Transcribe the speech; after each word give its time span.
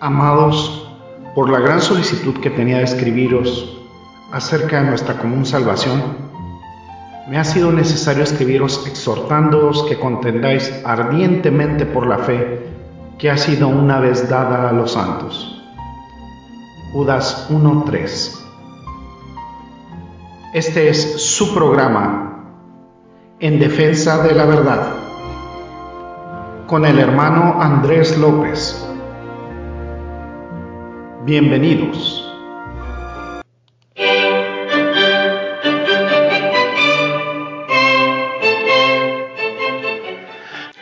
Amados, 0.00 0.88
por 1.34 1.50
la 1.50 1.60
gran 1.60 1.80
solicitud 1.80 2.40
que 2.40 2.50
tenía 2.50 2.78
de 2.78 2.84
escribiros 2.84 3.78
acerca 4.32 4.80
de 4.80 4.88
nuestra 4.88 5.18
común 5.18 5.46
salvación, 5.46 6.02
me 7.28 7.38
ha 7.38 7.44
sido 7.44 7.72
necesario 7.72 8.22
escribiros 8.22 8.86
exhortándoos 8.86 9.84
que 9.84 9.98
contendáis 9.98 10.72
ardientemente 10.84 11.84
por 11.86 12.06
la 12.06 12.18
fe 12.18 12.66
que 13.18 13.30
ha 13.30 13.36
sido 13.36 13.68
una 13.68 13.98
vez 13.98 14.28
dada 14.28 14.68
a 14.68 14.72
los 14.72 14.92
santos. 14.92 15.62
Judas 16.92 17.48
1.3 17.50 18.38
Este 20.54 20.88
es 20.88 21.22
su 21.22 21.52
programa 21.52 22.44
en 23.40 23.58
defensa 23.58 24.22
de 24.22 24.34
la 24.34 24.44
verdad 24.44 24.96
con 26.66 26.84
el 26.84 26.98
hermano 26.98 27.60
Andrés 27.60 28.18
López. 28.18 28.85
Bienvenidos. 31.26 32.24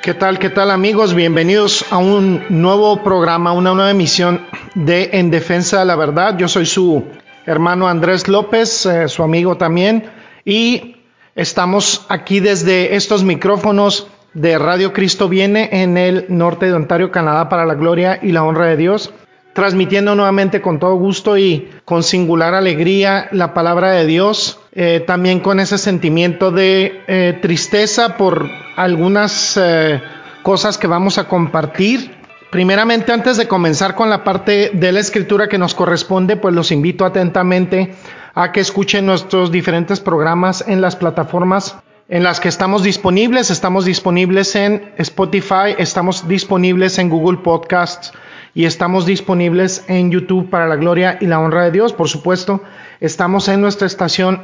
¿Qué 0.03 0.13
tal, 0.13 0.39
qué 0.39 0.51
tal 0.51 0.71
amigos? 0.71 1.15
Bienvenidos 1.15 1.87
a 1.91 1.97
un 1.97 2.45
nuevo 2.51 3.03
programa, 3.03 3.53
una 3.53 3.73
nueva 3.73 3.91
emisión 3.91 4.43
de 4.75 5.09
En 5.15 5.31
Defensa 5.31 5.79
de 5.79 5.87
la 5.87 5.97
Verdad. 5.97 6.37
Yo 6.37 6.47
soy 6.47 6.67
su 6.67 7.05
hermano 7.47 7.89
Andrés 7.89 8.29
López, 8.29 8.85
eh, 8.85 9.09
su 9.09 9.23
amigo 9.23 9.57
también, 9.57 10.11
y 10.45 10.97
estamos 11.37 12.05
aquí 12.11 12.41
desde 12.41 12.97
estos 12.97 13.25
micrófonos 13.25 14.09
de 14.35 14.59
Radio 14.59 14.93
Cristo 14.93 15.31
Viene 15.31 15.71
en 15.73 15.97
el 15.97 16.27
norte 16.29 16.67
de 16.67 16.75
Ontario, 16.75 17.11
Canadá, 17.11 17.49
para 17.49 17.65
la 17.65 17.77
gloria 17.77 18.19
y 18.21 18.33
la 18.33 18.45
honra 18.45 18.67
de 18.67 18.77
Dios 18.77 19.15
transmitiendo 19.55 20.15
nuevamente 20.15 20.61
con 20.61 20.79
todo 20.79 20.97
gusto 20.97 21.39
y 21.39 21.71
con 21.85 22.03
singular 22.03 22.55
alegría 22.55 23.29
la 23.31 23.55
palabra 23.55 23.93
de 23.93 24.05
Dios, 24.05 24.61
eh, 24.73 25.03
también 25.07 25.41
con 25.41 25.61
ese 25.61 25.79
sentimiento 25.79 26.51
de 26.51 27.01
eh, 27.07 27.39
tristeza 27.41 28.17
por 28.17 28.51
algunas 28.77 29.57
eh, 29.57 30.03
cosas 30.43 30.77
que 30.77 30.89
vamos 30.89 31.19
a 31.19 31.29
compartir. 31.29 32.11
Primeramente, 32.51 33.13
antes 33.13 33.37
de 33.37 33.49
comenzar 33.49 33.95
con 33.95 34.11
la 34.11 34.23
parte 34.25 34.71
de 34.75 34.93
la 34.93 35.01
escritura 35.01 35.49
que 35.49 35.59
nos 35.59 35.75
corresponde, 35.75 36.37
pues 36.37 36.55
los 36.55 36.71
invito 36.71 37.05
atentamente 37.05 37.95
a 38.35 38.51
que 38.51 38.61
escuchen 38.61 39.07
nuestros 39.07 39.53
diferentes 39.53 40.01
programas 40.01 40.65
en 40.67 40.81
las 40.81 40.97
plataformas 40.97 41.77
en 42.09 42.23
las 42.23 42.41
que 42.41 42.49
estamos 42.49 42.83
disponibles. 42.83 43.51
Estamos 43.51 43.85
disponibles 43.85 44.55
en 44.57 44.93
Spotify, 44.99 45.75
estamos 45.79 46.29
disponibles 46.29 46.99
en 46.99 47.09
Google 47.09 47.39
Podcasts, 47.39 48.13
y 48.55 48.67
estamos 48.67 49.05
disponibles 49.05 49.85
en 49.89 50.11
YouTube 50.11 50.49
para 50.49 50.69
la 50.69 50.77
gloria 50.77 51.19
y 51.21 51.27
la 51.27 51.41
honra 51.41 51.65
de 51.65 51.73
Dios. 51.73 51.93
Por 51.93 52.09
supuesto, 52.09 52.63
estamos 53.01 53.49
en 53.49 53.61
nuestra 53.61 53.87
estación 53.87 54.43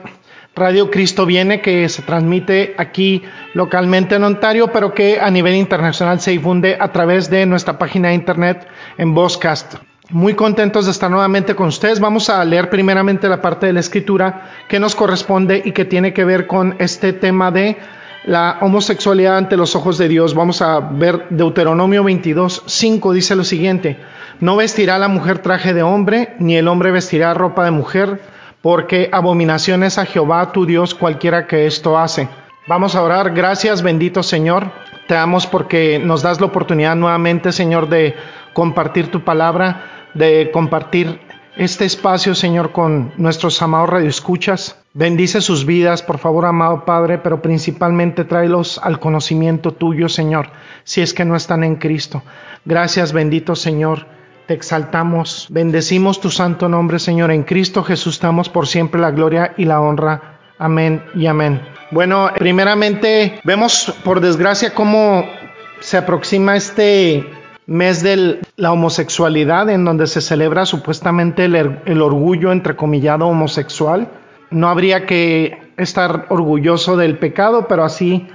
Radio 0.57 0.91
Cristo 0.91 1.27
Viene, 1.27 1.61
que 1.61 1.89
se 1.89 2.03
transmite 2.03 2.75
aquí 2.77 3.23
localmente 3.55 4.17
en 4.17 4.25
Ontario, 4.25 4.73
pero 4.73 4.93
que 4.95 5.21
a 5.21 5.31
nivel 5.31 5.55
internacional 5.55 6.21
se 6.21 6.33
difunde 6.33 6.77
a 6.81 6.91
través 6.91 7.31
de 7.31 7.47
nuestra 7.47 7.79
página 7.79 8.09
de 8.09 8.15
internet 8.15 8.67
en 8.99 9.15
Vozcast. 9.15 9.77
Muy 10.13 10.35
contentos 10.35 10.87
de 10.87 10.91
estar 10.91 11.09
nuevamente 11.09 11.55
con 11.55 11.69
ustedes. 11.69 12.01
Vamos 12.01 12.31
a 12.31 12.45
leer 12.45 12.69
primeramente 12.69 13.29
la 13.29 13.41
parte 13.41 13.67
de 13.67 13.73
la 13.73 13.79
escritura 13.79 14.51
que 14.69 14.81
nos 14.81 14.97
corresponde 14.97 15.63
y 15.65 15.71
que 15.71 15.85
tiene 15.85 16.13
que 16.13 16.25
ver 16.25 16.49
con 16.49 16.75
este 16.81 17.13
tema 17.13 17.53
de 17.53 17.77
la 18.25 18.59
homosexualidad 18.61 19.37
ante 19.37 19.57
los 19.57 19.77
ojos 19.77 19.99
de 19.99 20.09
Dios. 20.09 20.35
Vamos 20.35 20.63
a 20.63 20.81
ver 20.81 21.27
Deuteronomio 21.31 22.03
22, 22.03 22.65
5 22.67 23.13
dice 23.13 23.37
lo 23.37 23.45
siguiente, 23.45 23.99
no 24.41 24.57
vestirá 24.57 24.99
la 24.99 25.07
mujer 25.07 25.39
traje 25.39 25.75
de 25.75 25.85
hombre, 25.85 26.35
ni 26.41 26.57
el 26.57 26.67
hombre 26.67 26.91
vestirá 26.91 27.33
ropa 27.33 27.65
de 27.65 27.71
mujer, 27.71 28.21
porque 28.63 29.11
abominación 29.13 29.85
es 29.85 29.97
a 29.97 30.07
Jehová 30.07 30.51
tu 30.51 30.67
Dios 30.67 30.93
cualquiera 30.93 31.47
que 31.47 31.67
esto 31.67 31.97
hace. 31.97 32.29
Vamos 32.67 32.97
a 32.97 33.03
orar, 33.03 33.33
gracias 33.33 33.83
bendito 33.83 34.25
Señor, 34.25 34.73
te 35.07 35.15
damos 35.15 35.47
porque 35.47 36.01
nos 36.05 36.23
das 36.23 36.41
la 36.41 36.47
oportunidad 36.47 36.97
nuevamente 36.97 37.53
Señor 37.53 37.89
de 37.89 38.17
compartir 38.53 39.11
tu 39.11 39.23
palabra, 39.23 40.00
de 40.15 40.51
compartir 40.53 41.21
este 41.57 41.85
espacio, 41.85 42.35
Señor, 42.35 42.73
con 42.73 43.13
nuestros 43.17 43.61
amados 43.61 43.91
radioescuchas. 43.91 44.79
Bendice 44.95 45.41
sus 45.41 45.67
vidas, 45.67 46.03
por 46.03 46.19
favor, 46.19 46.47
amado 46.47 46.85
Padre, 46.85 47.19
pero 47.19 47.43
principalmente 47.43 48.25
tráelos 48.25 48.81
al 48.83 48.99
conocimiento 48.99 49.73
tuyo, 49.73 50.09
Señor, 50.09 50.49
si 50.85 51.01
es 51.01 51.13
que 51.13 51.25
no 51.25 51.37
están 51.37 51.63
en 51.63 51.77
Cristo. 51.77 52.23
Gracias, 52.65 53.13
bendito 53.13 53.55
Señor. 53.55 54.07
Te 54.47 54.55
exaltamos, 54.55 55.47
bendecimos 55.51 56.21
tu 56.21 56.31
santo 56.31 56.69
nombre, 56.69 56.99
Señor. 56.99 57.31
En 57.31 57.45
Cristo 57.45 57.85
Jesús 57.85 58.19
damos 58.19 58.49
por 58.49 58.67
siempre 58.67 59.01
la 59.01 59.11
gloria 59.11 59.55
y 59.57 59.65
la 59.65 59.81
honra. 59.81 60.39
Amén 60.59 61.05
y 61.15 61.27
amén. 61.27 61.61
Bueno, 61.93 62.31
primeramente 62.37 63.41
vemos 63.45 63.95
por 64.05 64.21
desgracia 64.21 64.75
cómo 64.75 65.25
se 65.81 65.97
aproxima 65.97 66.57
este 66.57 67.25
mes 67.71 68.03
de 68.03 68.41
la 68.57 68.73
homosexualidad, 68.73 69.71
en 69.71 69.85
donde 69.85 70.09
se 70.09 70.21
celebra 70.21 70.67
supuestamente 70.67 71.45
el, 71.45 72.03
orgullo 72.03 72.51
entrecomillado 72.51 73.29
homosexual. 73.29 74.09
No 74.51 74.69
habría 74.69 75.07
que 75.07 75.73
estar 75.77 76.27
orgulloso 76.31 76.97
del 76.97 77.17
pecado, 77.19 77.69
pero 77.69 77.85
así 77.85 78.27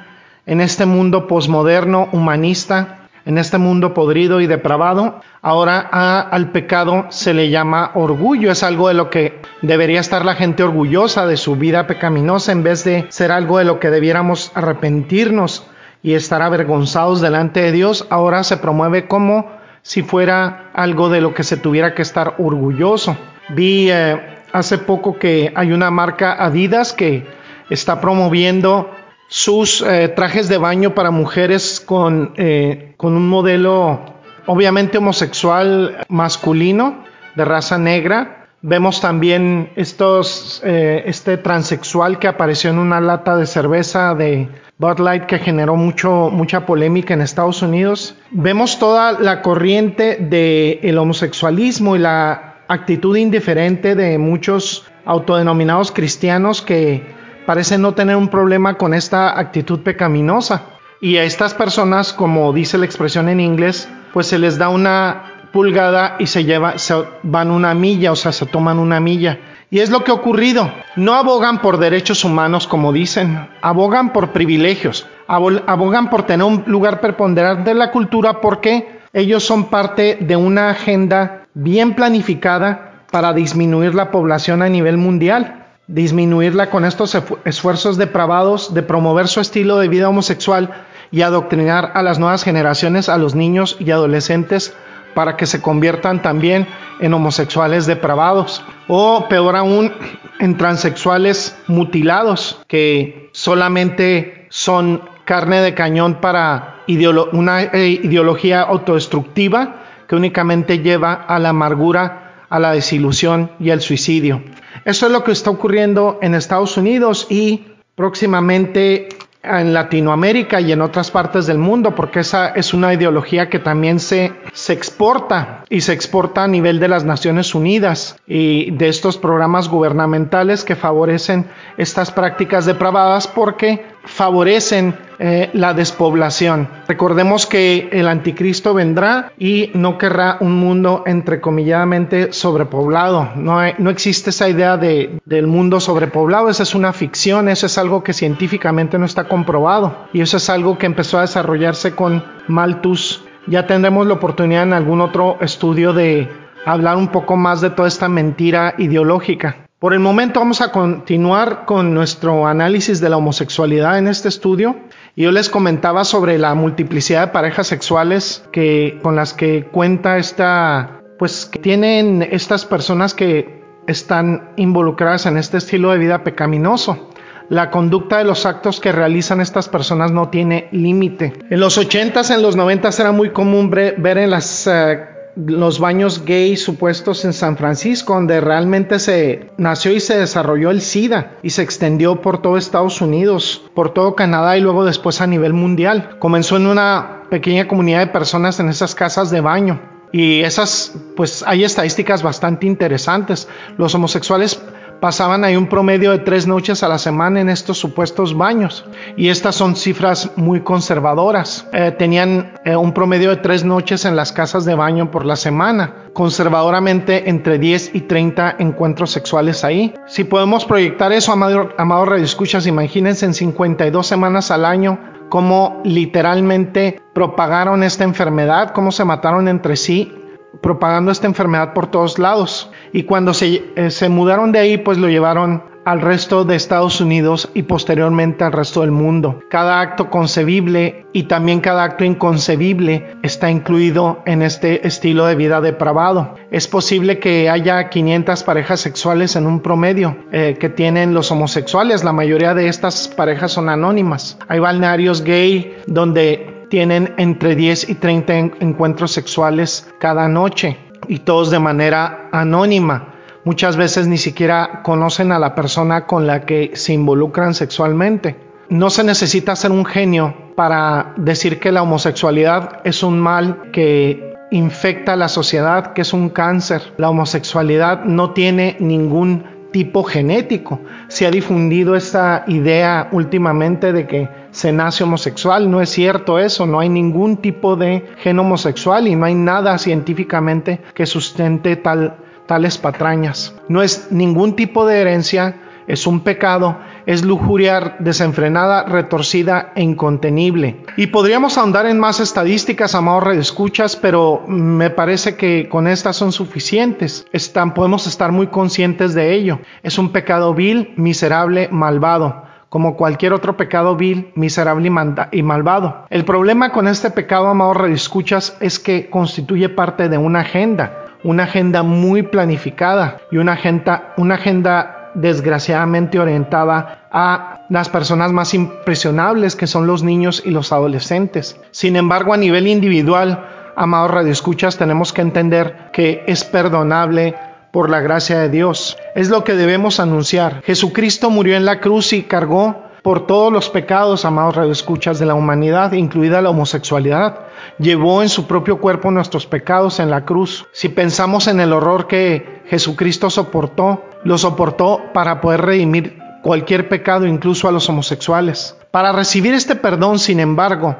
en 0.46 0.62
este 0.62 0.86
mundo 0.86 1.28
posmoderno, 1.28 2.08
humanista, 2.14 3.10
en 3.26 3.38
este 3.38 3.58
mundo 3.58 3.94
podrido 3.94 4.40
y 4.40 4.48
depravado, 4.48 5.20
ahora 5.42 5.80
al 5.82 6.52
pecado 6.52 7.08
se 7.10 7.34
le 7.34 7.50
llama 7.50 7.92
orgullo. 7.94 8.54
Es 8.54 8.64
algo 8.64 8.88
de 8.88 8.94
lo 8.94 9.10
que 9.10 9.42
debería 9.62 10.00
estar 10.00 10.24
la 10.24 10.36
gente 10.36 10.64
orgullosa 10.64 11.26
de 11.26 11.36
su 11.36 11.58
vida 11.58 11.88
pecaminosa 11.88 12.54
en 12.54 12.64
vez 12.64 12.86
de 12.86 13.06
ser 13.10 13.34
algo 13.34 13.58
de 13.58 13.66
lo 13.66 13.82
que 13.82 13.90
debiéramos 13.90 14.54
arrepentirnos 14.56 15.68
y 16.04 16.14
estar 16.14 16.42
avergonzados 16.42 17.22
delante 17.22 17.62
de 17.62 17.72
Dios, 17.72 18.08
ahora 18.10 18.44
se 18.44 18.58
promueve 18.58 19.08
como 19.08 19.50
si 19.86 20.02
fuera 20.02 20.72
algo 20.74 21.10
de 21.10 21.22
lo 21.22 21.36
que 21.36 21.44
se 21.44 21.58
tuviera 21.58 21.94
que 21.94 22.02
estar 22.02 22.36
orgulloso. 22.40 23.16
Vi 23.50 23.92
eh, 23.92 24.20
hace 24.52 24.80
poco 24.80 25.20
que 25.20 25.54
hay 25.56 25.72
una 25.72 25.92
marca 25.92 26.44
Adidas 26.44 26.92
que 26.92 27.28
está 27.70 28.02
promoviendo 28.02 28.90
sus 29.28 29.84
eh, 29.84 30.08
trajes 30.08 30.50
de 30.50 30.58
baño 30.58 30.96
para 30.96 31.12
mujeres 31.12 31.80
con, 31.80 32.34
eh, 32.36 32.96
con 32.98 33.14
un 33.16 33.30
modelo 33.30 34.16
obviamente 34.48 34.98
homosexual 34.98 36.04
masculino 36.10 37.04
de 37.36 37.46
raza 37.46 37.78
negra. 37.78 38.48
Vemos 38.64 39.02
también 39.02 39.72
estos, 39.76 40.64
este 40.64 41.38
transexual 41.38 42.18
que 42.18 42.28
apareció 42.28 42.72
en 42.72 42.80
una 42.80 43.00
lata 43.00 43.38
de 43.38 43.46
cerveza 43.46 44.16
de 44.16 44.50
Bud 44.78 45.00
Light 45.00 45.26
que 45.26 45.40
generó 45.40 45.78
mucho, 45.78 46.30
mucha 46.32 46.66
polémica 46.66 47.14
en 47.14 47.22
Estados 47.22 47.62
Unidos. 47.62 48.16
Vemos 48.32 48.78
toda 48.78 49.14
la 49.14 49.42
corriente 49.42 50.18
del 50.18 50.98
homosexualismo 50.98 51.96
y 51.96 52.00
la 52.00 52.56
actitud 52.68 53.16
indiferente 53.16 53.96
de 53.96 54.18
muchos 54.18 54.86
autodenominados 55.06 55.94
cristianos 55.94 56.62
que 56.62 57.04
parecen 57.46 57.82
no 57.82 57.94
tener 57.94 58.18
un 58.18 58.28
problema 58.28 58.78
con 58.78 58.94
esta 58.94 59.40
actitud 59.40 59.80
pecaminosa. 59.80 60.64
Y 61.00 61.18
a 61.18 61.24
estas 61.24 61.54
personas, 61.54 62.12
como 62.12 62.52
dice 62.52 62.78
la 62.78 62.86
expresión 62.86 63.30
en 63.30 63.40
inglés, 63.40 63.88
pues 64.12 64.28
se 64.28 64.40
les 64.40 64.58
da 64.58 64.68
una 64.68 65.48
pulgada 65.54 66.18
y 66.20 66.28
se 66.28 66.44
lleva, 66.44 66.78
se 66.80 66.96
van 67.24 67.50
una 67.50 67.74
milla, 67.74 68.12
o 68.12 68.16
sea, 68.18 68.34
se 68.34 68.46
toman 68.46 68.80
una 68.80 69.00
milla. 69.00 69.40
Y 69.70 69.80
es 69.80 69.90
lo 69.90 70.04
que 70.04 70.12
ha 70.12 70.16
ocurrido. 70.16 70.72
No 70.96 71.16
abogan 71.16 71.62
por 71.62 71.78
derechos 71.78 72.24
humanos 72.24 72.68
como 72.68 72.94
dicen, 72.94 73.50
abogan 73.62 74.14
por 74.14 74.32
privilegios, 74.32 75.08
abogan 75.28 76.10
por 76.10 76.24
tener 76.24 76.46
un 76.46 76.64
lugar 76.68 77.02
preponderante 77.02 77.72
en 77.72 77.80
la 77.80 77.92
cultura 77.92 78.42
porque 78.42 79.00
ellos 79.14 79.44
son 79.44 79.66
parte 79.66 80.18
de 80.22 80.36
una 80.36 80.70
agenda 80.70 81.48
bien 81.54 81.96
planificada 81.96 83.06
para 83.12 83.34
disminuir 83.34 83.96
la 83.96 84.12
población 84.12 84.62
a 84.62 84.70
nivel 84.70 84.98
mundial, 84.98 85.66
disminuirla 85.88 86.70
con 86.70 86.86
estos 86.86 87.18
esfuerzos 87.46 87.98
depravados 87.98 88.74
de 88.74 88.84
promover 88.84 89.28
su 89.28 89.40
estilo 89.40 89.78
de 89.78 89.88
vida 89.88 90.10
homosexual 90.10 90.86
y 91.12 91.22
adoctrinar 91.22 91.92
a 91.94 92.04
las 92.04 92.20
nuevas 92.20 92.44
generaciones, 92.44 93.08
a 93.08 93.18
los 93.18 93.36
niños 93.36 93.78
y 93.80 93.92
adolescentes 93.92 94.76
para 95.16 95.36
que 95.36 95.48
se 95.48 95.62
conviertan 95.62 96.22
también 96.22 96.68
en 97.00 97.14
homosexuales 97.14 97.88
depravados 97.88 98.64
o 98.88 99.28
peor 99.28 99.56
aún 99.56 99.92
en 100.40 100.58
transexuales 100.58 101.58
mutilados 101.68 102.62
que 102.68 103.30
solamente 103.32 104.46
son 104.50 105.02
carne 105.24 105.62
de 105.62 105.74
cañón 105.74 106.16
para 106.22 106.84
una 107.32 107.64
eh, 107.64 108.00
ideología 108.04 108.62
autodestructiva 108.62 109.82
que 110.08 110.16
únicamente 110.16 110.80
lleva 110.80 111.14
a 111.14 111.40
la 111.40 111.50
amargura, 111.50 112.46
a 112.50 112.60
la 112.60 112.74
desilusión 112.74 113.50
y 113.60 113.72
al 113.72 113.82
suicidio. 113.82 114.44
Eso 114.84 115.08
es 115.08 115.12
lo 115.12 115.24
que 115.24 115.32
está 115.32 115.50
ocurriendo 115.50 116.20
en 116.22 116.36
Estados 116.36 116.78
Unidos 116.78 117.26
y 117.30 117.66
próximamente 117.96 119.10
en 119.46 119.74
Latinoamérica 119.74 120.60
y 120.60 120.72
en 120.72 120.82
otras 120.82 121.12
partes 121.12 121.46
del 121.46 121.58
mundo, 121.58 121.96
porque 121.96 122.22
esa 122.22 122.50
es 122.50 122.74
una 122.74 122.94
ideología 122.94 123.50
que 123.50 123.60
también 123.60 124.00
se, 124.00 124.34
se 124.54 124.74
exporta 124.74 125.64
y 125.70 125.82
se 125.82 125.94
exporta 125.94 126.44
a 126.44 126.48
nivel 126.48 126.80
de 126.80 126.88
las 126.88 127.04
Naciones 127.04 127.56
Unidas 127.56 128.18
y 128.28 128.72
de 128.72 128.88
estos 128.88 129.18
programas 129.18 129.70
gubernamentales 129.70 130.64
que 130.64 130.76
favorecen 130.76 131.48
estas 131.78 132.12
prácticas 132.12 132.66
depravadas 132.66 133.28
porque 133.28 133.95
favorecen 134.06 134.96
eh, 135.18 135.50
la 135.54 135.74
despoblación. 135.74 136.68
Recordemos 136.88 137.46
que 137.46 137.90
el 137.92 138.08
anticristo 138.08 138.74
vendrá 138.74 139.32
y 139.38 139.72
no 139.74 139.98
querrá 139.98 140.38
un 140.42 140.54
mundo 140.54 141.04
entrecomilladamente 141.06 142.34
sobrepoblado. 142.34 143.32
No, 143.36 143.60
no 143.78 143.90
existe 143.90 144.32
esa 144.32 144.50
idea 144.50 144.78
de, 144.78 145.20
del 145.26 145.48
mundo 145.48 145.80
sobrepoblado, 145.80 146.50
esa 146.50 146.64
es 146.64 146.76
una 146.76 146.92
ficción, 146.92 147.48
eso 147.48 147.66
es 147.66 147.78
algo 147.78 148.04
que 148.04 148.14
científicamente 148.14 148.98
no 148.98 149.06
está 149.06 149.28
comprobado 149.28 150.08
y 150.12 150.22
eso 150.22 150.38
es 150.38 150.50
algo 150.50 150.78
que 150.78 150.86
empezó 150.86 151.18
a 151.18 151.22
desarrollarse 151.22 151.96
con 151.96 152.24
Malthus. 152.48 153.24
Ya 153.48 153.68
tendremos 153.68 154.08
la 154.08 154.16
oportunidad 154.16 154.64
en 154.64 154.74
algún 154.74 155.02
otro 155.02 155.38
estudio 155.40 155.94
de 155.94 156.30
hablar 156.66 156.98
un 156.98 157.10
poco 157.10 157.38
más 157.38 157.62
de 157.62 157.70
toda 157.70 157.88
esta 157.88 158.10
mentira 158.10 158.76
ideológica. 158.78 159.65
Por 159.86 159.94
el 159.94 160.00
momento 160.00 160.40
vamos 160.40 160.62
a 160.62 160.72
continuar 160.72 161.66
con 161.66 161.94
nuestro 161.94 162.48
análisis 162.48 163.02
de 163.02 163.08
la 163.08 163.18
homosexualidad 163.18 164.00
en 164.00 164.08
este 164.08 164.30
estudio. 164.30 164.78
Yo 165.16 165.32
les 165.32 165.48
comentaba 165.48 166.06
sobre 166.06 166.40
la 166.40 166.56
multiplicidad 166.56 167.28
de 167.28 167.32
parejas 167.32 167.68
sexuales 167.68 168.44
que, 168.52 168.98
con 169.04 169.16
las 169.16 169.36
que 169.36 169.66
cuenta 169.66 170.18
esta, 170.18 171.04
pues 171.20 171.46
que 171.46 171.60
tienen 171.60 172.28
estas 172.32 172.66
personas 172.66 173.14
que 173.14 173.62
están 173.86 174.54
involucradas 174.56 175.28
en 175.28 175.38
este 175.38 175.58
estilo 175.58 175.92
de 175.92 176.00
vida 176.00 176.24
pecaminoso. 176.24 177.12
La 177.50 177.70
conducta 177.70 178.18
de 178.18 178.24
los 178.24 178.48
actos 178.48 178.80
que 178.80 178.92
realizan 178.92 179.40
estas 179.40 179.70
personas 179.70 180.12
no 180.12 180.30
tiene 180.30 180.68
límite. 180.72 181.34
En 181.52 181.60
los 181.60 181.78
80s, 181.78 182.34
en 182.34 182.42
los 182.42 182.58
90s 182.58 183.00
era 183.00 183.12
muy 183.12 183.30
común 183.30 183.70
ver 183.70 184.18
en 184.18 184.32
las 184.32 184.66
uh, 184.66 185.15
los 185.36 185.80
baños 185.80 186.24
gay 186.26 186.56
supuestos 186.56 187.26
en 187.26 187.34
San 187.34 187.58
Francisco, 187.58 188.14
donde 188.14 188.42
realmente 188.42 189.00
se 189.00 189.52
nació 189.58 189.92
y 189.92 190.00
se 190.00 190.18
desarrolló 190.18 190.72
el 190.72 190.82
SIDA 190.82 191.38
y 191.44 191.50
se 191.50 191.62
extendió 191.62 192.22
por 192.22 192.42
todo 192.42 192.58
Estados 192.58 193.02
Unidos, 193.02 193.64
por 193.74 193.94
todo 193.94 194.16
Canadá 194.16 194.58
y 194.58 194.62
luego 194.62 194.86
después 194.86 195.22
a 195.22 195.28
nivel 195.28 195.54
mundial. 195.54 196.18
Comenzó 196.20 196.58
en 196.58 196.68
una 196.68 197.24
pequeña 197.30 197.68
comunidad 197.68 198.00
de 198.00 198.08
personas 198.08 198.60
en 198.60 198.70
esas 198.70 198.96
casas 198.96 199.30
de 199.30 199.42
baño. 199.42 199.82
Y 200.12 200.42
esas, 200.42 200.94
pues 201.18 201.44
hay 201.46 201.66
estadísticas 201.66 202.24
bastante 202.24 202.68
interesantes. 202.68 203.50
Los 203.78 203.94
homosexuales 203.96 204.62
pasaban 205.00 205.44
ahí 205.44 205.56
un 205.56 205.68
promedio 205.68 206.12
de 206.12 206.20
tres 206.20 206.48
noches 206.48 206.84
a 206.84 206.88
la 206.88 206.98
semana 206.98 207.42
en 207.42 207.50
estos 207.50 207.78
supuestos 207.78 208.36
baños. 208.36 208.86
Y 209.18 209.30
estas 209.30 209.56
son 209.56 209.76
cifras 209.76 210.32
muy 210.36 210.62
conservadoras. 210.62 211.68
Eh, 211.74 211.94
tenían 211.98 212.54
eh, 212.66 212.76
un 212.76 212.94
promedio 212.94 213.30
de 213.30 213.38
tres 213.38 213.64
noches 213.64 214.06
en 214.06 214.16
las 214.16 214.32
casas 214.32 214.66
de 214.66 214.76
baño 214.76 215.12
por 215.12 215.26
la 215.26 215.36
semana. 215.36 215.94
Conservadoramente 216.14 217.30
entre 217.30 217.60
10 217.60 217.96
y 217.96 218.02
30 218.02 218.56
encuentros 218.60 219.12
sexuales 219.12 219.64
ahí. 219.64 219.94
Si 220.08 220.24
podemos 220.24 220.66
proyectar 220.66 221.12
eso, 221.12 221.32
amado, 221.32 221.70
amado 221.78 222.06
Radio 222.06 222.24
Escuchas, 222.24 222.68
imagínense 222.68 223.26
en 223.26 223.34
52 223.34 224.06
semanas 224.06 224.52
al 224.52 224.66
año 224.66 225.00
cómo 225.30 225.82
literalmente 225.84 227.02
propagaron 227.14 227.84
esta 227.84 228.04
enfermedad, 228.04 228.72
cómo 228.72 228.92
se 228.92 229.06
mataron 229.06 229.48
entre 229.48 229.76
sí 229.76 230.14
propagando 230.62 231.12
esta 231.12 231.28
enfermedad 231.28 231.74
por 231.74 231.88
todos 231.88 232.20
lados. 232.20 232.72
Y 232.94 233.04
cuando 233.04 233.34
se, 233.34 233.64
eh, 233.76 233.92
se, 233.92 234.10
mudaron 234.10 234.52
de 234.52 234.60
ahí, 234.60 234.78
pues 234.78 234.98
lo 234.98 235.08
llevaron 235.08 235.64
al 235.86 236.02
resto 236.02 236.44
de 236.44 236.56
Estados 236.56 237.00
Unidos 237.00 237.50
y 237.54 237.64
posteriormente 237.64 238.44
al 238.44 238.52
resto 238.52 238.82
del 238.82 238.92
mundo. 238.92 239.40
Cada 239.50 239.80
acto 239.80 240.10
concebible 240.10 241.06
y 241.14 241.24
también 241.24 241.62
cada 241.62 241.84
acto 241.84 242.04
inconcebible 242.04 243.16
está 243.22 243.52
incluido 243.52 244.22
en 244.26 244.42
este 244.42 244.86
estilo 244.86 245.28
de 245.28 245.36
vida 245.36 245.62
depravado. 245.62 246.36
Es 246.52 246.68
posible 246.68 247.20
que 247.20 247.50
haya 247.50 247.90
500 247.90 248.44
parejas 248.44 248.80
sexuales 248.80 249.36
en 249.36 249.46
un 249.46 249.62
promedio 249.62 250.18
eh, 250.32 250.58
que 250.60 250.70
tienen 250.70 251.14
los 251.14 251.32
homosexuales. 251.32 252.04
La 252.04 252.14
mayoría 252.14 252.56
de 252.56 252.68
estas 252.68 253.08
parejas 253.08 253.52
son 253.52 253.70
anónimas. 253.70 254.40
Hay 254.48 254.60
balnearios 254.60 255.24
gay 255.24 255.78
donde 255.86 256.55
tienen 256.76 257.14
entre 257.16 257.56
10 257.56 257.88
y 257.88 257.96
30 257.96 258.34
encuentros 258.60 259.12
sexuales 259.14 259.90
cada 259.98 260.28
noche 260.28 260.78
y 261.08 261.20
todos 261.20 261.50
de 261.50 261.58
manera 261.58 262.28
anónima. 262.34 263.14
Muchas 263.46 263.78
veces 263.78 264.08
ni 264.08 264.18
siquiera 264.18 264.82
conocen 264.84 265.32
a 265.32 265.40
la 265.40 265.56
persona 265.56 266.06
con 266.06 266.28
la 266.28 266.42
que 266.46 266.72
se 266.74 266.92
involucran 266.92 267.54
sexualmente. 267.54 268.36
No 268.68 268.90
se 268.90 269.06
necesita 269.06 269.56
ser 269.56 269.72
un 269.72 269.86
genio 269.86 270.36
para 270.58 271.14
decir 271.16 271.62
que 271.62 271.72
la 271.72 271.82
homosexualidad 271.82 272.82
es 272.84 273.04
un 273.04 273.22
mal 273.22 273.72
que 273.72 274.34
infecta 274.52 275.14
a 275.14 275.16
la 275.16 275.30
sociedad, 275.30 275.94
que 275.94 276.02
es 276.02 276.12
un 276.12 276.28
cáncer. 276.28 276.92
La 276.98 277.10
homosexualidad 277.10 278.04
no 278.04 278.32
tiene 278.32 278.76
ningún 278.82 279.46
tipo 279.76 280.06
genético. 280.06 280.80
Se 281.10 281.28
ha 281.28 281.32
difundido 281.32 281.98
esta 281.98 282.46
idea 282.48 283.10
últimamente 283.12 283.92
de 283.92 284.08
que 284.08 284.30
se 284.52 284.72
nace 284.72 285.04
homosexual. 285.04 285.70
No 285.70 285.82
es 285.82 285.90
cierto 285.90 286.40
eso, 286.40 286.66
no 286.66 286.80
hay 286.80 286.88
ningún 286.88 287.36
tipo 287.36 287.76
de 287.76 288.06
gen 288.20 288.40
homosexual 288.40 289.06
y 289.06 289.18
no 289.18 289.26
hay 289.26 289.36
nada 289.36 289.78
científicamente 289.78 290.80
que 290.94 291.06
sustente 291.06 291.76
tal, 291.76 292.16
tales 292.46 292.78
patrañas. 292.78 293.54
No 293.68 293.82
es 293.82 294.14
ningún 294.14 294.56
tipo 294.56 294.88
de 294.88 295.02
herencia, 295.02 295.58
es 295.88 296.08
un 296.08 296.22
pecado, 296.22 296.78
es 297.06 297.24
lujuria 297.24 297.96
desenfrenada, 298.00 298.84
retorcida 298.84 299.72
e 299.76 299.84
incontenible. 299.84 300.84
Y 300.98 301.08
podríamos 301.08 301.58
ahondar 301.58 301.86
en 301.86 302.00
más 302.00 302.20
estadísticas, 302.20 302.96
amados 302.96 303.24
redescuchas, 303.24 303.96
pero 303.96 304.44
me 304.48 304.90
parece 304.90 305.36
que 305.36 305.70
con 305.70 305.88
estas 305.88 306.16
son 306.16 306.32
suficientes. 306.32 307.26
Están, 307.32 307.74
podemos 307.74 308.08
estar 308.08 308.32
muy 308.32 308.48
conscientes 308.48 309.14
de 309.14 309.34
ello. 309.34 309.60
Es 309.84 309.98
un 309.98 310.12
pecado 310.12 310.54
vil, 310.54 310.94
miserable, 310.98 311.70
malvado 311.72 312.46
como 312.76 312.98
cualquier 312.98 313.32
otro 313.32 313.56
pecado 313.56 313.96
vil, 313.96 314.34
miserable 314.36 314.92
y, 315.32 315.44
malvado. 315.44 316.06
El 316.10 316.26
problema 316.26 316.74
con 316.74 316.90
este 316.90 317.10
pecado, 317.10 317.48
amados 317.48 317.78
redescuchas, 317.78 318.58
es 318.60 318.80
que 318.80 319.10
constituye 319.10 319.70
parte 319.70 320.10
de 320.10 320.18
una 320.18 320.42
agenda, 320.42 321.06
una 321.24 321.44
agenda 321.44 321.84
muy 321.84 322.24
planificada 322.24 323.22
y 323.32 323.38
una 323.38 323.54
agenda, 323.54 324.14
una 324.18 324.36
agenda 324.36 324.95
desgraciadamente 325.16 326.20
orientada 326.20 327.08
a 327.12 327.66
las 327.70 327.90
personas 327.90 328.32
más 328.32 328.54
impresionables 328.54 329.56
que 329.56 329.68
son 329.68 329.88
los 329.88 330.04
niños 330.04 330.44
y 330.46 330.52
los 330.52 330.72
adolescentes. 330.72 331.60
Sin 331.72 331.96
embargo, 331.96 332.34
a 332.34 332.38
nivel 332.38 332.68
individual, 332.68 333.46
amados 333.76 334.12
radioescuchas, 334.12 334.78
tenemos 334.78 335.14
que 335.14 335.22
entender 335.22 335.90
que 335.92 336.24
es 336.28 336.44
perdonable 336.44 337.36
por 337.72 337.90
la 337.90 338.00
gracia 338.00 338.40
de 338.40 338.50
Dios. 338.50 338.98
Es 339.16 339.30
lo 339.30 339.44
que 339.44 339.56
debemos 339.56 340.00
anunciar. 340.00 340.62
Jesucristo 340.64 341.30
murió 341.30 341.58
en 341.58 341.66
la 341.66 341.80
cruz 341.80 342.14
y 342.14 342.24
cargó 342.24 342.85
por 343.06 343.28
todos 343.28 343.54
los 343.54 343.70
pecados, 343.70 344.26
amados 344.26 344.56
radioescuchas, 344.56 345.20
de 345.20 345.28
la 345.28 345.36
humanidad, 345.36 345.92
incluida 345.92 346.42
la 346.42 346.50
homosexualidad. 346.50 347.42
Llevó 347.78 348.24
en 348.24 348.30
su 348.30 348.48
propio 348.48 348.80
cuerpo 348.80 349.12
nuestros 349.12 349.46
pecados 349.46 350.00
en 350.00 350.10
la 350.10 350.26
cruz. 350.26 350.66
Si 350.72 350.90
pensamos 350.90 351.48
en 351.48 351.60
el 351.60 351.72
horror 351.72 352.08
que 352.08 352.64
Jesucristo 352.66 353.30
soportó, 353.30 354.04
lo 354.24 354.40
soportó 354.40 355.04
para 355.14 355.40
poder 355.40 355.62
redimir 355.62 356.18
cualquier 356.42 356.90
pecado, 356.90 357.28
incluso 357.28 357.68
a 357.68 357.72
los 357.72 357.88
homosexuales. 357.88 358.76
Para 358.90 359.12
recibir 359.12 359.54
este 359.54 359.76
perdón, 359.76 360.18
sin 360.18 360.40
embargo, 360.40 360.96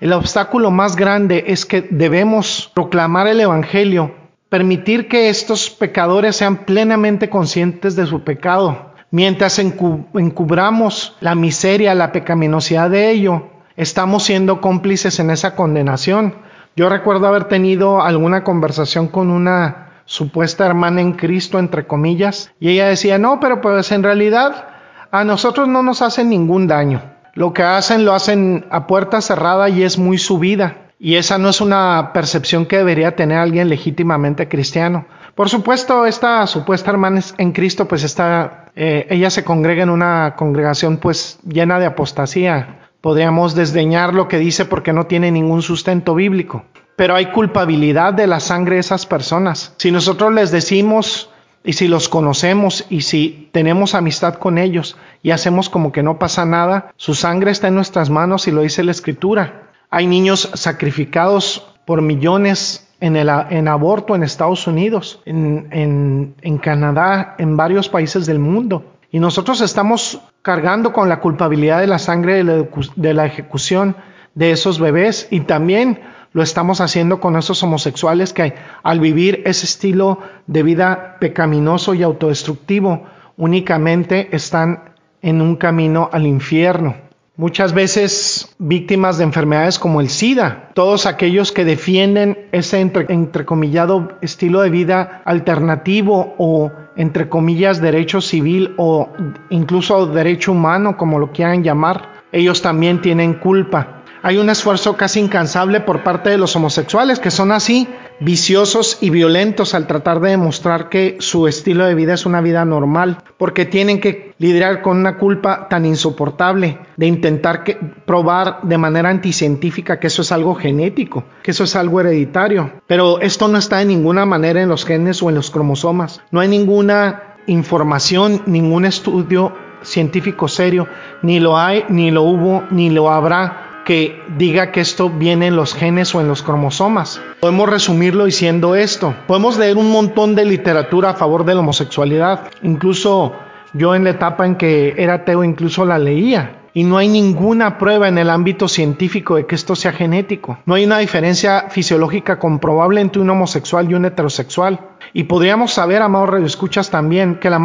el 0.00 0.14
obstáculo 0.14 0.70
más 0.70 0.96
grande 0.96 1.44
es 1.48 1.66
que 1.66 1.86
debemos 1.90 2.70
proclamar 2.72 3.26
el 3.26 3.38
Evangelio, 3.38 4.14
permitir 4.48 5.08
que 5.08 5.28
estos 5.28 5.68
pecadores 5.68 6.36
sean 6.36 6.64
plenamente 6.64 7.28
conscientes 7.28 7.96
de 7.96 8.06
su 8.06 8.22
pecado, 8.22 8.89
Mientras 9.12 9.58
encubramos 9.58 11.16
la 11.20 11.34
miseria, 11.34 11.94
la 11.94 12.12
pecaminosidad 12.12 12.90
de 12.90 13.10
ello, 13.10 13.48
estamos 13.76 14.22
siendo 14.22 14.60
cómplices 14.60 15.18
en 15.18 15.30
esa 15.30 15.56
condenación. 15.56 16.34
Yo 16.76 16.88
recuerdo 16.88 17.26
haber 17.26 17.44
tenido 17.44 18.02
alguna 18.02 18.44
conversación 18.44 19.08
con 19.08 19.30
una 19.30 19.88
supuesta 20.04 20.64
hermana 20.64 21.00
en 21.00 21.14
Cristo, 21.14 21.58
entre 21.58 21.86
comillas, 21.86 22.52
y 22.60 22.68
ella 22.70 22.86
decía, 22.86 23.18
no, 23.18 23.40
pero 23.40 23.60
pues 23.60 23.90
en 23.90 24.02
realidad 24.02 24.68
a 25.10 25.24
nosotros 25.24 25.66
no 25.66 25.82
nos 25.82 26.02
hacen 26.02 26.28
ningún 26.28 26.68
daño. 26.68 27.02
Lo 27.34 27.52
que 27.52 27.62
hacen 27.62 28.04
lo 28.04 28.14
hacen 28.14 28.66
a 28.70 28.86
puerta 28.86 29.20
cerrada 29.20 29.68
y 29.68 29.82
es 29.82 29.98
muy 29.98 30.18
subida. 30.18 30.76
Y 30.98 31.16
esa 31.16 31.38
no 31.38 31.48
es 31.48 31.60
una 31.60 32.10
percepción 32.12 32.66
que 32.66 32.76
debería 32.76 33.16
tener 33.16 33.38
alguien 33.38 33.68
legítimamente 33.68 34.48
cristiano. 34.48 35.06
Por 35.34 35.48
supuesto, 35.48 36.06
esta 36.06 36.46
supuesta 36.46 36.90
hermana 36.90 37.22
en 37.38 37.52
Cristo, 37.52 37.88
pues 37.88 38.04
está, 38.04 38.59
eh, 38.76 39.06
ella 39.10 39.30
se 39.30 39.44
congrega 39.44 39.82
en 39.82 39.90
una 39.90 40.34
congregación 40.36 40.98
pues 40.98 41.38
llena 41.46 41.78
de 41.78 41.86
apostasía. 41.86 42.88
Podríamos 43.00 43.54
desdeñar 43.54 44.14
lo 44.14 44.28
que 44.28 44.38
dice 44.38 44.64
porque 44.64 44.92
no 44.92 45.06
tiene 45.06 45.30
ningún 45.30 45.62
sustento 45.62 46.14
bíblico. 46.14 46.64
Pero 46.96 47.14
hay 47.14 47.26
culpabilidad 47.26 48.12
de 48.12 48.26
la 48.26 48.40
sangre 48.40 48.74
de 48.74 48.80
esas 48.80 49.06
personas. 49.06 49.74
Si 49.78 49.90
nosotros 49.90 50.32
les 50.34 50.50
decimos 50.50 51.30
y 51.64 51.74
si 51.74 51.88
los 51.88 52.08
conocemos 52.08 52.86
y 52.90 53.02
si 53.02 53.48
tenemos 53.52 53.94
amistad 53.94 54.34
con 54.34 54.58
ellos 54.58 54.96
y 55.22 55.30
hacemos 55.30 55.68
como 55.68 55.92
que 55.92 56.02
no 56.02 56.18
pasa 56.18 56.44
nada, 56.44 56.92
su 56.96 57.14
sangre 57.14 57.50
está 57.50 57.68
en 57.68 57.74
nuestras 57.74 58.10
manos 58.10 58.48
y 58.48 58.50
lo 58.50 58.62
dice 58.62 58.84
la 58.84 58.92
escritura. 58.92 59.70
Hay 59.90 60.06
niños 60.06 60.50
sacrificados 60.54 61.66
por 61.86 62.02
millones 62.02 62.89
en, 63.00 63.16
el, 63.16 63.28
en 63.50 63.68
aborto 63.68 64.14
en 64.14 64.22
Estados 64.22 64.66
Unidos, 64.66 65.20
en, 65.24 66.34
en, 66.40 66.58
Canadá, 66.58 67.34
en 67.38 67.56
varios 67.56 67.88
países 67.88 68.26
del 68.26 68.38
mundo. 68.38 68.84
Y 69.10 69.18
nosotros 69.18 69.60
estamos 69.60 70.20
cargando 70.42 70.92
con 70.92 71.08
la 71.08 71.20
culpabilidad 71.20 71.80
de 71.80 71.86
la 71.86 71.98
sangre 71.98 72.44
de 72.44 73.14
la 73.14 73.26
ejecución 73.26 73.96
de 74.34 74.52
esos 74.52 74.78
bebés 74.78 75.26
y 75.30 75.40
también 75.40 76.00
lo 76.32 76.42
estamos 76.42 76.80
haciendo 76.80 77.20
con 77.20 77.36
esos 77.36 77.62
homosexuales 77.62 78.32
que 78.32 78.54
al 78.82 79.00
vivir 79.00 79.42
ese 79.46 79.66
estilo 79.66 80.20
de 80.46 80.62
vida 80.62 81.16
pecaminoso 81.18 81.94
y 81.94 82.04
autodestructivo 82.04 83.04
únicamente 83.36 84.28
están 84.30 84.94
en 85.22 85.40
un 85.40 85.56
camino 85.56 86.08
al 86.12 86.26
infierno. 86.26 86.94
Muchas 87.36 87.72
veces 87.72 88.54
víctimas 88.58 89.16
de 89.16 89.24
enfermedades 89.24 89.78
como 89.78 90.00
el 90.00 90.10
SIDA, 90.10 90.70
todos 90.74 91.06
aquellos 91.06 91.52
que 91.52 91.64
defienden 91.64 92.48
ese 92.52 92.80
entre, 92.80 93.06
entrecomillado 93.08 94.18
estilo 94.20 94.60
de 94.60 94.68
vida 94.68 95.22
alternativo 95.24 96.34
o 96.38 96.70
entre 96.96 97.28
comillas 97.28 97.80
derecho 97.80 98.20
civil 98.20 98.74
o 98.76 99.08
incluso 99.48 100.06
derecho 100.06 100.52
humano, 100.52 100.96
como 100.98 101.18
lo 101.18 101.32
quieran 101.32 101.62
llamar, 101.62 102.10
ellos 102.32 102.60
también 102.62 103.00
tienen 103.00 103.34
culpa. 103.34 104.02
Hay 104.22 104.36
un 104.36 104.50
esfuerzo 104.50 104.96
casi 104.98 105.20
incansable 105.20 105.80
por 105.80 106.02
parte 106.02 106.28
de 106.28 106.36
los 106.36 106.54
homosexuales, 106.56 107.20
que 107.20 107.30
son 107.30 107.52
así 107.52 107.88
viciosos 108.20 108.98
y 109.00 109.10
violentos 109.10 109.74
al 109.74 109.86
tratar 109.86 110.20
de 110.20 110.30
demostrar 110.30 110.88
que 110.88 111.16
su 111.20 111.48
estilo 111.48 111.84
de 111.86 111.94
vida 111.94 112.14
es 112.14 112.26
una 112.26 112.40
vida 112.40 112.64
normal, 112.64 113.18
porque 113.38 113.64
tienen 113.64 114.00
que 114.00 114.34
lidiar 114.38 114.82
con 114.82 114.98
una 114.98 115.16
culpa 115.16 115.68
tan 115.68 115.86
insoportable 115.86 116.78
de 116.96 117.06
intentar 117.06 117.64
que, 117.64 117.76
probar 118.04 118.60
de 118.62 118.78
manera 118.78 119.08
anticientífica 119.08 119.98
que 119.98 120.08
eso 120.08 120.22
es 120.22 120.32
algo 120.32 120.54
genético, 120.54 121.24
que 121.42 121.50
eso 121.50 121.64
es 121.64 121.74
algo 121.76 122.00
hereditario. 122.00 122.70
Pero 122.86 123.20
esto 123.20 123.48
no 123.48 123.58
está 123.58 123.78
de 123.78 123.86
ninguna 123.86 124.26
manera 124.26 124.62
en 124.62 124.68
los 124.68 124.84
genes 124.84 125.22
o 125.22 125.28
en 125.30 125.34
los 125.34 125.50
cromosomas. 125.50 126.20
No 126.30 126.40
hay 126.40 126.48
ninguna 126.48 127.36
información, 127.46 128.42
ningún 128.46 128.84
estudio 128.84 129.54
científico 129.82 130.46
serio, 130.46 130.86
ni 131.22 131.40
lo 131.40 131.56
hay, 131.56 131.84
ni 131.88 132.10
lo 132.10 132.22
hubo, 132.22 132.64
ni 132.70 132.90
lo 132.90 133.10
habrá 133.10 133.69
que 133.84 134.22
diga 134.36 134.72
que 134.72 134.80
esto 134.80 135.10
viene 135.10 135.48
en 135.48 135.56
los 135.56 135.74
genes 135.74 136.14
o 136.14 136.20
en 136.20 136.28
los 136.28 136.42
cromosomas. 136.42 137.20
Podemos 137.40 137.68
resumirlo 137.68 138.24
diciendo 138.24 138.74
esto. 138.74 139.14
Podemos 139.26 139.58
leer 139.58 139.76
un 139.76 139.90
montón 139.90 140.34
de 140.34 140.44
literatura 140.44 141.10
a 141.10 141.14
favor 141.14 141.44
de 141.44 141.54
la 141.54 141.60
homosexualidad. 141.60 142.48
Incluso 142.62 143.34
yo 143.72 143.94
en 143.94 144.04
la 144.04 144.10
etapa 144.10 144.46
en 144.46 144.56
que 144.56 144.94
era 144.96 145.14
ateo 145.14 145.44
incluso 145.44 145.84
la 145.84 145.98
leía. 145.98 146.56
Y 146.72 146.84
no 146.84 146.98
hay 146.98 147.08
ninguna 147.08 147.78
prueba 147.78 148.06
en 148.06 148.16
el 148.18 148.30
ámbito 148.30 148.68
científico 148.68 149.34
de 149.34 149.46
que 149.46 149.56
esto 149.56 149.74
sea 149.74 149.92
genético. 149.92 150.58
No 150.66 150.74
hay 150.74 150.84
una 150.84 150.98
diferencia 150.98 151.66
fisiológica 151.68 152.38
comprobable 152.38 153.00
entre 153.00 153.20
un 153.20 153.30
homosexual 153.30 153.90
y 153.90 153.94
un 153.94 154.04
heterosexual. 154.04 154.78
Y 155.12 155.24
podríamos 155.24 155.72
saber, 155.72 156.00
amados 156.00 156.30
radioescuchas, 156.30 156.90
también 156.90 157.40
que 157.40 157.50
la 157.50 157.58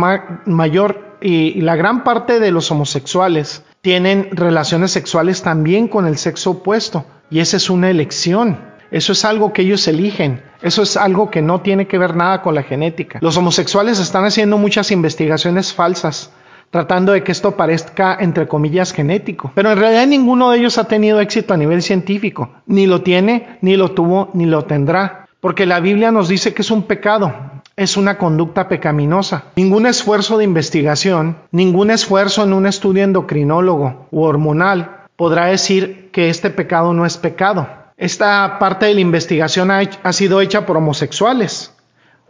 mayor 0.45 1.17
y 1.21 1.61
la 1.61 1.75
gran 1.75 2.03
parte 2.03 2.39
de 2.39 2.51
los 2.51 2.71
homosexuales 2.71 3.63
tienen 3.85 4.29
relaciones 4.31 4.89
sexuales 4.89 5.43
también 5.43 5.87
con 5.87 6.07
el 6.07 6.17
sexo 6.17 6.49
opuesto. 6.49 7.05
Y 7.29 7.37
esa 7.37 7.57
es 7.57 7.69
una 7.69 7.91
elección. 7.91 8.57
Eso 8.89 9.11
es 9.11 9.23
algo 9.23 9.53
que 9.53 9.61
ellos 9.61 9.87
eligen. 9.87 10.41
Eso 10.63 10.81
es 10.81 10.97
algo 10.97 11.29
que 11.29 11.43
no 11.43 11.61
tiene 11.61 11.85
que 11.85 11.99
ver 11.99 12.15
nada 12.15 12.41
con 12.41 12.55
la 12.55 12.63
genética. 12.63 13.19
Los 13.21 13.37
homosexuales 13.37 13.99
están 13.99 14.25
haciendo 14.25 14.57
muchas 14.57 14.89
investigaciones 14.89 15.71
falsas 15.71 16.31
tratando 16.71 17.11
de 17.11 17.23
que 17.23 17.31
esto 17.31 17.55
parezca, 17.55 18.17
entre 18.19 18.47
comillas, 18.47 18.91
genético. 18.91 19.51
Pero 19.53 19.71
en 19.71 19.77
realidad 19.77 20.07
ninguno 20.07 20.49
de 20.49 20.57
ellos 20.57 20.79
ha 20.79 20.85
tenido 20.85 21.19
éxito 21.19 21.53
a 21.53 21.57
nivel 21.57 21.83
científico. 21.83 22.55
Ni 22.65 22.87
lo 22.87 23.03
tiene, 23.03 23.59
ni 23.61 23.77
lo 23.77 23.91
tuvo, 23.91 24.31
ni 24.33 24.47
lo 24.47 24.63
tendrá. 24.63 25.27
Porque 25.39 25.67
la 25.67 25.79
Biblia 25.79 26.11
nos 26.11 26.27
dice 26.27 26.55
que 26.55 26.63
es 26.63 26.71
un 26.71 26.87
pecado 26.87 27.54
es 27.75 27.97
una 27.97 28.17
conducta 28.17 28.67
pecaminosa. 28.67 29.45
Ningún 29.55 29.85
esfuerzo 29.85 30.37
de 30.37 30.45
investigación, 30.45 31.37
ningún 31.51 31.91
esfuerzo 31.91 32.43
en 32.43 32.53
un 32.53 32.65
estudio 32.65 33.03
endocrinólogo 33.03 34.07
u 34.11 34.23
hormonal 34.23 35.05
podrá 35.15 35.47
decir 35.47 36.09
que 36.11 36.29
este 36.29 36.49
pecado 36.49 36.93
no 36.93 37.05
es 37.05 37.17
pecado. 37.17 37.67
Esta 37.97 38.59
parte 38.59 38.85
de 38.87 38.93
la 38.93 39.01
investigación 39.01 39.71
ha, 39.71 39.81
ha 40.03 40.13
sido 40.13 40.41
hecha 40.41 40.65
por 40.65 40.77
homosexuales 40.77 41.73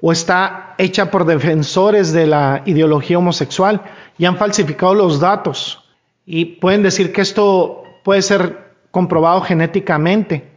o 0.02 0.12
está 0.12 0.75
hecha 0.78 1.10
por 1.10 1.25
defensores 1.25 2.12
de 2.12 2.28
la 2.28 2.62
ideología 2.66 3.18
homosexual 3.18 3.82
y 4.18 4.25
han 4.25 4.38
falsificado 4.38 4.94
los 4.94 5.20
datos 5.20 5.84
y 6.25 6.46
pueden 6.46 6.84
decir 6.84 7.12
que 7.14 7.22
esto 7.22 7.84
puede 8.04 8.22
ser 8.22 8.74
comprobado 8.92 9.42
genéticamente, 9.42 10.52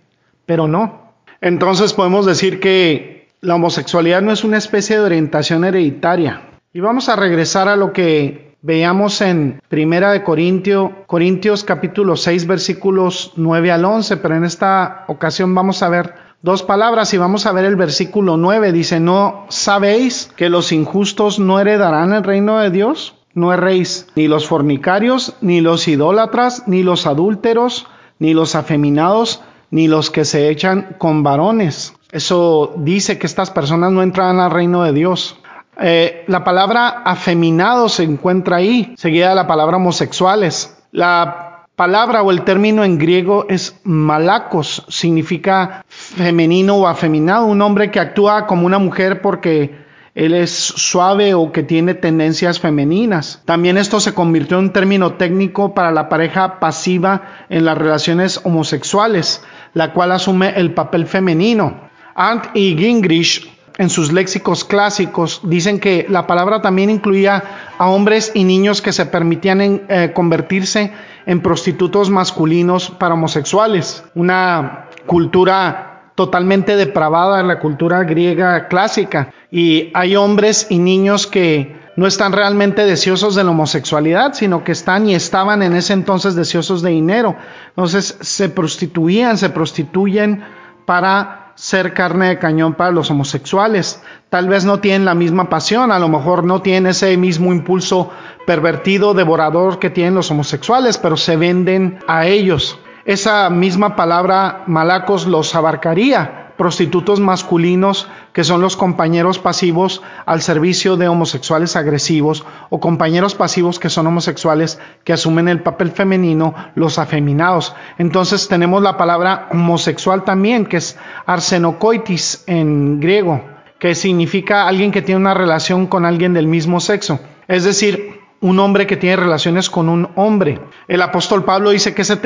pero 0.46 0.68
no. 0.68 1.12
Entonces 1.40 1.92
podemos 1.92 2.26
decir 2.26 2.60
que 2.60 3.17
la 3.40 3.54
homosexualidad 3.54 4.22
no 4.22 4.32
es 4.32 4.44
una 4.44 4.58
especie 4.58 4.96
de 4.96 5.04
orientación 5.04 5.64
hereditaria. 5.64 6.42
Y 6.72 6.80
vamos 6.80 7.08
a 7.08 7.16
regresar 7.16 7.68
a 7.68 7.76
lo 7.76 7.92
que 7.92 8.56
veíamos 8.62 9.20
en 9.20 9.60
Primera 9.68 10.10
de 10.10 10.24
Corintio, 10.24 11.04
Corintios 11.06 11.62
capítulo 11.62 12.16
6 12.16 12.46
versículos 12.46 13.32
9 13.36 13.70
al 13.70 13.84
11, 13.84 14.16
pero 14.16 14.36
en 14.36 14.44
esta 14.44 15.04
ocasión 15.08 15.54
vamos 15.54 15.82
a 15.82 15.88
ver 15.88 16.14
dos 16.42 16.62
palabras 16.62 17.14
y 17.14 17.18
vamos 17.18 17.46
a 17.46 17.52
ver 17.52 17.64
el 17.64 17.76
versículo 17.76 18.36
9. 18.36 18.72
Dice, 18.72 18.98
¿no 18.98 19.46
sabéis 19.48 20.30
que 20.36 20.48
los 20.48 20.72
injustos 20.72 21.38
no 21.38 21.60
heredarán 21.60 22.12
el 22.12 22.24
reino 22.24 22.58
de 22.58 22.70
Dios? 22.70 23.14
No 23.34 23.52
erréis, 23.52 24.08
ni 24.16 24.26
los 24.26 24.48
fornicarios, 24.48 25.34
ni 25.40 25.60
los 25.60 25.86
idólatras, 25.86 26.64
ni 26.66 26.82
los 26.82 27.06
adúlteros, 27.06 27.86
ni 28.18 28.34
los 28.34 28.56
afeminados, 28.56 29.42
ni 29.70 29.86
los 29.86 30.10
que 30.10 30.24
se 30.24 30.48
echan 30.48 30.96
con 30.98 31.22
varones 31.22 31.94
eso 32.10 32.74
dice 32.76 33.18
que 33.18 33.26
estas 33.26 33.50
personas 33.50 33.92
no 33.92 34.02
entran 34.02 34.40
al 34.40 34.50
reino 34.50 34.82
de 34.82 34.92
Dios. 34.92 35.38
Eh, 35.80 36.24
la 36.26 36.42
palabra 36.42 37.02
afeminado 37.04 37.88
se 37.88 38.02
encuentra 38.02 38.56
ahí, 38.56 38.94
seguida 38.96 39.28
de 39.30 39.34
la 39.34 39.46
palabra 39.46 39.76
homosexuales. 39.76 40.76
La 40.90 41.66
palabra 41.76 42.22
o 42.22 42.32
el 42.32 42.42
término 42.42 42.82
en 42.82 42.98
griego 42.98 43.46
es 43.48 43.78
malacos, 43.84 44.84
significa 44.88 45.84
femenino 45.86 46.76
o 46.76 46.86
afeminado, 46.88 47.46
un 47.46 47.62
hombre 47.62 47.90
que 47.90 48.00
actúa 48.00 48.46
como 48.46 48.66
una 48.66 48.78
mujer 48.78 49.22
porque 49.22 49.86
él 50.16 50.34
es 50.34 50.50
suave 50.50 51.34
o 51.34 51.52
que 51.52 51.62
tiene 51.62 51.94
tendencias 51.94 52.58
femeninas. 52.58 53.40
También 53.44 53.78
esto 53.78 54.00
se 54.00 54.14
convirtió 54.14 54.58
en 54.58 54.64
un 54.64 54.72
término 54.72 55.12
técnico 55.12 55.74
para 55.74 55.92
la 55.92 56.08
pareja 56.08 56.58
pasiva 56.58 57.22
en 57.48 57.64
las 57.64 57.78
relaciones 57.78 58.40
homosexuales, 58.42 59.44
la 59.74 59.92
cual 59.92 60.10
asume 60.10 60.54
el 60.56 60.74
papel 60.74 61.06
femenino. 61.06 61.87
Ant 62.18 62.46
y 62.54 62.76
Gingrich 62.76 63.48
en 63.78 63.90
sus 63.90 64.12
léxicos 64.12 64.64
clásicos 64.64 65.40
dicen 65.44 65.78
que 65.78 66.04
la 66.08 66.26
palabra 66.26 66.60
también 66.60 66.90
incluía 66.90 67.44
a 67.78 67.88
hombres 67.88 68.32
y 68.34 68.42
niños 68.42 68.82
que 68.82 68.92
se 68.92 69.06
permitían 69.06 69.60
eh, 69.60 70.12
convertirse 70.12 70.92
en 71.26 71.40
prostitutos 71.40 72.10
masculinos 72.10 72.90
para 72.90 73.14
homosexuales, 73.14 74.02
una 74.16 74.88
cultura 75.06 76.10
totalmente 76.16 76.74
depravada 76.74 77.44
la 77.44 77.60
cultura 77.60 78.02
griega 78.02 78.66
clásica. 78.66 79.32
Y 79.52 79.92
hay 79.94 80.16
hombres 80.16 80.66
y 80.68 80.80
niños 80.80 81.28
que 81.28 81.78
no 81.94 82.08
están 82.08 82.32
realmente 82.32 82.84
deseosos 82.84 83.36
de 83.36 83.44
la 83.44 83.52
homosexualidad, 83.52 84.34
sino 84.34 84.64
que 84.64 84.72
están 84.72 85.08
y 85.08 85.14
estaban 85.14 85.62
en 85.62 85.76
ese 85.76 85.92
entonces 85.92 86.34
deseosos 86.34 86.82
de 86.82 86.90
dinero. 86.90 87.36
Entonces 87.68 88.18
se 88.20 88.48
prostituían, 88.48 89.38
se 89.38 89.50
prostituyen 89.50 90.42
para 90.84 91.47
ser 91.58 91.92
carne 91.92 92.28
de 92.28 92.38
cañón 92.38 92.74
para 92.74 92.92
los 92.92 93.10
homosexuales. 93.10 94.00
Tal 94.30 94.48
vez 94.48 94.64
no 94.64 94.78
tienen 94.78 95.04
la 95.04 95.16
misma 95.16 95.48
pasión, 95.48 95.90
a 95.90 95.98
lo 95.98 96.08
mejor 96.08 96.44
no 96.44 96.62
tienen 96.62 96.86
ese 96.86 97.16
mismo 97.16 97.52
impulso 97.52 98.10
pervertido, 98.46 99.12
devorador 99.12 99.80
que 99.80 99.90
tienen 99.90 100.14
los 100.14 100.30
homosexuales, 100.30 100.98
pero 100.98 101.16
se 101.16 101.36
venden 101.36 101.98
a 102.06 102.26
ellos. 102.26 102.78
Esa 103.04 103.50
misma 103.50 103.96
palabra 103.96 104.62
malacos 104.68 105.26
los 105.26 105.52
abarcaría 105.56 106.37
prostitutos 106.58 107.20
masculinos 107.20 108.08
que 108.34 108.44
son 108.44 108.60
los 108.60 108.76
compañeros 108.76 109.38
pasivos 109.38 110.02
al 110.26 110.42
servicio 110.42 110.96
de 110.96 111.08
homosexuales 111.08 111.76
agresivos 111.76 112.44
o 112.68 112.80
compañeros 112.80 113.34
pasivos 113.34 113.78
que 113.78 113.88
son 113.88 114.08
homosexuales 114.08 114.78
que 115.04 115.12
asumen 115.14 115.48
el 115.48 115.62
papel 115.62 115.92
femenino, 115.92 116.54
los 116.74 116.98
afeminados. 116.98 117.74
Entonces 117.96 118.48
tenemos 118.48 118.82
la 118.82 118.98
palabra 118.98 119.48
homosexual 119.52 120.24
también, 120.24 120.66
que 120.66 120.78
es 120.78 120.98
arsenokoitis 121.24 122.42
en 122.46 123.00
griego, 123.00 123.40
que 123.78 123.94
significa 123.94 124.66
alguien 124.66 124.90
que 124.90 125.00
tiene 125.00 125.20
una 125.20 125.34
relación 125.34 125.86
con 125.86 126.04
alguien 126.04 126.34
del 126.34 126.48
mismo 126.48 126.80
sexo. 126.80 127.20
Es 127.46 127.62
decir, 127.62 128.20
un 128.40 128.58
hombre 128.58 128.88
que 128.88 128.96
tiene 128.96 129.16
relaciones 129.16 129.70
con 129.70 129.88
un 129.88 130.08
hombre. 130.16 130.60
El 130.88 131.02
apóstol 131.02 131.44
Pablo 131.44 131.70
dice 131.70 131.94
que 131.94 132.02
ese 132.02 132.18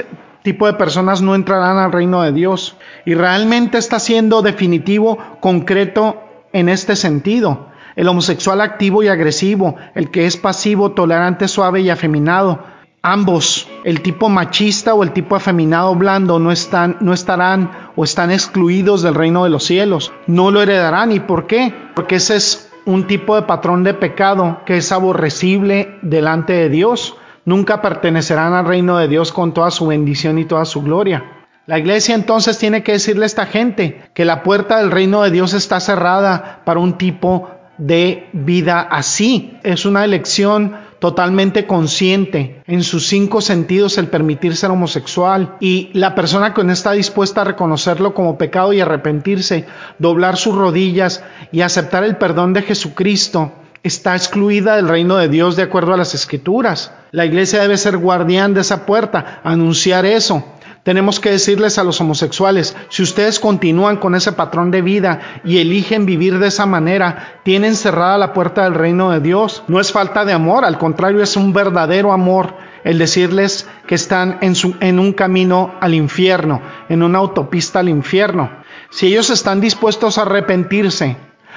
tipo 0.43 0.67
de 0.67 0.75
personas 0.75 1.23
no 1.23 1.35
entrarán 1.35 1.79
al 1.79 1.93
reino 1.93 2.23
de 2.23 2.33
Dios. 2.33 2.77
Y 3.05 3.15
realmente 3.15 3.79
está 3.79 3.99
siendo 3.99 4.43
definitivo, 4.43 5.19
concreto 5.41 6.23
en 6.53 6.69
este 6.69 6.97
sentido. 6.97 7.71
el 7.95 8.09
homosexual 8.09 8.63
activo 8.63 9.03
y 9.03 9.09
agresivo, 9.09 9.77
el 9.95 10.11
que 10.11 10.25
es 10.25 10.39
pasivo, 10.39 10.93
tolerante, 10.93 11.47
suave 11.47 11.83
y 11.83 11.91
afeminado. 11.91 12.65
Ambos, 13.03 13.69
el 13.85 14.01
tipo 14.01 14.31
machista 14.31 14.95
o 14.95 15.03
el 15.03 15.13
tipo 15.13 15.37
afeminado 15.37 15.95
blando, 15.95 16.39
no, 16.39 16.53
están, 16.53 16.97
no 17.01 17.13
estarán 17.13 17.71
o 17.95 18.05
están 18.05 18.31
excluidos 18.31 19.03
del 19.03 19.15
reino 19.15 19.45
de 19.45 19.51
los 19.51 19.65
cielos. 19.65 20.11
No 20.27 20.51
lo 20.51 20.63
heredarán. 20.63 21.13
¿Y 21.13 21.21
por 21.21 21.47
qué? 21.47 21.75
Porque 21.95 22.15
ese 22.17 22.37
es 22.37 22.73
un 22.87 23.07
tipo 23.07 23.37
de 23.37 23.43
patrón 23.43 23.85
de 23.85 23.93
pecado 23.93 24.61
que 24.65 24.79
es 24.79 24.91
aborrecible 24.91 25.99
delante 26.01 26.55
de 26.55 26.69
Dios. 26.71 27.17
Nunca 27.45 27.83
pertenecerán 27.83 28.55
al 28.55 28.67
reino 28.67 28.99
de 28.99 29.09
Dios 29.09 29.33
con 29.33 29.53
toda 29.53 29.71
su 29.71 29.89
bendición 29.89 30.39
y 30.39 30.45
toda 30.45 30.65
su 30.65 30.83
gloria. 30.83 31.25
La 31.67 31.79
iglesia 31.79 32.15
entonces 32.15 32.59
tiene 32.59 32.83
que 32.83 32.93
decirle 32.93 33.25
a 33.25 33.27
esta 33.27 33.47
gente 33.47 34.11
que 34.15 34.25
la 34.25 34.43
puerta 34.43 34.79
del 34.79 34.91
reino 34.91 35.23
de 35.23 35.31
Dios 35.31 35.55
está 35.55 35.81
cerrada 35.81 36.63
para 36.65 36.81
un 36.81 36.99
tipo 36.99 37.51
de 37.79 38.29
vida 38.33 38.81
así. 38.81 39.59
Es 39.63 39.85
una 39.87 40.05
elección 40.05 40.77
totalmente 40.99 41.67
consciente 41.67 42.63
en 42.67 42.85
sus 42.85 43.09
cinco 43.09 43.41
sentidos 43.41 43.99
el 43.99 44.07
permitir 44.07 44.55
ser 44.55 44.71
homosexual 44.71 45.57
y 45.59 45.91
la 45.95 46.15
persona 46.15 46.55
que 46.55 46.63
no 46.63 46.73
está 46.73 46.93
dispuesta 46.93 47.41
a 47.41 47.45
reconocerlo 47.45 48.15
como 48.15 48.39
pecado 48.39 48.73
y 48.73 48.81
arrepentirse, 48.81 49.67
doblar 49.99 50.37
sus 50.37 50.55
rodillas 50.55 51.25
y 51.51 51.63
aceptar 51.63 52.05
el 52.05 52.19
perdón 52.19 52.53
de 52.53 52.63
Jesucristo 52.63 53.53
está 53.83 54.15
excluida 54.15 54.77
del 54.77 54.89
reino 54.89 55.17
de 55.17 55.29
Dios 55.29 55.57
de 55.57 55.63
acuerdo 55.63 55.95
a 55.95 55.97
las 55.97 56.15
escrituras. 56.15 56.93
La 57.11 57.27
iglesia 57.27 57.61
debe 57.61 57.77
ser 57.77 57.97
guardián 57.99 58.55
de 58.55 58.61
esa 58.61 58.87
puerta, 58.87 59.41
anunciar 59.45 60.07
eso. 60.07 60.45
Tenemos 60.83 61.21
que 61.21 61.31
decirles 61.31 61.79
a 61.79 61.85
los 61.85 62.01
homosexuales, 62.01 62.77
si 62.89 63.05
ustedes 63.05 63.39
continúan 63.39 63.99
con 63.99 64.17
ese 64.17 64.33
patrón 64.33 64.73
de 64.73 64.83
vida 64.83 65.21
y 65.45 65.59
eligen 65.59 66.07
vivir 66.07 66.41
de 66.41 66.49
esa 66.49 66.67
manera, 66.67 67.41
tienen 67.45 67.77
cerrada 67.77 68.19
la 68.19 68.33
puerta 68.33 68.65
del 68.65 68.75
reino 68.75 69.11
de 69.11 69.21
Dios. 69.21 69.63
No 69.69 69.79
es 69.79 69.93
falta 69.93 70.25
de 70.25 70.33
amor, 70.33 70.65
al 70.65 70.79
contrario 70.79 71.23
es 71.23 71.37
un 71.37 71.53
verdadero 71.53 72.13
amor 72.13 72.55
el 72.83 72.99
decirles 72.99 73.69
que 73.87 73.95
están 73.95 74.39
en, 74.41 74.99
un 74.99 75.13
camino 75.13 75.75
al 75.81 75.95
infierno, 75.95 76.61
en 76.89 77.05
una 77.05 77.19
autopista 77.19 77.79
al 77.79 77.89
infierno. 77.89 78.51
Si 78.91 79.07
ellos 79.07 79.31
están 79.31 79.61
dispuestos 79.61 80.19
a 80.19 80.23
arrepentirse, 80.23 81.17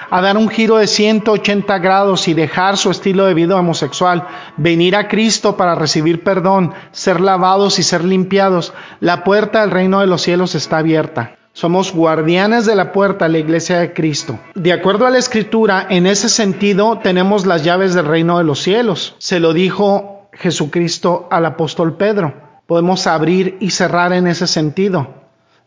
a 0.09 0.21
dar 0.21 0.37
un 0.37 0.49
giro 0.49 0.77
de 0.77 0.87
180 0.87 1.77
grados 1.79 2.27
y 2.27 2.33
dejar 2.33 2.77
su 2.77 2.91
estilo 2.91 3.25
de 3.25 3.33
vida 3.33 3.55
homosexual, 3.55 4.27
venir 4.57 4.95
a 4.95 5.07
Cristo 5.07 5.57
para 5.57 5.75
recibir 5.75 6.23
perdón, 6.23 6.73
ser 6.91 7.21
lavados 7.21 7.79
y 7.79 7.83
ser 7.83 8.03
limpiados, 8.03 8.73
la 8.99 9.23
puerta 9.23 9.61
del 9.61 9.71
reino 9.71 9.99
de 9.99 10.07
los 10.07 10.21
cielos 10.21 10.55
está 10.55 10.77
abierta. 10.77 11.35
Somos 11.53 11.93
guardianes 11.93 12.65
de 12.65 12.75
la 12.75 12.91
puerta 12.91 13.29
la 13.29 13.37
iglesia 13.37 13.79
de 13.79 13.93
Cristo. 13.93 14.37
De 14.55 14.73
acuerdo 14.73 15.05
a 15.05 15.09
la 15.09 15.19
escritura, 15.19 15.87
en 15.89 16.05
ese 16.05 16.27
sentido 16.27 16.99
tenemos 17.01 17.45
las 17.45 17.63
llaves 17.63 17.93
del 17.93 18.05
reino 18.05 18.37
de 18.37 18.43
los 18.43 18.61
cielos. 18.61 19.15
Se 19.19 19.39
lo 19.39 19.53
dijo 19.53 20.27
Jesucristo 20.33 21.29
al 21.31 21.45
apóstol 21.45 21.95
Pedro. 21.95 22.33
Podemos 22.67 23.07
abrir 23.07 23.55
y 23.61 23.71
cerrar 23.71 24.11
en 24.11 24.27
ese 24.27 24.47
sentido. 24.47 25.07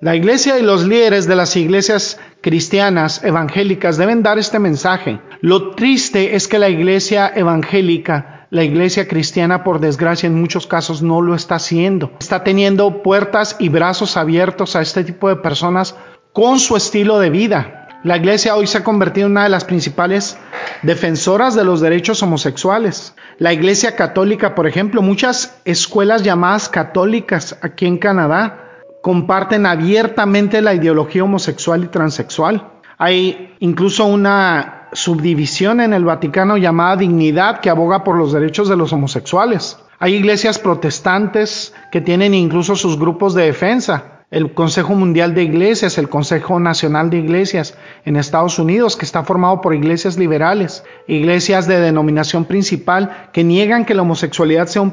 La 0.01 0.15
iglesia 0.15 0.59
y 0.59 0.63
los 0.63 0.87
líderes 0.87 1.27
de 1.27 1.37
las 1.37 1.57
iglesias 1.57 2.21
cristianas 2.41 3.23
evangélicas 3.25 3.97
deben 3.97 4.23
dar 4.23 4.39
este 4.39 4.59
mensaje. 4.59 5.21
Lo 5.41 5.73
triste 5.73 6.37
es 6.37 6.49
que 6.49 6.59
la 6.59 6.69
iglesia 6.69 7.31
evangélica, 7.35 8.47
la 8.51 8.65
iglesia 8.65 9.07
cristiana, 9.07 9.65
por 9.65 9.81
desgracia, 9.81 10.27
en 10.27 10.41
muchos 10.41 10.67
casos 10.67 11.03
no 11.03 11.21
lo 11.21 11.35
está 11.35 11.57
haciendo. 11.57 12.13
Está 12.21 12.45
teniendo 12.45 13.03
puertas 13.03 13.57
y 13.59 13.69
brazos 13.69 14.17
abiertos 14.17 14.77
a 14.77 14.83
este 14.83 15.05
tipo 15.05 15.29
de 15.29 15.37
personas 15.37 15.95
con 16.33 16.59
su 16.59 16.77
estilo 16.77 17.19
de 17.19 17.31
vida. 17.31 17.79
La 18.05 18.17
iglesia 18.17 18.55
hoy 18.55 18.69
se 18.69 18.79
ha 18.79 18.85
convertido 18.85 19.27
en 19.27 19.33
una 19.33 19.43
de 19.43 19.49
las 19.49 19.65
principales 19.65 20.39
defensoras 20.83 21.57
de 21.57 21.65
los 21.65 21.81
derechos 21.81 22.23
homosexuales. 22.23 23.15
La 23.39 23.53
iglesia 23.53 23.97
católica, 23.97 24.55
por 24.55 24.69
ejemplo, 24.69 25.03
muchas 25.03 25.59
escuelas 25.65 26.23
llamadas 26.23 26.69
católicas 26.69 27.59
aquí 27.61 27.87
en 27.87 27.99
Canadá, 27.99 28.68
comparten 29.09 29.65
abiertamente 29.65 30.61
la 30.61 30.75
ideología 30.75 31.25
homosexual 31.25 31.83
y 31.83 31.87
transexual. 31.87 32.73
Hay 32.99 33.55
incluso 33.59 34.05
una 34.05 34.89
subdivisión 34.93 35.81
en 35.81 35.95
el 35.95 36.05
Vaticano 36.05 36.59
llamada 36.59 36.97
Dignidad 36.97 37.61
que 37.61 37.71
aboga 37.71 38.05
por 38.05 38.19
los 38.19 38.35
derechos 38.35 38.69
de 38.69 38.77
los 38.77 38.93
homosexuales. 38.93 39.79
Hay 39.99 40.13
iglesias 40.13 40.59
protestantes 40.59 41.73
que 41.91 42.03
tienen 42.03 42.35
incluso 42.35 42.77
sus 42.77 42.99
grupos 42.99 43.33
de 43.33 43.45
defensa 43.45 44.27
el 44.31 44.53
Consejo 44.53 44.95
Mundial 44.95 45.35
de 45.35 45.45
Iglesias, 45.45 45.97
el 45.97 46.11
Consejo 46.11 46.61
Nacional 46.61 47.09
de 47.09 47.17
Iglesias 47.17 47.79
en 48.05 48.17
Estados 48.17 48.59
Unidos, 48.59 48.95
que 48.95 49.07
está 49.07 49.25
formado 49.25 49.63
por 49.63 49.75
iglesias 49.75 50.19
liberales, 50.19 50.85
iglesias 51.07 51.67
de 51.67 51.81
denominación 51.81 52.45
principal 52.45 53.31
que 53.33 53.43
niegan 53.43 53.87
que 53.87 53.95
la 53.95 54.03
homosexualidad 54.03 54.67
sea 54.67 54.83
un, 54.83 54.93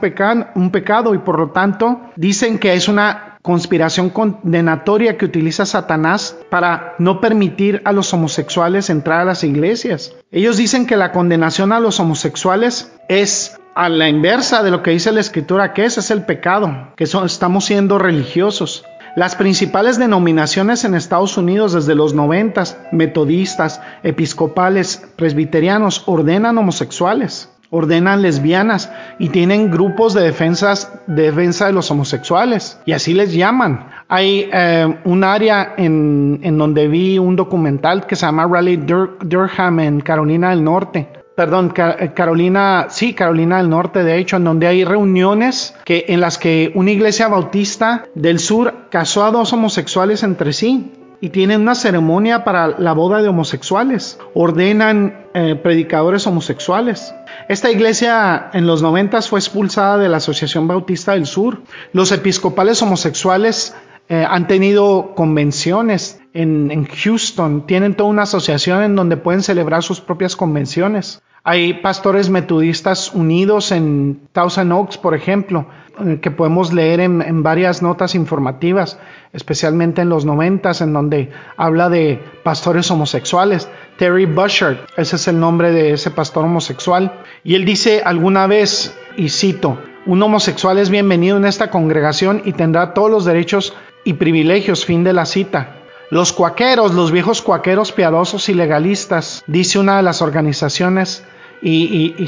un 0.56 0.72
pecado 0.72 1.14
y 1.14 1.18
por 1.18 1.38
lo 1.38 1.50
tanto 1.50 2.00
dicen 2.16 2.60
que 2.60 2.76
es 2.76 2.88
una 2.88 3.35
conspiración 3.46 4.10
condenatoria 4.10 5.20
que 5.20 5.26
utiliza 5.26 5.68
Satanás 5.68 6.36
para 6.50 6.96
no 6.98 7.22
permitir 7.22 7.80
a 7.86 7.92
los 7.92 8.12
homosexuales 8.12 8.90
entrar 8.90 9.22
a 9.22 9.26
las 9.26 9.44
iglesias. 9.44 10.16
Ellos 10.32 10.58
dicen 10.58 10.88
que 10.88 10.98
la 10.98 11.12
condenación 11.12 11.72
a 11.72 11.80
los 11.80 12.00
homosexuales 12.00 12.92
es 13.08 13.56
a 13.76 13.88
la 13.90 14.10
inversa 14.10 14.64
de 14.64 14.72
lo 14.72 14.82
que 14.82 14.92
dice 14.92 15.12
la 15.12 15.20
escritura, 15.20 15.74
que 15.74 15.86
es, 15.86 16.00
es 16.00 16.10
el 16.10 16.26
pecado, 16.26 16.94
que 16.96 17.04
estamos 17.04 17.66
siendo 17.66 18.00
religiosos. 18.00 18.84
Las 19.16 19.36
principales 19.36 20.00
denominaciones 20.00 20.84
en 20.84 20.96
Estados 20.96 21.38
Unidos 21.38 21.74
desde 21.74 21.94
los 21.94 22.16
noventas, 22.16 22.80
metodistas, 22.92 23.80
episcopales, 24.02 25.08
presbiterianos, 25.16 26.02
ordenan 26.08 26.58
homosexuales, 26.58 27.50
ordenan 27.76 28.22
lesbianas 28.22 28.92
y 29.20 29.30
tienen 29.30 29.70
grupos 29.70 30.14
de, 30.14 30.22
defensas, 30.22 30.92
defensa 31.08 31.68
de 31.68 31.74
los 31.74 31.92
homosexuales 31.92 32.80
y 32.86 32.94
así 32.94 33.14
les 33.14 33.34
llaman. 33.34 33.90
Hay 34.08 34.50
eh, 34.52 34.98
un 35.04 35.24
área 35.24 35.74
en, 35.78 36.58
donde 36.58 36.88
vi 36.88 37.18
un 37.18 37.36
documental 37.36 38.06
que 38.06 38.16
se 38.16 38.26
llama 38.26 38.48
Raleigh 38.48 38.86
Durham 39.22 39.80
en 39.80 40.02
Carolina 40.02 40.52
del 40.52 40.64
Norte, 40.64 41.10
perdón, 41.36 41.74
eh, 41.76 42.12
Carolina, 42.16 42.88
sí, 42.90 43.14
Carolina 43.14 43.58
del 43.58 43.70
Norte, 43.70 44.04
de 44.04 44.18
hecho, 44.18 44.38
en 44.38 44.46
donde 44.46 44.68
hay 44.68 44.86
reuniones 44.86 45.76
que, 45.84 46.06
en 46.08 46.22
las 46.22 46.38
que 46.38 46.72
una 46.76 46.92
iglesia 46.92 47.28
bautista 47.28 48.06
del 48.16 48.40
sur 48.40 48.74
casó 48.90 49.26
a 49.26 49.32
dos 49.32 49.52
homosexuales 49.52 50.24
entre 50.24 50.54
sí 50.54 50.92
y 51.26 51.30
tienen 51.30 51.62
una 51.62 51.74
ceremonia 51.74 52.44
para 52.44 52.78
la 52.78 52.94
boda 52.94 53.24
de 53.24 53.30
homosexuales, 53.30 54.20
ordenan 54.36 55.26
eh, 55.34 55.56
predicadores 55.56 56.28
homosexuales. 56.28 57.16
Esta 57.50 57.72
iglesia 57.72 58.52
en 58.54 58.68
los 58.68 58.84
noventas 58.84 59.28
fue 59.28 59.40
expulsada 59.40 59.98
de 59.98 60.08
la 60.08 60.18
Asociación 60.18 60.68
Bautista 60.68 61.14
del 61.14 61.26
Sur. 61.26 61.64
Los 61.94 62.12
episcopales 62.12 62.80
homosexuales 62.84 63.76
eh, 64.08 64.24
han 64.30 64.46
tenido 64.46 65.16
convenciones 65.16 66.22
en, 66.34 66.86
Houston, 66.86 67.66
tienen 67.66 67.96
toda 67.96 68.12
una 68.12 68.22
asociación 68.22 68.84
en 68.84 68.96
donde 68.96 69.18
pueden 69.18 69.42
celebrar 69.42 69.82
sus 69.82 70.02
propias 70.02 70.36
convenciones. 70.36 71.24
Hay 71.48 71.76
pastores 71.76 72.32
metodistas 72.32 73.14
unidos 73.14 73.72
en 73.72 74.20
Thousand 74.32 74.72
Oaks, 74.72 74.98
por 74.98 75.14
ejemplo, 75.14 75.68
eh, 76.04 76.18
que 76.20 76.32
podemos 76.32 76.74
leer 76.74 77.00
en, 77.00 77.44
varias 77.44 77.84
notas 77.84 78.16
informativas, 78.16 78.98
especialmente 79.32 80.02
en 80.02 80.10
los 80.10 80.26
noventas, 80.26 80.82
en 80.82 80.92
donde 80.92 81.30
habla 81.56 81.90
de 81.90 82.20
pastores 82.44 82.90
homosexuales. 82.90 83.70
Terry 84.00 84.26
Bushard, 84.26 84.78
ese 84.98 85.18
es 85.18 85.28
el 85.28 85.40
nombre 85.40 85.72
de 85.72 85.92
ese 85.92 86.10
pastor 86.10 86.46
homosexual. 86.46 87.14
Y 87.44 87.54
él 87.54 87.64
dice 87.64 88.02
alguna 88.04 88.48
vez, 88.48 88.98
y 89.16 89.30
cito, 89.30 89.78
un 90.08 90.24
homosexual 90.24 90.80
es 90.80 90.90
bienvenido 90.90 91.38
en 91.38 91.46
esta 91.46 91.70
congregación 91.70 92.42
y 92.44 92.54
tendrá 92.54 92.96
todos 92.96 93.12
los 93.12 93.24
derechos 93.24 93.76
y 94.04 94.14
privilegios. 94.14 94.84
Fin 94.84 95.04
de 95.04 95.14
la 95.14 95.28
cita. 95.28 95.76
Los 96.10 96.34
cuaqueros, 96.34 96.96
los 96.96 97.12
viejos 97.12 97.44
cuaqueros 97.44 97.92
piadosos 97.92 98.50
y 98.50 98.56
legalistas, 98.56 99.44
dice 99.46 99.78
una 99.78 99.98
de 99.98 100.04
las 100.04 100.24
organizaciones, 100.24 101.24
y, 101.62 102.16
y, 102.18 102.28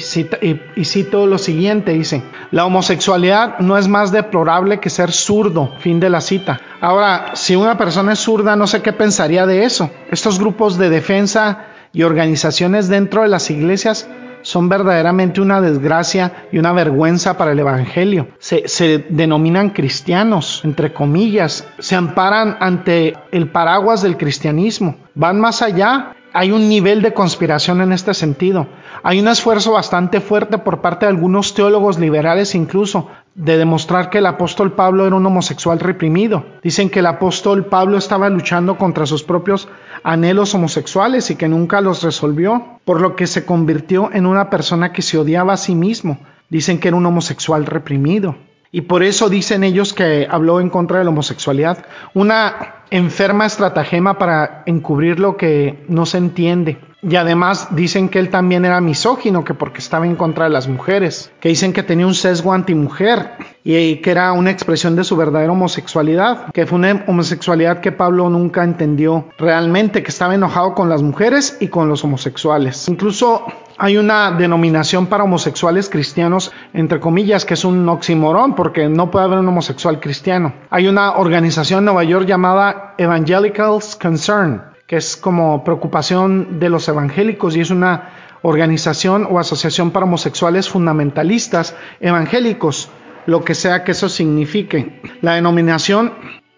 cito, 0.86 1.28
lo 1.28 1.38
siguiente, 1.38 1.94
dice, 1.94 2.24
la 2.52 2.66
homosexualidad 2.66 3.60
no 3.60 3.78
es 3.78 3.88
más 3.88 4.12
deplorable 4.12 4.80
que 4.80 4.90
ser 4.90 5.12
zurdo, 5.12 5.74
fin 5.80 6.00
de 6.00 6.10
la 6.10 6.22
cita. 6.22 6.60
Ahora, 6.82 7.32
si 7.34 7.56
una 7.56 7.78
persona 7.78 8.14
es 8.14 8.20
zurda, 8.20 8.56
no 8.56 8.68
sé 8.68 8.82
qué 8.82 8.94
pensaría 8.94 9.46
de 9.46 9.66
eso. 9.66 9.92
Estos 10.10 10.40
grupos 10.40 10.78
de 10.78 10.90
defensa 10.90 11.66
y 11.94 12.04
organizaciones 12.04 12.88
dentro 12.88 13.22
de 13.22 13.28
las 13.28 13.50
iglesias 13.50 14.10
son 14.42 14.70
verdaderamente 14.70 15.42
una 15.42 15.62
desgracia 15.62 16.48
y 16.52 16.58
una 16.58 16.72
vergüenza 16.72 17.38
para 17.38 17.52
el 17.52 17.60
Evangelio. 17.60 18.30
Se, 18.40 19.06
denominan 19.10 19.72
cristianos, 19.72 20.62
entre 20.64 20.94
comillas, 20.94 21.68
se 21.80 21.96
amparan 21.96 22.58
ante 22.60 23.14
el 23.32 23.50
paraguas 23.50 24.02
del 24.02 24.18
cristianismo, 24.18 24.98
van 25.16 25.40
más 25.40 25.62
allá. 25.62 26.14
Hay 26.40 26.52
un 26.52 26.70
nivel 26.70 27.02
de 27.02 27.16
conspiración 27.16 27.82
en 27.82 27.92
este 27.92 28.14
sentido. 28.14 28.68
Hay 29.02 29.20
un 29.20 29.28
esfuerzo 29.28 29.72
bastante 29.72 30.22
fuerte 30.22 30.60
por 30.60 30.82
parte 30.82 31.08
de 31.08 31.10
algunos 31.10 31.56
teólogos 31.56 31.98
liberales 31.98 32.54
incluso 32.54 33.08
de 33.34 33.58
demostrar 33.58 34.12
que 34.12 34.20
el 34.20 34.28
apóstol 34.28 34.74
Pablo 34.74 35.08
era 35.08 35.16
un 35.16 35.26
homosexual 35.26 35.80
reprimido. 35.80 36.46
Dicen 36.62 36.92
que 36.92 37.00
el 37.00 37.08
apóstol 37.08 37.66
Pablo 37.66 37.98
estaba 37.98 38.30
luchando 38.30 38.78
contra 38.78 39.08
sus 39.08 39.24
propios 39.24 39.68
anhelos 40.04 40.54
homosexuales 40.54 41.32
y 41.32 41.38
que 41.38 41.48
nunca 41.48 41.82
los 41.82 42.04
resolvió, 42.04 42.82
por 42.86 43.02
lo 43.02 43.16
que 43.16 43.26
se 43.26 43.44
convirtió 43.44 44.12
en 44.14 44.28
una 44.28 44.52
persona 44.52 44.94
que 44.94 45.02
se 45.02 45.18
odiaba 45.18 45.54
a 45.54 45.58
sí 45.58 45.74
mismo. 45.74 46.20
Dicen 46.50 46.80
que 46.80 46.90
era 46.90 46.98
un 46.98 47.06
homosexual 47.08 47.66
reprimido. 47.66 48.36
Y 48.72 48.82
por 48.82 49.04
eso 49.04 49.30
dicen 49.30 49.64
ellos 49.64 49.94
que 49.94 50.28
habló 50.30 50.60
en 50.60 50.70
contra 50.70 51.00
de 51.00 51.04
la 51.06 51.12
homosexualidad. 51.12 51.86
Una 52.14 52.84
enferma 52.90 53.46
estratagema 53.46 54.18
para 54.18 54.64
encubrir 54.66 55.20
lo 55.20 55.38
que 55.38 55.86
no 55.88 56.06
se 56.06 56.18
entiende. 56.18 56.78
Y 57.02 57.16
además 57.16 57.68
dicen 57.76 58.10
que 58.10 58.18
él 58.18 58.30
también 58.30 58.66
era 58.66 58.82
misógino, 58.82 59.44
que 59.44 59.54
porque 59.54 59.80
estaba 59.80 60.08
en 60.08 60.16
contra 60.16 60.46
de 60.46 60.50
las 60.50 60.68
mujeres, 60.68 61.32
que 61.40 61.50
dicen 61.50 61.72
que 61.72 61.84
tenía 61.84 62.08
un 62.08 62.16
sesgo 62.16 62.54
antimujer 62.54 63.34
y 63.64 63.98
que 63.98 64.12
era 64.12 64.32
una 64.32 64.50
expresión 64.50 64.96
de 64.96 65.04
su 65.04 65.16
verdadera 65.16 65.52
homosexualidad, 65.52 66.52
que 66.54 66.66
fue 66.66 66.80
una 66.80 67.04
homosexualidad 67.08 67.82
que 67.82 67.92
Pablo 67.92 68.30
nunca 68.30 68.64
entendió 68.64 69.28
realmente, 69.38 70.02
que 70.02 70.10
estaba 70.10 70.34
enojado 70.34 70.74
con 70.74 70.90
las 70.90 71.04
mujeres 71.04 71.58
y 71.60 71.68
con 71.68 71.88
los 71.88 72.04
homosexuales. 72.04 72.88
Incluso 72.90 73.46
hay 73.78 73.98
una 73.98 74.32
denominación 74.32 75.06
para 75.06 75.24
homosexuales 75.24 75.90
cristianos, 75.90 76.52
entre 76.74 77.00
comillas, 77.00 77.46
que 77.46 77.54
es 77.54 77.64
un 77.64 77.88
oximorón, 77.88 78.56
porque 78.56 78.90
no 78.90 79.12
puede 79.12 79.26
haber 79.26 79.38
un 79.38 79.48
homosexual 79.48 80.00
cristiano. 80.00 80.54
Hay 80.72 80.88
una 80.88 81.18
organización 81.18 81.80
en 81.80 81.86
Nueva 81.86 82.04
York 82.04 82.26
llamada 82.26 82.96
Evangelicals 82.98 83.96
Concern, 83.96 84.64
que 84.88 84.96
es 84.96 85.18
como 85.18 85.64
preocupación 85.64 86.60
de 86.60 86.70
los 86.70 86.88
evangélicos 86.88 87.56
y 87.56 87.62
es 87.62 87.70
una 87.70 88.10
organización 88.42 89.28
o 89.30 89.40
asociación 89.40 89.92
para 89.92 90.06
homosexuales 90.06 90.70
fundamentalistas 90.70 91.76
evangélicos, 92.00 92.90
lo 93.26 93.44
que 93.44 93.54
sea 93.54 93.84
que 93.84 93.92
eso 93.92 94.08
signifique. 94.08 95.02
La 95.22 95.36
denominación 95.36 96.14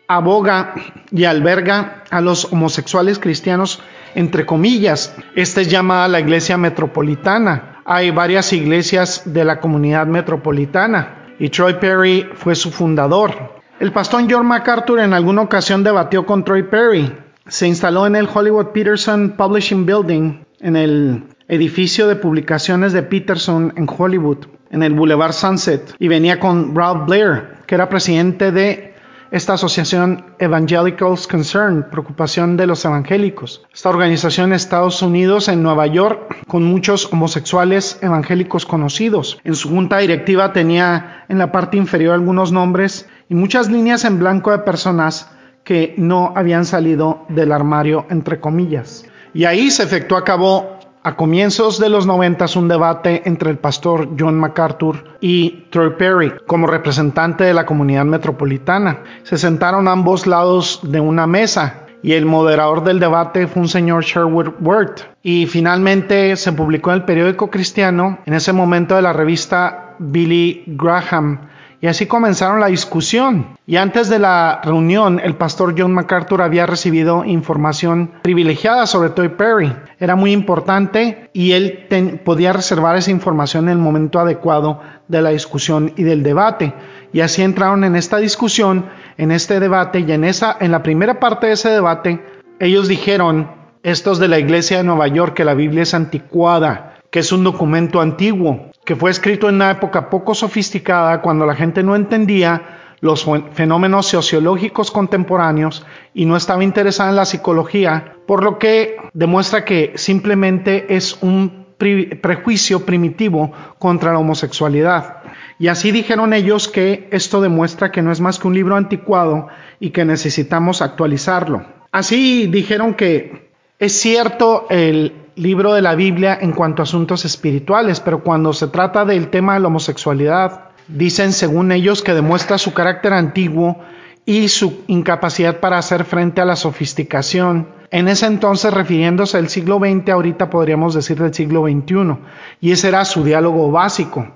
aboga 0.07 0.75
y 1.11 1.25
alberga 1.25 2.03
a 2.11 2.21
los 2.21 2.51
homosexuales 2.53 3.17
cristianos 3.17 3.81
entre 4.15 4.45
comillas. 4.45 5.15
Esta 5.35 5.61
es 5.61 5.69
llamada 5.69 6.07
la 6.07 6.19
iglesia 6.19 6.57
metropolitana. 6.57 7.81
Hay 7.85 8.11
varias 8.11 8.53
iglesias 8.53 9.23
de 9.25 9.43
la 9.43 9.59
comunidad 9.59 10.05
metropolitana 10.05 11.33
y 11.39 11.49
Troy 11.49 11.75
Perry 11.75 12.29
fue 12.35 12.53
su 12.55 12.71
fundador. 12.71 13.59
El 13.79 13.91
pastor 13.91 14.23
John 14.29 14.45
MacArthur 14.45 14.99
en 14.99 15.13
alguna 15.13 15.41
ocasión 15.41 15.83
debatió 15.83 16.25
con 16.25 16.43
Troy 16.43 16.63
Perry. 16.63 17.11
Se 17.49 17.67
instaló 17.67 18.05
en 18.05 18.15
el 18.15 18.29
Hollywood 18.31 18.67
Peterson 18.67 19.33
Publishing 19.35 19.83
Building, 19.83 20.45
en 20.59 20.75
el 20.75 21.23
edificio 21.47 22.07
de 22.07 22.15
publicaciones 22.15 22.93
de 22.93 23.01
Peterson 23.01 23.73
en 23.75 23.87
Hollywood, 23.89 24.45
en 24.69 24.83
el 24.83 24.93
Boulevard 24.93 25.33
Sunset, 25.33 25.95
y 25.97 26.07
venía 26.07 26.39
con 26.39 26.75
Ralph 26.75 27.07
Blair, 27.07 27.57
que 27.65 27.73
era 27.73 27.89
presidente 27.89 28.51
de 28.51 28.93
esta 29.31 29.53
asociación 29.53 30.25
Evangelicals 30.37 31.27
Concern, 31.27 31.87
preocupación 31.89 32.55
de 32.55 32.67
los 32.67 32.85
evangélicos. 32.85 33.63
Esta 33.73 33.89
organización 33.89 34.49
en 34.49 34.53
Estados 34.53 35.01
Unidos, 35.01 35.47
en 35.47 35.63
Nueva 35.63 35.87
York, 35.87 36.43
con 36.47 36.63
muchos 36.63 37.11
homosexuales 37.11 37.97
evangélicos 38.01 38.67
conocidos. 38.67 39.39
En 39.43 39.55
su 39.55 39.69
junta 39.69 39.97
directiva 39.97 40.53
tenía 40.53 41.25
en 41.29 41.39
la 41.39 41.51
parte 41.51 41.77
inferior 41.77 42.13
algunos 42.13 42.51
nombres 42.51 43.07
y 43.27 43.33
muchas 43.33 43.71
líneas 43.71 44.05
en 44.05 44.19
blanco 44.19 44.51
de 44.51 44.59
personas 44.59 45.31
que 45.69 45.93
no 45.97 46.33
habían 46.35 46.65
salido 46.65 47.27
del 47.29 47.51
armario, 47.51 48.07
entre 48.09 48.39
comillas. 48.39 49.05
Y 49.35 49.45
ahí 49.45 49.69
se 49.69 49.83
efectuó 49.83 50.17
a 50.17 50.23
cabo 50.23 50.79
a 51.03 51.15
comienzos 51.15 51.79
de 51.79 51.89
los 51.89 52.07
noventas 52.07 52.55
un 52.55 52.67
debate 52.67 53.21
entre 53.25 53.51
el 53.51 53.59
pastor 53.59 54.09
John 54.17 54.39
MacArthur 54.39 55.03
y 55.21 55.67
Troy 55.69 55.91
Perry 55.91 56.33
como 56.47 56.65
representante 56.65 57.43
de 57.43 57.53
la 57.53 57.67
comunidad 57.67 58.05
metropolitana. 58.05 59.03
Se 59.21 59.37
sentaron 59.37 59.87
a 59.87 59.91
ambos 59.91 60.25
lados 60.25 60.79
de 60.81 60.99
una 61.01 61.27
mesa 61.27 61.85
y 62.01 62.13
el 62.13 62.25
moderador 62.25 62.83
del 62.83 62.99
debate 62.99 63.45
fue 63.45 63.61
un 63.61 63.69
señor 63.69 64.03
Sherwood 64.03 64.53
Worth. 64.61 65.01
Y 65.21 65.45
finalmente 65.45 66.35
se 66.35 66.51
publicó 66.51 66.89
en 66.89 66.95
el 66.95 67.05
periódico 67.05 67.51
cristiano, 67.51 68.17
en 68.25 68.33
ese 68.33 68.53
momento 68.53 68.95
de 68.95 69.03
la 69.03 69.13
revista 69.13 69.95
Billy 69.99 70.63
Graham, 70.65 71.48
y 71.81 71.87
así 71.87 72.07
comenzaron 72.07 72.59
la 72.59 72.67
discusión. 72.67 73.57
Y 73.65 73.77
antes 73.77 74.09
de 74.09 74.19
la 74.19 74.61
reunión, 74.63 75.21
el 75.23 75.35
pastor 75.35 75.75
John 75.77 75.93
MacArthur 75.93 76.41
había 76.41 76.65
recibido 76.65 77.23
información 77.23 78.11
privilegiada 78.21 78.85
sobre 78.85 79.11
Toy 79.11 79.29
Perry. 79.29 79.73
Era 79.99 80.15
muy 80.15 80.31
importante 80.31 81.29
y 81.33 81.53
él 81.53 81.87
podía 82.25 82.53
reservar 82.53 82.97
esa 82.97 83.11
información 83.11 83.65
en 83.65 83.73
el 83.73 83.77
momento 83.77 84.19
adecuado 84.19 84.81
de 85.07 85.21
la 85.21 85.29
discusión 85.29 85.93
y 85.95 86.03
del 86.03 86.23
debate. 86.23 86.73
Y 87.13 87.21
así 87.21 87.41
entraron 87.41 87.83
en 87.83 87.95
esta 87.95 88.17
discusión, 88.17 88.85
en 89.17 89.31
este 89.31 89.59
debate 89.59 89.99
y 90.01 90.11
en 90.11 90.25
esa, 90.25 90.57
en 90.59 90.71
la 90.71 90.83
primera 90.83 91.19
parte 91.19 91.47
de 91.47 91.53
ese 91.53 91.69
debate, 91.69 92.23
ellos 92.59 92.87
dijeron, 92.87 93.57
estos 93.83 94.19
de 94.19 94.27
la 94.27 94.39
iglesia 94.39 94.77
de 94.77 94.83
Nueva 94.83 95.07
York, 95.07 95.33
que 95.33 95.45
la 95.45 95.53
Biblia 95.53 95.83
es 95.83 95.93
anticuada, 95.93 96.95
que 97.11 97.19
es 97.19 97.31
un 97.31 97.43
documento 97.43 98.01
antiguo, 98.01 98.68
que 98.89 98.95
fue 98.95 99.11
escrito 99.11 99.47
en 99.47 99.53
una 99.53 99.69
época 99.69 100.09
poco 100.09 100.33
sofisticada 100.33 101.21
cuando 101.21 101.45
la 101.45 101.53
gente 101.53 101.83
no 101.83 101.95
entendía 101.95 102.95
los 103.01 103.23
fenómenos 103.53 104.07
sociológicos 104.07 104.89
contemporáneos 104.89 105.85
y 106.15 106.25
no 106.25 106.35
estaba 106.35 106.63
interesada 106.63 107.11
en 107.11 107.15
la 107.15 107.25
psicología, 107.25 108.15
por 108.25 108.43
lo 108.43 108.57
que 108.57 108.97
demuestra 109.13 109.63
que 109.63 109.93
simplemente 109.93 110.95
es 110.95 111.19
un 111.21 111.67
prejuicio 111.77 112.83
primitivo 112.83 113.51
contra 113.77 114.11
la 114.11 114.17
homosexualidad. 114.17 115.17
Y 115.59 115.67
así 115.67 115.91
dijeron 115.91 116.33
ellos 116.33 116.67
que 116.67 117.09
esto 117.11 117.41
demuestra 117.41 117.91
que 117.91 118.01
no 118.01 118.11
es 118.11 118.19
más 118.19 118.39
que 118.39 118.47
un 118.47 118.55
libro 118.55 118.75
anticuado 118.75 119.49
y 119.79 119.91
que 119.91 120.03
necesitamos 120.03 120.81
actualizarlo. 120.81 121.63
Así 121.91 122.47
dijeron 122.47 122.95
que 122.95 123.51
es 123.77 123.93
cierto 123.93 124.65
el 124.71 125.13
libro 125.39 125.73
de 125.73 125.81
la 125.81 125.95
Biblia 125.95 126.37
en 126.41 126.51
cuanto 126.51 126.81
a 126.81 126.83
asuntos 126.83 127.23
espirituales, 127.23 128.01
pero 128.01 128.23
cuando 128.23 128.51
se 128.51 128.67
trata 128.67 129.05
del 129.05 129.29
tema 129.29 129.53
de 129.53 129.61
la 129.61 129.67
homosexualidad, 129.67 130.65
dicen 130.89 131.31
según 131.31 131.71
ellos 131.71 132.03
que 132.03 132.13
demuestra 132.13 132.57
su 132.57 132.73
carácter 132.73 133.13
antiguo 133.13 133.79
y 134.25 134.49
su 134.49 134.83
incapacidad 134.87 135.61
para 135.61 135.77
hacer 135.77 136.03
frente 136.03 136.41
a 136.41 136.45
la 136.45 136.57
sofisticación. 136.57 137.69
En 137.89 138.09
ese 138.09 138.25
entonces, 138.25 138.73
refiriéndose 138.73 139.37
al 139.37 139.47
siglo 139.47 139.79
XX, 139.79 140.09
ahorita 140.09 140.49
podríamos 140.49 140.93
decir 140.93 141.17
del 141.17 141.33
siglo 141.33 141.63
XXI, 141.63 142.17
y 142.59 142.71
ese 142.73 142.89
era 142.89 143.05
su 143.05 143.23
diálogo 143.23 143.71
básico. 143.71 144.27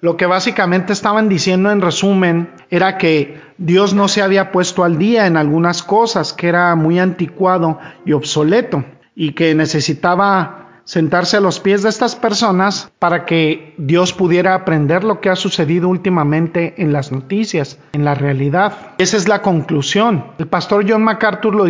Lo 0.00 0.16
que 0.16 0.26
básicamente 0.26 0.92
estaban 0.92 1.28
diciendo 1.28 1.72
en 1.72 1.80
resumen 1.80 2.50
era 2.70 2.98
que 2.98 3.40
Dios 3.58 3.94
no 3.94 4.06
se 4.06 4.22
había 4.22 4.52
puesto 4.52 4.84
al 4.84 4.96
día 4.96 5.26
en 5.26 5.36
algunas 5.36 5.82
cosas, 5.82 6.32
que 6.32 6.48
era 6.48 6.74
muy 6.76 7.00
anticuado 7.00 7.80
y 8.04 8.12
obsoleto 8.12 8.84
y 9.14 9.32
que 9.32 9.54
necesitaba 9.54 10.62
sentarse 10.84 11.36
a 11.36 11.40
los 11.40 11.60
pies 11.60 11.82
de 11.82 11.88
estas 11.88 12.16
personas 12.16 12.90
para 12.98 13.24
que 13.24 13.74
Dios 13.78 14.12
pudiera 14.12 14.54
aprender 14.54 15.04
lo 15.04 15.20
que 15.20 15.30
ha 15.30 15.36
sucedido 15.36 15.88
últimamente 15.88 16.74
en 16.82 16.92
las 16.92 17.12
noticias, 17.12 17.78
en 17.92 18.04
la 18.04 18.14
realidad. 18.14 18.94
Esa 18.98 19.16
es 19.16 19.28
la 19.28 19.42
conclusión. 19.42 20.24
El 20.38 20.48
pastor 20.48 20.84
John 20.88 21.04
MacArthur 21.04 21.54
lo, 21.54 21.64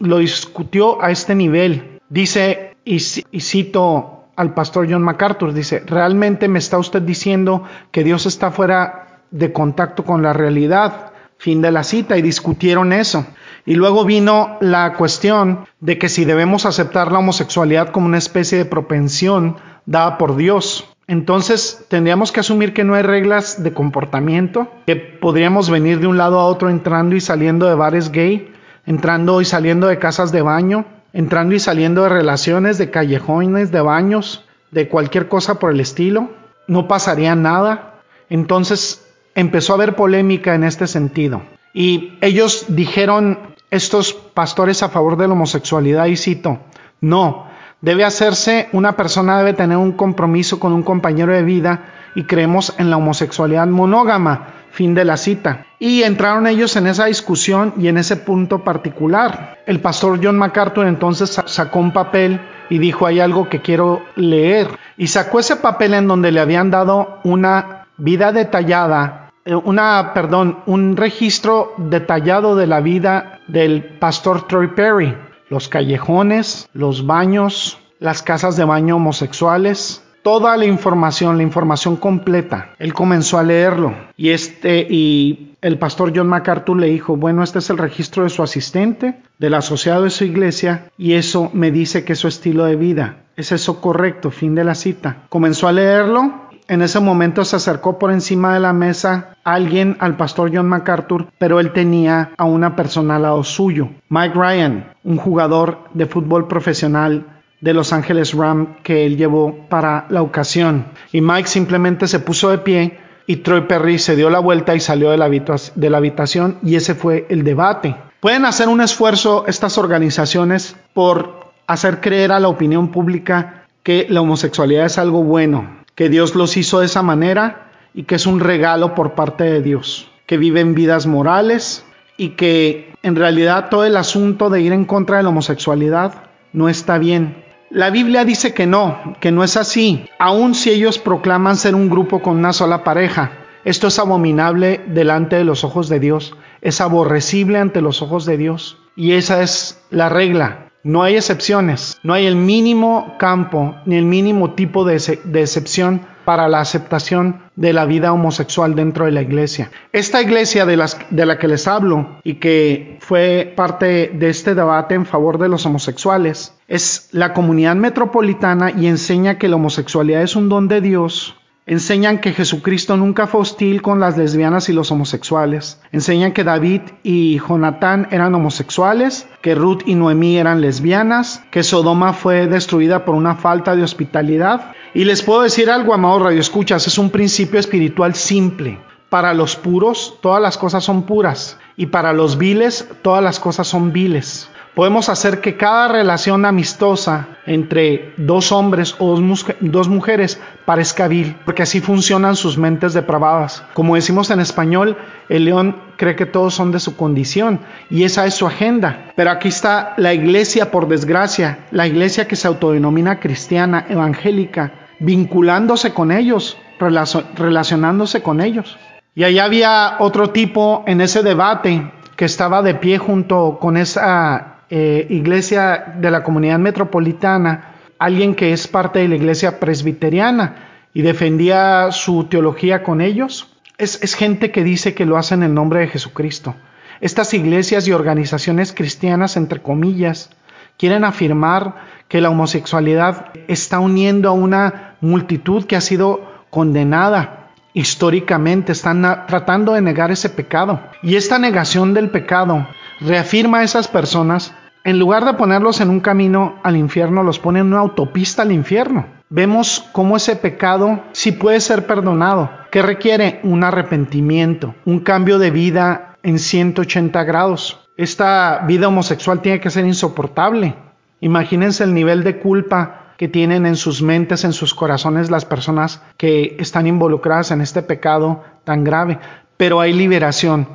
lo 0.00 0.18
discutió 0.18 1.02
a 1.02 1.10
este 1.10 1.34
nivel. 1.34 2.00
Dice, 2.08 2.76
y, 2.84 2.96
y 2.96 3.40
cito 3.40 4.26
al 4.36 4.54
pastor 4.54 4.90
John 4.90 5.02
MacArthur, 5.02 5.52
dice, 5.52 5.80
¿realmente 5.80 6.48
me 6.48 6.58
está 6.58 6.78
usted 6.78 7.02
diciendo 7.02 7.64
que 7.90 8.04
Dios 8.04 8.26
está 8.26 8.50
fuera 8.50 9.22
de 9.30 9.52
contacto 9.52 10.04
con 10.04 10.22
la 10.22 10.32
realidad? 10.32 11.12
Fin 11.36 11.60
de 11.60 11.72
la 11.72 11.82
cita 11.82 12.16
y 12.16 12.22
discutieron 12.22 12.92
eso. 12.92 13.26
Y 13.64 13.76
luego 13.76 14.04
vino 14.04 14.56
la 14.60 14.94
cuestión 14.94 15.66
de 15.80 15.98
que 15.98 16.08
si 16.08 16.24
debemos 16.24 16.66
aceptar 16.66 17.12
la 17.12 17.20
homosexualidad 17.20 17.90
como 17.90 18.06
una 18.06 18.18
especie 18.18 18.58
de 18.58 18.64
propensión 18.64 19.56
dada 19.86 20.18
por 20.18 20.36
Dios. 20.36 20.88
Entonces 21.06 21.84
tendríamos 21.88 22.32
que 22.32 22.40
asumir 22.40 22.72
que 22.72 22.84
no 22.84 22.94
hay 22.94 23.02
reglas 23.02 23.62
de 23.62 23.72
comportamiento, 23.72 24.68
que 24.86 24.96
podríamos 24.96 25.70
venir 25.70 26.00
de 26.00 26.06
un 26.06 26.16
lado 26.16 26.38
a 26.38 26.46
otro 26.46 26.70
entrando 26.70 27.16
y 27.16 27.20
saliendo 27.20 27.66
de 27.66 27.74
bares 27.74 28.10
gay, 28.10 28.52
entrando 28.86 29.40
y 29.40 29.44
saliendo 29.44 29.88
de 29.88 29.98
casas 29.98 30.32
de 30.32 30.42
baño, 30.42 30.86
entrando 31.12 31.54
y 31.54 31.60
saliendo 31.60 32.02
de 32.02 32.08
relaciones, 32.08 32.78
de 32.78 32.90
callejones, 32.90 33.70
de 33.70 33.80
baños, 33.80 34.44
de 34.70 34.88
cualquier 34.88 35.28
cosa 35.28 35.58
por 35.58 35.72
el 35.72 35.80
estilo. 35.80 36.30
No 36.66 36.88
pasaría 36.88 37.34
nada. 37.34 38.00
Entonces 38.30 39.06
empezó 39.34 39.72
a 39.72 39.76
haber 39.76 39.94
polémica 39.94 40.54
en 40.54 40.64
este 40.64 40.86
sentido. 40.86 41.42
Y 41.74 42.18
ellos 42.20 42.66
dijeron 42.68 43.51
estos 43.72 44.12
pastores 44.12 44.82
a 44.82 44.90
favor 44.90 45.16
de 45.16 45.26
la 45.26 45.32
homosexualidad 45.32 46.06
y 46.06 46.16
cito, 46.16 46.58
no, 47.00 47.46
debe 47.80 48.04
hacerse, 48.04 48.68
una 48.72 48.96
persona 48.96 49.38
debe 49.38 49.54
tener 49.54 49.78
un 49.78 49.92
compromiso 49.92 50.60
con 50.60 50.74
un 50.74 50.82
compañero 50.82 51.32
de 51.32 51.42
vida 51.42 51.86
y 52.14 52.24
creemos 52.24 52.74
en 52.78 52.90
la 52.90 52.98
homosexualidad 52.98 53.66
monógama, 53.66 54.48
fin 54.70 54.94
de 54.94 55.06
la 55.06 55.16
cita. 55.16 55.64
Y 55.78 56.02
entraron 56.02 56.46
ellos 56.46 56.76
en 56.76 56.86
esa 56.86 57.06
discusión 57.06 57.72
y 57.78 57.88
en 57.88 57.96
ese 57.96 58.16
punto 58.16 58.62
particular. 58.62 59.58
El 59.66 59.80
pastor 59.80 60.20
John 60.22 60.36
MacArthur 60.36 60.86
entonces 60.86 61.40
sacó 61.46 61.78
un 61.78 61.92
papel 61.92 62.40
y 62.68 62.78
dijo, 62.78 63.06
hay 63.06 63.20
algo 63.20 63.48
que 63.48 63.62
quiero 63.62 64.02
leer. 64.16 64.68
Y 64.98 65.06
sacó 65.06 65.40
ese 65.40 65.56
papel 65.56 65.94
en 65.94 66.06
donde 66.08 66.30
le 66.30 66.40
habían 66.40 66.70
dado 66.70 67.20
una 67.24 67.86
vida 67.96 68.32
detallada 68.32 69.21
una, 69.46 70.12
perdón, 70.14 70.58
un 70.66 70.96
registro 70.96 71.74
detallado 71.76 72.56
de 72.56 72.66
la 72.66 72.80
vida 72.80 73.40
del 73.48 73.84
pastor 73.98 74.46
Troy 74.46 74.68
Perry, 74.68 75.16
los 75.48 75.68
callejones, 75.68 76.68
los 76.72 77.06
baños, 77.06 77.78
las 77.98 78.22
casas 78.22 78.56
de 78.56 78.64
baño 78.64 78.96
homosexuales, 78.96 80.04
toda 80.22 80.56
la 80.56 80.64
información, 80.64 81.36
la 81.36 81.42
información 81.42 81.96
completa. 81.96 82.74
Él 82.78 82.94
comenzó 82.94 83.38
a 83.38 83.42
leerlo 83.42 83.94
y 84.16 84.30
este 84.30 84.86
y 84.88 85.56
el 85.60 85.78
pastor 85.78 86.12
John 86.14 86.28
MacArthur 86.28 86.78
le 86.78 86.88
dijo, 86.88 87.16
bueno, 87.16 87.42
este 87.42 87.60
es 87.60 87.70
el 87.70 87.78
registro 87.78 88.24
de 88.24 88.30
su 88.30 88.42
asistente, 88.42 89.20
del 89.38 89.54
asociado 89.54 90.04
de 90.04 90.10
su 90.10 90.24
iglesia 90.24 90.90
y 90.98 91.14
eso 91.14 91.50
me 91.52 91.70
dice 91.70 92.04
que 92.04 92.14
es 92.14 92.18
su 92.18 92.28
estilo 92.28 92.64
de 92.64 92.76
vida. 92.76 93.16
¿Es 93.36 93.52
eso 93.52 93.80
correcto? 93.80 94.30
Fin 94.30 94.54
de 94.54 94.64
la 94.64 94.74
cita. 94.74 95.24
Comenzó 95.28 95.68
a 95.68 95.72
leerlo. 95.72 96.41
En 96.68 96.80
ese 96.80 97.00
momento 97.00 97.44
se 97.44 97.56
acercó 97.56 97.98
por 97.98 98.12
encima 98.12 98.54
de 98.54 98.60
la 98.60 98.72
mesa 98.72 99.36
alguien 99.44 99.96
al 99.98 100.16
pastor 100.16 100.50
John 100.54 100.68
MacArthur, 100.68 101.26
pero 101.38 101.60
él 101.60 101.72
tenía 101.72 102.30
a 102.36 102.44
una 102.44 102.76
persona 102.76 103.16
al 103.16 103.22
lado 103.22 103.44
suyo, 103.44 103.88
Mike 104.08 104.34
Ryan, 104.34 104.92
un 105.04 105.16
jugador 105.16 105.84
de 105.92 106.06
fútbol 106.06 106.46
profesional 106.46 107.26
de 107.60 107.74
Los 107.74 107.92
Ángeles 107.92 108.34
Ram 108.34 108.76
que 108.82 109.06
él 109.06 109.16
llevó 109.16 109.66
para 109.68 110.06
la 110.08 110.22
ocasión. 110.22 110.86
Y 111.12 111.20
Mike 111.20 111.48
simplemente 111.48 112.06
se 112.08 112.20
puso 112.20 112.50
de 112.50 112.58
pie 112.58 112.98
y 113.26 113.36
Troy 113.36 113.62
Perry 113.62 113.98
se 113.98 114.16
dio 114.16 114.30
la 114.30 114.40
vuelta 114.40 114.74
y 114.74 114.80
salió 114.80 115.10
de 115.10 115.16
la, 115.16 115.28
de 115.28 115.90
la 115.90 115.98
habitación 115.98 116.58
y 116.62 116.76
ese 116.76 116.94
fue 116.94 117.26
el 117.28 117.44
debate. 117.44 117.96
Pueden 118.20 118.44
hacer 118.44 118.68
un 118.68 118.80
esfuerzo 118.80 119.44
estas 119.46 119.78
organizaciones 119.78 120.76
por 120.94 121.52
hacer 121.66 122.00
creer 122.00 122.32
a 122.32 122.40
la 122.40 122.48
opinión 122.48 122.90
pública 122.90 123.64
que 123.82 124.06
la 124.08 124.20
homosexualidad 124.20 124.86
es 124.86 124.98
algo 124.98 125.24
bueno, 125.24 125.81
que 125.94 126.08
Dios 126.08 126.34
los 126.34 126.56
hizo 126.56 126.80
de 126.80 126.86
esa 126.86 127.02
manera 127.02 127.70
y 127.94 128.04
que 128.04 128.14
es 128.14 128.26
un 128.26 128.40
regalo 128.40 128.94
por 128.94 129.14
parte 129.14 129.44
de 129.44 129.62
Dios, 129.62 130.10
que 130.26 130.38
viven 130.38 130.74
vidas 130.74 131.06
morales 131.06 131.84
y 132.16 132.30
que 132.30 132.94
en 133.02 133.16
realidad 133.16 133.68
todo 133.68 133.84
el 133.84 133.96
asunto 133.96 134.50
de 134.50 134.60
ir 134.60 134.72
en 134.72 134.84
contra 134.84 135.18
de 135.18 135.22
la 135.22 135.28
homosexualidad 135.30 136.14
no 136.52 136.68
está 136.68 136.98
bien. 136.98 137.42
La 137.70 137.90
Biblia 137.90 138.24
dice 138.24 138.52
que 138.52 138.66
no, 138.66 139.16
que 139.20 139.32
no 139.32 139.44
es 139.44 139.56
así, 139.56 140.06
aun 140.18 140.54
si 140.54 140.70
ellos 140.70 140.98
proclaman 140.98 141.56
ser 141.56 141.74
un 141.74 141.88
grupo 141.88 142.20
con 142.20 142.36
una 142.36 142.52
sola 142.52 142.84
pareja. 142.84 143.32
Esto 143.64 143.86
es 143.86 143.98
abominable 143.98 144.80
delante 144.88 145.36
de 145.36 145.44
los 145.44 145.64
ojos 145.64 145.88
de 145.88 146.00
Dios, 146.00 146.34
es 146.60 146.80
aborrecible 146.80 147.58
ante 147.58 147.80
los 147.80 148.02
ojos 148.02 148.26
de 148.26 148.36
Dios. 148.36 148.78
Y 148.94 149.12
esa 149.12 149.42
es 149.42 149.82
la 149.90 150.08
regla. 150.08 150.71
No 150.84 151.04
hay 151.04 151.14
excepciones, 151.14 151.98
no 152.02 152.12
hay 152.12 152.26
el 152.26 152.34
mínimo 152.34 153.14
campo 153.18 153.76
ni 153.86 153.96
el 153.96 154.04
mínimo 154.04 154.54
tipo 154.54 154.84
de, 154.84 154.96
excepción 154.96 156.00
para 156.24 156.48
la 156.48 156.60
aceptación 156.60 157.42
de 157.54 157.72
la 157.72 157.84
vida 157.84 158.12
homosexual 158.12 158.74
dentro 158.74 159.04
de 159.04 159.12
la 159.12 159.22
iglesia. 159.22 159.70
Esta 159.92 160.20
iglesia 160.20 160.66
de, 160.66 160.76
las, 160.76 160.98
de 161.10 161.26
la 161.26 161.38
que 161.38 161.46
les 161.46 161.68
hablo 161.68 162.18
y 162.24 162.34
que 162.34 162.98
fue 163.00 163.52
parte 163.56 164.10
de 164.12 164.28
este 164.28 164.56
debate 164.56 164.96
en 164.96 165.06
favor 165.06 165.38
de 165.38 165.48
los 165.48 165.66
homosexuales 165.66 166.54
es 166.66 167.08
la 167.12 167.32
comunidad 167.32 167.76
metropolitana 167.76 168.72
y 168.72 168.86
enseña 168.88 169.38
que 169.38 169.48
la 169.48 169.56
homosexualidad 169.56 170.22
es 170.22 170.34
un 170.34 170.48
don 170.48 170.66
de 170.66 170.80
Dios 170.80 171.36
Enseñan 171.64 172.18
que 172.18 172.32
Jesucristo 172.32 172.96
nunca 172.96 173.28
fue 173.28 173.42
hostil 173.42 173.82
con 173.82 174.00
las 174.00 174.18
lesbianas 174.18 174.68
y 174.68 174.72
los 174.72 174.90
homosexuales. 174.90 175.80
Enseñan 175.92 176.32
que 176.32 176.42
David 176.42 176.80
y 177.04 177.38
Jonatán 177.38 178.08
eran 178.10 178.34
homosexuales, 178.34 179.28
que 179.42 179.54
Ruth 179.54 179.82
y 179.86 179.94
Noemí 179.94 180.38
eran 180.38 180.60
lesbianas, 180.60 181.44
que 181.52 181.62
Sodoma 181.62 182.14
fue 182.14 182.48
destruida 182.48 183.04
por 183.04 183.14
una 183.14 183.36
falta 183.36 183.76
de 183.76 183.84
hospitalidad. 183.84 184.72
Y 184.92 185.04
les 185.04 185.22
puedo 185.22 185.42
decir 185.42 185.70
algo, 185.70 185.94
amados 185.94 186.22
radioescuchas, 186.22 186.88
es 186.88 186.98
un 186.98 187.10
principio 187.10 187.60
espiritual 187.60 188.16
simple. 188.16 188.80
Para 189.08 189.32
los 189.32 189.54
puros, 189.54 190.18
todas 190.20 190.42
las 190.42 190.58
cosas 190.58 190.82
son 190.82 191.04
puras, 191.04 191.58
y 191.76 191.86
para 191.86 192.12
los 192.12 192.38
viles, 192.38 192.88
todas 193.02 193.22
las 193.22 193.38
cosas 193.38 193.68
son 193.68 193.92
viles 193.92 194.48
podemos 194.74 195.08
hacer 195.08 195.40
que 195.40 195.56
cada 195.56 195.88
relación 195.88 196.44
amistosa 196.44 197.28
entre 197.46 198.14
dos 198.16 198.52
hombres 198.52 198.94
o 198.98 199.18
dos 199.60 199.88
mujeres 199.88 200.40
parezca 200.64 201.08
vil, 201.08 201.36
porque 201.44 201.62
así 201.62 201.80
funcionan 201.80 202.36
sus 202.36 202.56
mentes 202.56 202.94
depravadas. 202.94 203.64
Como 203.74 203.96
decimos 203.96 204.30
en 204.30 204.40
español, 204.40 204.96
el 205.28 205.44
león 205.44 205.76
cree 205.96 206.16
que 206.16 206.26
todos 206.26 206.54
son 206.54 206.72
de 206.72 206.80
su 206.80 206.96
condición 206.96 207.60
y 207.90 208.04
esa 208.04 208.26
es 208.26 208.34
su 208.34 208.46
agenda. 208.46 209.12
Pero 209.16 209.30
aquí 209.30 209.48
está 209.48 209.94
la 209.96 210.14
iglesia, 210.14 210.70
por 210.70 210.88
desgracia, 210.88 211.66
la 211.70 211.86
iglesia 211.86 212.26
que 212.26 212.36
se 212.36 212.48
autodenomina 212.48 213.20
cristiana, 213.20 213.86
evangélica, 213.88 214.72
vinculándose 215.00 215.92
con 215.92 216.12
ellos, 216.12 216.56
relacionándose 216.78 218.22
con 218.22 218.40
ellos. 218.40 218.78
Y 219.14 219.24
allá 219.24 219.44
había 219.44 219.96
otro 219.98 220.30
tipo 220.30 220.84
en 220.86 221.02
ese 221.02 221.22
debate 221.22 221.92
que 222.16 222.24
estaba 222.24 222.62
de 222.62 222.74
pie 222.74 222.98
junto 222.98 223.58
con 223.60 223.76
esa 223.76 224.51
eh, 224.74 225.06
iglesia 225.10 225.96
de 225.98 226.10
la 226.10 226.22
comunidad 226.22 226.58
metropolitana, 226.58 227.74
alguien 227.98 228.34
que 228.34 228.54
es 228.54 228.66
parte 228.66 229.00
de 229.00 229.08
la 229.08 229.16
iglesia 229.16 229.60
presbiteriana 229.60 230.54
y 230.94 231.02
defendía 231.02 231.88
su 231.90 232.24
teología 232.24 232.82
con 232.82 233.02
ellos. 233.02 233.54
Es, 233.76 234.02
es 234.02 234.14
gente 234.14 234.50
que 234.50 234.64
dice 234.64 234.94
que 234.94 235.04
lo 235.04 235.18
hace 235.18 235.34
en 235.34 235.42
el 235.42 235.52
nombre 235.52 235.80
de 235.80 235.88
Jesucristo. 235.88 236.54
Estas 237.02 237.34
iglesias 237.34 237.86
y 237.86 237.92
organizaciones 237.92 238.72
cristianas, 238.72 239.36
entre 239.36 239.60
comillas, 239.60 240.30
quieren 240.78 241.04
afirmar 241.04 241.74
que 242.08 242.22
la 242.22 242.30
homosexualidad 242.30 243.26
está 243.48 243.78
uniendo 243.78 244.30
a 244.30 244.32
una 244.32 244.96
multitud 245.02 245.66
que 245.66 245.76
ha 245.76 245.82
sido 245.82 246.46
condenada 246.48 247.50
históricamente, 247.74 248.72
están 248.72 249.26
tratando 249.26 249.74
de 249.74 249.82
negar 249.82 250.10
ese 250.10 250.30
pecado. 250.30 250.80
Y 251.02 251.16
esta 251.16 251.38
negación 251.38 251.92
del 251.92 252.08
pecado 252.08 252.66
reafirma 253.00 253.58
a 253.58 253.64
esas 253.64 253.86
personas 253.86 254.54
en 254.84 254.98
lugar 254.98 255.24
de 255.24 255.34
ponerlos 255.34 255.80
en 255.80 255.90
un 255.90 256.00
camino 256.00 256.56
al 256.62 256.76
infierno, 256.76 257.22
los 257.22 257.38
pone 257.38 257.60
en 257.60 257.66
una 257.66 257.78
autopista 257.78 258.42
al 258.42 258.52
infierno. 258.52 259.06
Vemos 259.28 259.88
cómo 259.92 260.16
ese 260.16 260.36
pecado 260.36 261.04
sí 261.12 261.32
puede 261.32 261.60
ser 261.60 261.86
perdonado, 261.86 262.50
que 262.70 262.82
requiere 262.82 263.40
un 263.44 263.64
arrepentimiento, 263.64 264.74
un 264.84 265.00
cambio 265.00 265.38
de 265.38 265.50
vida 265.50 266.16
en 266.22 266.38
180 266.38 267.24
grados. 267.24 267.80
Esta 267.96 268.64
vida 268.66 268.88
homosexual 268.88 269.40
tiene 269.40 269.60
que 269.60 269.70
ser 269.70 269.86
insoportable. 269.86 270.74
Imagínense 271.20 271.84
el 271.84 271.94
nivel 271.94 272.24
de 272.24 272.38
culpa 272.40 273.14
que 273.16 273.28
tienen 273.28 273.66
en 273.66 273.76
sus 273.76 274.02
mentes, 274.02 274.44
en 274.44 274.52
sus 274.52 274.74
corazones 274.74 275.30
las 275.30 275.44
personas 275.44 276.02
que 276.16 276.56
están 276.58 276.86
involucradas 276.86 277.52
en 277.52 277.60
este 277.60 277.82
pecado 277.82 278.42
tan 278.64 278.82
grave. 278.82 279.20
Pero 279.56 279.80
hay 279.80 279.92
liberación, 279.92 280.66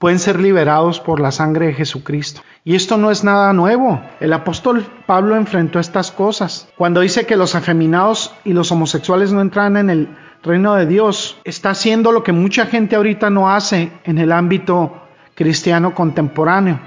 pueden 0.00 0.18
ser 0.18 0.40
liberados 0.40 0.98
por 0.98 1.20
la 1.20 1.30
sangre 1.30 1.66
de 1.66 1.74
Jesucristo. 1.74 2.40
Y 2.64 2.74
esto 2.74 2.96
no 2.96 3.10
es 3.10 3.22
nada 3.22 3.52
nuevo. 3.52 4.00
El 4.18 4.32
apóstol 4.32 4.86
Pablo 5.06 5.36
enfrentó 5.36 5.78
estas 5.78 6.10
cosas. 6.10 6.68
Cuando 6.78 7.02
dice 7.02 7.26
que 7.26 7.36
los 7.36 7.54
afeminados 7.54 8.34
y 8.42 8.54
los 8.54 8.72
homosexuales 8.72 9.30
no 9.30 9.42
entran 9.42 9.76
en 9.76 9.90
el 9.90 10.08
reino 10.42 10.74
de 10.74 10.86
Dios, 10.86 11.38
está 11.44 11.70
haciendo 11.70 12.12
lo 12.12 12.22
que 12.24 12.32
mucha 12.32 12.64
gente 12.64 12.96
ahorita 12.96 13.28
no 13.28 13.50
hace 13.50 13.92
en 14.04 14.16
el 14.16 14.32
ámbito 14.32 15.02
cristiano 15.34 15.94
contemporáneo. 15.94 16.80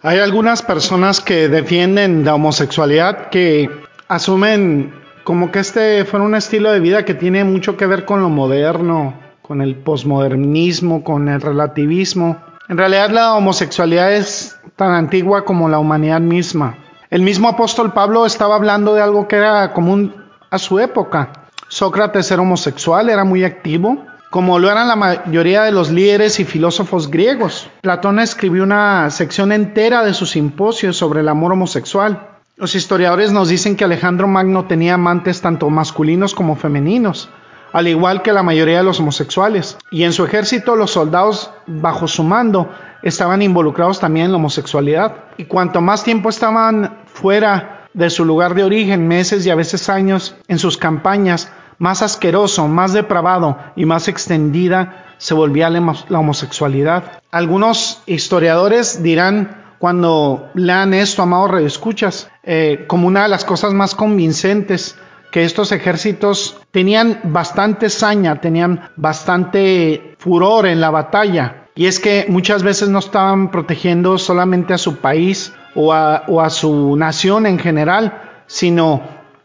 Hay 0.00 0.18
algunas 0.18 0.62
personas 0.62 1.20
que 1.20 1.50
defienden 1.50 2.24
la 2.24 2.36
homosexualidad 2.36 3.28
que 3.28 3.68
asumen 4.08 4.94
como 5.24 5.50
que 5.50 5.58
este 5.58 6.06
fuera 6.06 6.24
un 6.24 6.34
estilo 6.34 6.72
de 6.72 6.80
vida 6.80 7.04
que 7.04 7.12
tiene 7.12 7.44
mucho 7.44 7.76
que 7.76 7.86
ver 7.86 8.06
con 8.06 8.22
lo 8.22 8.30
moderno, 8.30 9.12
con 9.46 9.60
el 9.60 9.76
posmodernismo, 9.76 11.04
con 11.04 11.28
el 11.28 11.38
relativismo. 11.38 12.38
En 12.70 12.78
realidad 12.78 13.10
la 13.10 13.34
homosexualidad 13.34 14.14
es 14.14 14.58
tan 14.74 14.92
antigua 14.92 15.44
como 15.44 15.68
la 15.68 15.78
humanidad 15.78 16.20
misma. 16.20 16.78
El 17.10 17.20
mismo 17.20 17.50
apóstol 17.50 17.92
Pablo 17.92 18.24
estaba 18.24 18.54
hablando 18.54 18.94
de 18.94 19.02
algo 19.02 19.28
que 19.28 19.36
era 19.36 19.74
común 19.74 20.14
a 20.50 20.58
su 20.58 20.78
época. 20.78 21.50
Sócrates 21.68 22.30
era 22.30 22.40
homosexual, 22.40 23.10
era 23.10 23.24
muy 23.24 23.44
activo, 23.44 23.98
como 24.30 24.58
lo 24.58 24.70
eran 24.70 24.88
la 24.88 24.96
mayoría 24.96 25.64
de 25.64 25.72
los 25.72 25.90
líderes 25.90 26.40
y 26.40 26.46
filósofos 26.46 27.10
griegos. 27.10 27.68
Platón 27.82 28.20
escribió 28.20 28.62
una 28.62 29.10
sección 29.10 29.52
entera 29.52 30.02
de 30.04 30.14
sus 30.14 30.30
simposios 30.30 30.96
sobre 30.96 31.20
el 31.20 31.28
amor 31.28 31.52
homosexual. 31.52 32.30
Los 32.56 32.74
historiadores 32.74 33.30
nos 33.30 33.50
dicen 33.50 33.76
que 33.76 33.84
Alejandro 33.84 34.26
Magno 34.26 34.64
tenía 34.64 34.94
amantes 34.94 35.42
tanto 35.42 35.68
masculinos 35.68 36.34
como 36.34 36.56
femeninos 36.56 37.28
al 37.74 37.88
igual 37.88 38.22
que 38.22 38.32
la 38.32 38.44
mayoría 38.44 38.78
de 38.78 38.84
los 38.84 39.00
homosexuales. 39.00 39.76
Y 39.90 40.04
en 40.04 40.12
su 40.12 40.24
ejército 40.24 40.76
los 40.76 40.92
soldados 40.92 41.50
bajo 41.66 42.06
su 42.06 42.22
mando 42.22 42.70
estaban 43.02 43.42
involucrados 43.42 43.98
también 43.98 44.26
en 44.26 44.32
la 44.32 44.38
homosexualidad. 44.38 45.16
Y 45.38 45.46
cuanto 45.46 45.80
más 45.80 46.04
tiempo 46.04 46.28
estaban 46.28 46.98
fuera 47.06 47.88
de 47.92 48.10
su 48.10 48.24
lugar 48.24 48.54
de 48.54 48.62
origen, 48.62 49.08
meses 49.08 49.44
y 49.44 49.50
a 49.50 49.56
veces 49.56 49.88
años, 49.88 50.36
en 50.46 50.60
sus 50.60 50.76
campañas, 50.76 51.50
más 51.78 52.00
asqueroso, 52.00 52.68
más 52.68 52.92
depravado 52.92 53.58
y 53.74 53.86
más 53.86 54.06
extendida 54.06 55.06
se 55.18 55.34
volvía 55.34 55.68
la 55.68 56.18
homosexualidad. 56.20 57.22
Algunos 57.32 58.02
historiadores 58.06 59.02
dirán 59.02 59.64
cuando 59.80 60.48
lean 60.54 60.94
esto, 60.94 61.22
amado 61.22 61.48
redescuchas, 61.48 62.30
eh, 62.44 62.84
como 62.86 63.08
una 63.08 63.24
de 63.24 63.30
las 63.30 63.44
cosas 63.44 63.74
más 63.74 63.96
convincentes 63.96 64.96
que 65.34 65.42
estos 65.42 65.72
ejércitos 65.72 66.58
tenían 66.70 67.18
bastante 67.24 67.90
saña, 67.90 68.40
tenían 68.40 68.92
bastante 68.94 70.14
furor 70.16 70.64
en 70.64 70.80
la 70.80 70.90
batalla. 70.90 71.66
Y 71.74 71.86
es 71.86 71.98
que 71.98 72.26
muchas 72.28 72.62
veces 72.62 72.88
no 72.88 73.00
estaban 73.00 73.50
protegiendo 73.50 74.16
solamente 74.16 74.74
a 74.74 74.78
su 74.78 74.98
país 74.98 75.52
o 75.74 75.92
a, 75.92 76.50
su 76.50 76.94
nación 76.94 77.46
en 77.46 77.58
general, 77.58 78.44
sino 78.46 79.02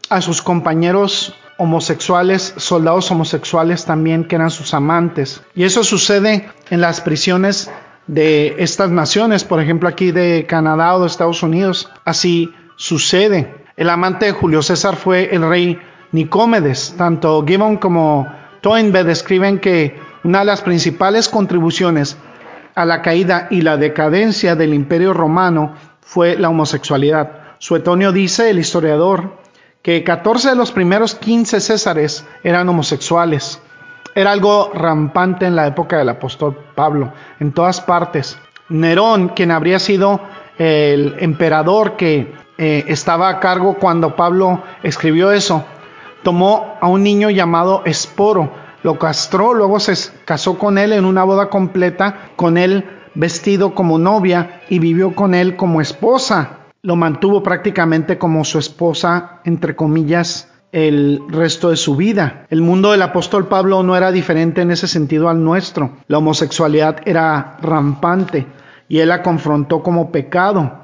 a 0.08 0.20
sus 0.20 0.42
compañeros 0.42 1.34
homosexuales, 1.58 2.54
soldados 2.56 3.10
homosexuales 3.10 3.84
también 3.84 4.22
que 4.22 4.36
eran 4.36 4.50
sus 4.50 4.72
amantes. 4.74 5.42
Y 5.56 5.64
eso 5.64 5.82
sucede 5.82 6.48
en 6.70 6.80
las 6.80 7.00
prisiones 7.00 7.68
de 8.06 8.54
estas 8.58 8.90
naciones, 8.90 9.42
por 9.42 9.60
ejemplo 9.60 9.88
aquí 9.88 10.12
de 10.12 10.46
Canadá 10.48 10.94
o 10.94 11.00
de 11.00 11.08
Estados 11.08 11.42
Unidos. 11.42 11.90
Así 12.04 12.54
sucede. 12.76 13.59
El 13.80 13.88
amante 13.88 14.26
de 14.26 14.32
Julio 14.32 14.60
César 14.60 14.94
fue 14.94 15.34
el 15.34 15.48
rey 15.48 15.78
Nicómedes. 16.12 16.96
Tanto 16.98 17.42
Gibbon 17.46 17.78
como 17.78 18.30
Toynbee 18.60 19.04
describen 19.04 19.58
que 19.58 19.98
una 20.22 20.40
de 20.40 20.44
las 20.44 20.60
principales 20.60 21.30
contribuciones 21.30 22.18
a 22.74 22.84
la 22.84 23.00
caída 23.00 23.48
y 23.50 23.62
la 23.62 23.78
decadencia 23.78 24.54
del 24.54 24.74
imperio 24.74 25.14
romano 25.14 25.76
fue 26.02 26.36
la 26.36 26.50
homosexualidad. 26.50 27.56
Suetonio 27.58 28.12
dice, 28.12 28.50
el 28.50 28.58
historiador, 28.58 29.38
que 29.80 30.04
14 30.04 30.50
de 30.50 30.56
los 30.56 30.72
primeros 30.72 31.14
15 31.14 31.58
césares 31.60 32.26
eran 32.44 32.68
homosexuales. 32.68 33.62
Era 34.14 34.32
algo 34.32 34.72
rampante 34.74 35.46
en 35.46 35.56
la 35.56 35.66
época 35.66 35.96
del 35.96 36.10
apóstol 36.10 36.54
Pablo, 36.74 37.14
en 37.40 37.52
todas 37.52 37.80
partes. 37.80 38.36
Nerón, 38.68 39.30
quien 39.30 39.50
habría 39.50 39.78
sido 39.78 40.20
el 40.58 41.16
emperador 41.20 41.96
que 41.96 42.39
eh, 42.60 42.84
estaba 42.86 43.28
a 43.28 43.40
cargo 43.40 43.74
cuando 43.74 44.14
Pablo 44.14 44.62
escribió 44.84 45.32
eso, 45.32 45.64
tomó 46.22 46.76
a 46.80 46.86
un 46.86 47.02
niño 47.02 47.30
llamado 47.30 47.82
Esporo, 47.86 48.52
lo 48.84 48.98
castró, 48.98 49.54
luego 49.54 49.80
se 49.80 49.94
casó 50.24 50.58
con 50.58 50.78
él 50.78 50.92
en 50.92 51.04
una 51.04 51.24
boda 51.24 51.48
completa, 51.48 52.30
con 52.36 52.56
él 52.56 52.88
vestido 53.14 53.74
como 53.74 53.98
novia 53.98 54.60
y 54.68 54.78
vivió 54.78 55.16
con 55.16 55.34
él 55.34 55.56
como 55.56 55.80
esposa 55.80 56.60
lo 56.82 56.96
mantuvo 56.96 57.42
prácticamente 57.42 58.16
como 58.16 58.44
su 58.44 58.58
esposa, 58.58 59.40
entre 59.44 59.76
comillas, 59.76 60.48
el 60.72 61.20
resto 61.28 61.70
de 61.70 61.76
su 61.76 61.96
vida. 61.96 62.46
El 62.48 62.62
mundo 62.62 62.92
del 62.92 63.02
apóstol 63.02 63.48
Pablo 63.48 63.82
no 63.82 63.96
era 63.96 64.12
diferente 64.12 64.62
en 64.62 64.70
ese 64.70 64.86
sentido 64.86 65.28
al 65.28 65.42
nuestro. 65.44 65.98
La 66.06 66.18
homosexualidad 66.18 67.02
era 67.04 67.58
rampante 67.60 68.46
y 68.88 69.00
él 69.00 69.08
la 69.08 69.22
confrontó 69.22 69.82
como 69.82 70.10
pecado 70.10 70.79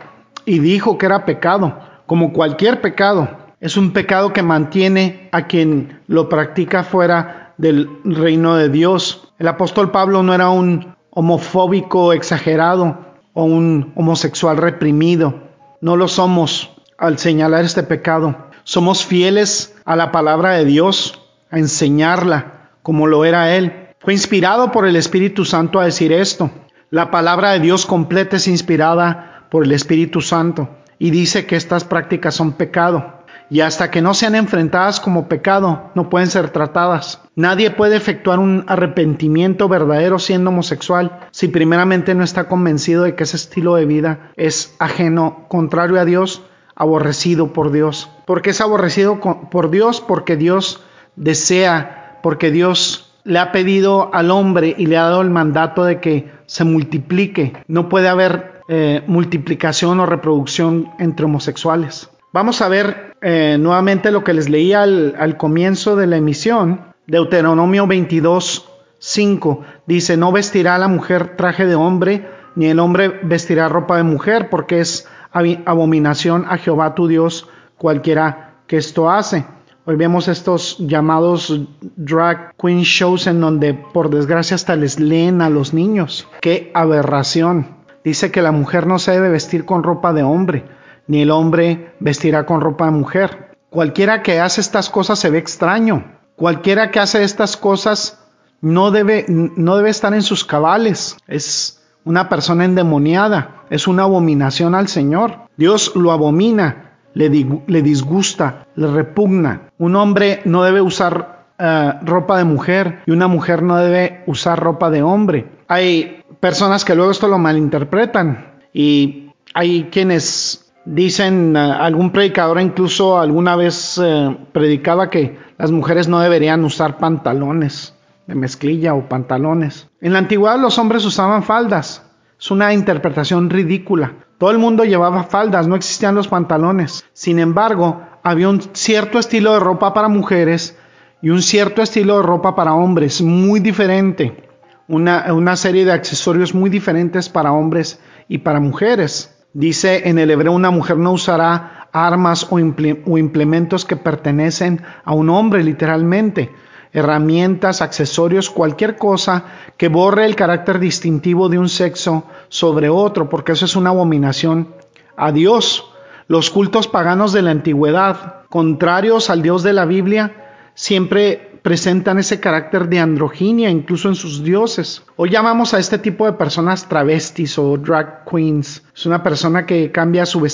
y 0.47 0.61
dijo 0.61 0.97
que 0.97 1.07
era 1.07 1.27
pecado, 1.27 1.79
como 2.07 2.33
cualquier 2.33 2.81
pecado. 2.81 3.29
Es 3.61 3.77
un 3.77 3.93
pecado 3.93 4.33
que 4.33 4.43
mantiene 4.43 5.29
a 5.33 5.47
quien 5.47 6.01
lo 6.07 6.29
practica 6.29 6.85
fuera 6.85 7.55
del 7.59 7.91
reino 8.05 8.57
de 8.57 8.69
Dios. 8.69 9.33
El 9.39 9.49
apóstol 9.49 9.91
Pablo 9.91 10.23
no 10.23 10.33
era 10.33 10.51
un 10.51 10.95
homofóbico 11.11 12.13
exagerado 12.13 12.99
o 13.35 13.45
un 13.45 13.93
homosexual 13.97 14.57
reprimido. 14.57 15.35
No 15.81 15.97
lo 15.97 16.09
somos 16.09 16.71
al 16.97 17.19
señalar 17.19 17.65
este 17.65 17.83
pecado. 17.83 18.37
Somos 18.65 19.05
fieles 19.05 19.75
a 19.85 19.97
la 19.97 20.13
palabra 20.13 20.53
de 20.53 20.65
Dios, 20.65 21.21
a 21.51 21.59
enseñarla 21.59 22.71
como 22.83 23.07
lo 23.07 23.25
era 23.25 23.57
Él. 23.57 23.89
Fue 23.99 24.13
inspirado 24.13 24.71
por 24.71 24.87
el 24.87 24.97
Espíritu 24.97 25.45
Santo 25.45 25.81
a 25.81 25.85
decir 25.85 26.13
esto. 26.13 26.51
La 26.91 27.11
palabra 27.11 27.53
de 27.53 27.61
Dios 27.61 27.85
completa 27.85 28.37
es 28.37 28.47
inspirada 28.47 29.36
por 29.51 29.65
el 29.65 29.73
Espíritu 29.73 30.21
Santo 30.21 30.69
y 30.99 31.11
dice 31.11 31.47
que 31.47 31.57
estas 31.57 31.85
prácticas 31.85 32.35
son 32.35 32.53
pecado 32.53 33.17
y 33.49 33.61
hasta 33.61 33.91
que 33.91 34.03
no 34.03 34.15
sean 34.15 34.35
enfrentadas 34.35 34.99
como 34.99 35.29
pecado, 35.29 35.91
no 35.95 36.09
pueden 36.11 36.29
ser 36.29 36.51
tratadas. 36.51 37.21
Nadie 37.37 37.71
puede 37.71 37.97
efectuar 37.97 38.39
un 38.39 38.65
arrepentimiento 38.67 39.69
verdadero 39.69 40.19
siendo 40.19 40.51
homosexual 40.51 41.21
si 41.31 41.49
primeramente 41.49 42.15
no 42.15 42.25
está 42.25 42.49
convencido 42.49 43.05
de 43.05 43.15
que 43.15 43.25
ese 43.25 43.37
estilo 43.37 43.77
de 43.77 43.85
vida 43.85 44.33
es 44.37 44.75
ajeno, 44.79 45.45
contrario 45.49 46.01
a 46.01 46.05
Dios, 46.05 46.43
aborrecido 46.75 47.53
por 47.53 47.73
Dios. 47.73 48.11
porque 48.27 48.51
es 48.51 48.61
aborrecido 48.61 49.21
por 49.21 49.71
Dios? 49.71 50.01
Porque 50.01 50.37
Dios 50.37 50.83
desea, 51.15 52.19
porque 52.23 52.51
Dios 52.51 53.15
le 53.23 53.39
ha 53.39 53.53
pedido 53.53 54.11
al 54.13 54.31
hombre 54.31 54.75
y 54.77 54.87
le 54.87 54.97
ha 54.97 55.05
dado 55.05 55.23
el 55.23 55.31
mandato 55.31 55.85
de 55.85 56.01
que 56.01 56.31
se 56.47 56.65
multiplique. 56.65 57.53
No 57.67 57.89
puede 57.89 58.09
haber 58.09 58.56
eh, 58.69 59.03
multiplicación 59.07 60.01
o 60.01 60.07
reproducción 60.07 60.91
entre 60.99 61.27
homosexuales. 61.27 62.11
Vamos 62.33 62.61
a 62.61 62.69
ver 62.69 63.17
eh, 63.23 63.57
nuevamente 63.59 64.11
lo 64.11 64.25
que 64.25 64.35
les 64.35 64.49
leía 64.49 64.83
al, 64.83 65.37
comienzo 65.37 65.97
de 65.97 66.07
la 66.07 66.17
emisión. 66.17 66.81
Deuteronomio 67.07 67.87
22, 67.87 68.69
5 68.99 69.63
dice, 69.87 70.17
no 70.17 70.33
vestirá 70.33 70.77
la 70.79 70.89
mujer 70.89 71.37
traje 71.37 71.65
de 71.65 71.77
hombre, 71.77 72.29
ni 72.57 72.67
el 72.67 72.81
hombre 72.81 73.21
vestirá 73.23 73.69
ropa 73.69 73.97
de 73.97 74.03
mujer, 74.03 74.51
porque 74.51 74.81
es 74.81 75.09
abominación 75.31 76.45
a 76.49 76.59
Jehová 76.59 76.95
tu 76.95 77.07
Dios 77.07 77.49
cualquiera 77.79 78.55
que 78.67 78.79
esto 78.79 79.11
hace. 79.11 79.47
Hoy 79.85 79.95
vemos 79.95 80.27
estos 80.27 80.77
llamados 80.79 81.61
drag 81.95 82.57
queen 82.61 82.83
shows 82.83 83.29
en 83.29 83.41
donde 83.41 83.75
por 83.75 84.11
desgracia 84.11 84.57
hasta 84.57 84.75
les 84.75 84.99
leen 84.99 85.41
a 85.41 85.51
los 85.51 85.73
niños. 85.73 86.27
¡Qué 86.41 86.73
aberración! 86.75 87.76
Dice 88.07 88.31
que 88.31 88.41
la 88.41 88.53
mujer 88.53 88.87
no 88.87 88.99
se 88.99 89.13
debe 89.13 89.29
vestir 89.29 89.67
con 89.67 89.83
ropa 89.83 90.15
de 90.15 90.23
hombre 90.23 90.65
ni 91.07 91.23
el 91.23 91.31
hombre 91.31 91.93
vestirá 92.01 92.47
con 92.47 92.61
ropa 92.61 92.87
de 92.87 92.91
mujer. 92.93 93.57
Cualquiera 93.71 94.23
que 94.23 94.41
hace 94.41 94.61
estas 94.61 94.91
cosas 94.91 95.19
se 95.19 95.31
ve 95.31 95.39
extraño. 95.39 96.05
Cualquiera 96.37 96.91
que 96.91 97.01
hace 97.01 97.23
estas 97.23 97.57
cosas 97.57 98.23
no 98.61 98.91
debe, 98.91 99.27
no 99.29 99.77
debe 99.77 99.91
estar 99.91 100.15
en 100.15 100.23
sus 100.23 100.45
cabales. 100.45 101.17
Es 101.27 101.83
una 102.05 102.29
persona 102.29 102.65
endemoniada. 102.65 103.63
Es 103.71 103.87
una 103.87 104.05
abominación 104.05 104.75
al 104.75 104.89
Señor. 104.89 105.49
Dios 105.57 105.93
lo 105.95 106.13
abomina, 106.13 106.93
le, 107.15 107.29
disgusta, 107.29 108.67
le 108.75 108.87
repugna. 108.89 109.71
Un 109.79 109.97
hombre 109.97 110.43
no 110.45 110.63
debe 110.63 110.81
usar 110.81 111.47
eh, 111.59 111.93
ropa 112.03 112.39
de 112.39 112.45
mujer 112.45 113.03
y 113.07 113.11
una 113.13 113.29
mujer 113.29 113.63
no 113.63 113.77
debe 113.77 114.23
usar 114.27 114.61
ropa 114.61 114.91
de 114.91 115.03
hombre. 115.03 115.49
Hay 115.69 116.23
personas 116.41 116.85
que 116.85 116.95
luego 116.95 117.11
esto 117.11 117.29
lo 117.29 117.39
malinterpretan 117.39 118.61
y 118.73 119.33
hay 119.55 119.85
quienes 119.91 120.67
Dicen, 120.87 121.57
eh, 121.57 121.59
algún 121.59 122.13
predicador 122.13 122.61
incluso 122.61 123.19
alguna 123.19 123.57
vez 123.57 124.01
eh, 124.03 124.37
predicaba 124.53 125.11
que 125.11 125.37
las 125.59 125.73
mujeres 125.73 126.07
no 126.07 126.21
deberían 126.21 126.65
usar 126.65 126.99
pantalones 126.99 127.93
de 128.29 128.37
mezclilla 128.37 128.95
o 128.95 129.09
pantalones. 129.09 129.89
En 130.01 130.13
la 130.13 130.21
antigüedad 130.21 130.61
los 130.61 130.79
hombres 130.79 131.05
usaban 131.05 131.43
faldas. 131.43 132.09
Es 132.39 132.53
una 132.53 132.73
interpretación 132.73 133.51
ridícula. 133.51 134.13
Todo 134.39 134.53
el 134.53 134.59
mundo 134.59 134.85
llevaba 134.85 135.25
faldas, 135.25 135.67
no 135.67 135.75
existían 135.75 136.15
los 136.15 136.29
pantalones. 136.29 137.05
Sin 137.13 137.41
embargo, 137.41 138.03
había 138.23 138.49
un 138.49 138.61
cierto 138.73 139.19
estilo 139.19 139.55
de 139.55 139.61
ropa 139.61 139.93
para 139.93 140.07
mujeres 140.07 140.79
y 141.21 141.31
un 141.31 141.43
cierto 141.43 141.83
estilo 141.83 142.19
de 142.19 142.23
ropa 142.23 142.55
para 142.55 142.75
hombres, 142.75 143.23
muy 143.23 143.59
diferente. 143.59 144.46
Una, 144.89 145.33
una 145.33 145.57
serie 145.57 145.85
de 145.85 145.93
accesorios 145.93 146.55
muy 146.55 146.71
diferentes 146.71 147.29
para 147.29 147.53
hombres 147.53 148.01
y 148.29 148.39
para 148.39 148.61
mujeres. 148.61 149.37
Dice 149.53 150.09
en 150.09 150.19
el 150.19 150.31
hebreo 150.31 150.53
una 150.53 150.71
mujer 150.71 150.99
no 150.99 151.13
usará 151.13 151.89
armas 151.97 152.47
o, 152.51 152.59
implementos 152.59 153.87
que 153.87 153.97
pertenecen 153.97 154.83
a 155.05 155.15
un 155.15 155.31
hombre 155.31 155.65
literalmente, 155.65 156.53
herramientas, 156.93 157.81
accesorios, 157.81 158.51
cualquier 158.51 158.97
cosa 158.97 159.45
que 159.79 159.89
borre 159.89 160.27
el 160.27 160.37
carácter 160.37 160.79
distintivo 160.79 161.49
de 161.49 161.59
un 161.59 161.71
sexo 161.71 162.25
sobre 162.49 162.91
otro, 162.91 163.31
porque 163.31 163.53
eso 163.53 163.65
es 163.65 163.77
una 163.77 163.91
abominación 163.91 164.75
a 165.17 165.33
Dios. 165.33 165.91
Los 166.29 166.51
cultos 166.51 166.87
paganos 166.87 167.33
de 167.33 167.43
la 167.43 167.53
antigüedad, 167.53 168.43
contrarios 168.51 169.31
al 169.31 169.43
Dios 169.43 169.63
de 169.63 169.73
la 169.73 169.87
Biblia, 169.87 170.53
siempre 170.75 171.46
presentan 171.67 172.21
ese 172.21 172.39
carácter 172.39 172.89
de 172.89 173.01
androginia 173.01 173.71
incluso 173.71 174.09
en 174.09 174.15
sus 174.15 174.45
dioses. 174.45 175.03
Hoy 175.17 175.31
llamamos 175.31 175.75
a 175.75 175.81
este 175.81 175.99
tipo 175.99 176.25
de 176.25 176.35
personas 176.35 176.89
travestis 176.89 177.59
o 177.59 177.77
drag 177.77 178.25
queens. 178.25 178.85
Es 178.95 179.05
una 179.05 179.25
persona 179.25 179.67
que 179.67 179.91
cambia 179.91 180.27
su, 180.27 180.49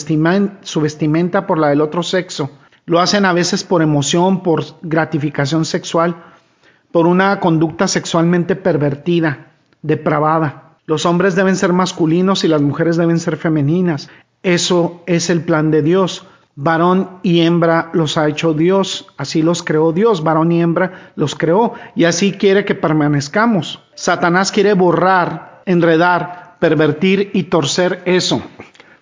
su 0.63 0.81
vestimenta 0.81 1.47
por 1.47 1.59
la 1.59 1.69
del 1.69 1.83
otro 1.83 2.03
sexo. 2.03 2.53
Lo 2.87 2.99
hacen 2.99 3.27
a 3.27 3.35
veces 3.35 3.63
por 3.63 3.83
emoción, 3.83 4.43
por 4.43 4.65
gratificación 4.81 5.67
sexual, 5.67 6.17
por 6.91 7.07
una 7.07 7.41
conducta 7.41 7.89
sexualmente 7.89 8.57
pervertida, 8.57 9.49
depravada. 9.83 10.79
Los 10.87 11.05
hombres 11.05 11.35
deben 11.35 11.57
ser 11.57 11.75
masculinos 11.75 12.43
y 12.43 12.49
las 12.49 12.63
mujeres 12.63 12.97
deben 12.97 13.21
ser 13.21 13.37
femeninas. 13.37 14.09
Eso 14.43 15.03
es 15.05 15.29
el 15.29 15.43
plan 15.43 15.71
de 15.71 15.83
Dios. 15.83 16.27
Varón 16.55 17.19
y 17.23 17.41
hembra 17.41 17.89
los 17.95 18.19
ha 18.19 18.29
hecho 18.29 18.53
Dios, 18.53 19.07
así 19.17 19.41
los 19.41 19.63
creó 19.63 19.93
Dios, 19.93 20.23
varón 20.23 20.53
y 20.53 20.61
hembra 20.61 21.13
los 21.17 21.35
creó, 21.35 21.73
y 21.95 22.05
así 22.05 22.33
quiere 22.33 22.67
que 22.67 22.75
permanezcamos. 22.75 23.83
Satanás 23.95 24.53
quiere 24.53 24.75
borrar, 24.75 25.63
enredar, 25.65 26.57
pervertir 26.59 27.31
y 27.33 27.45
torcer 27.45 28.03
eso. 28.05 28.43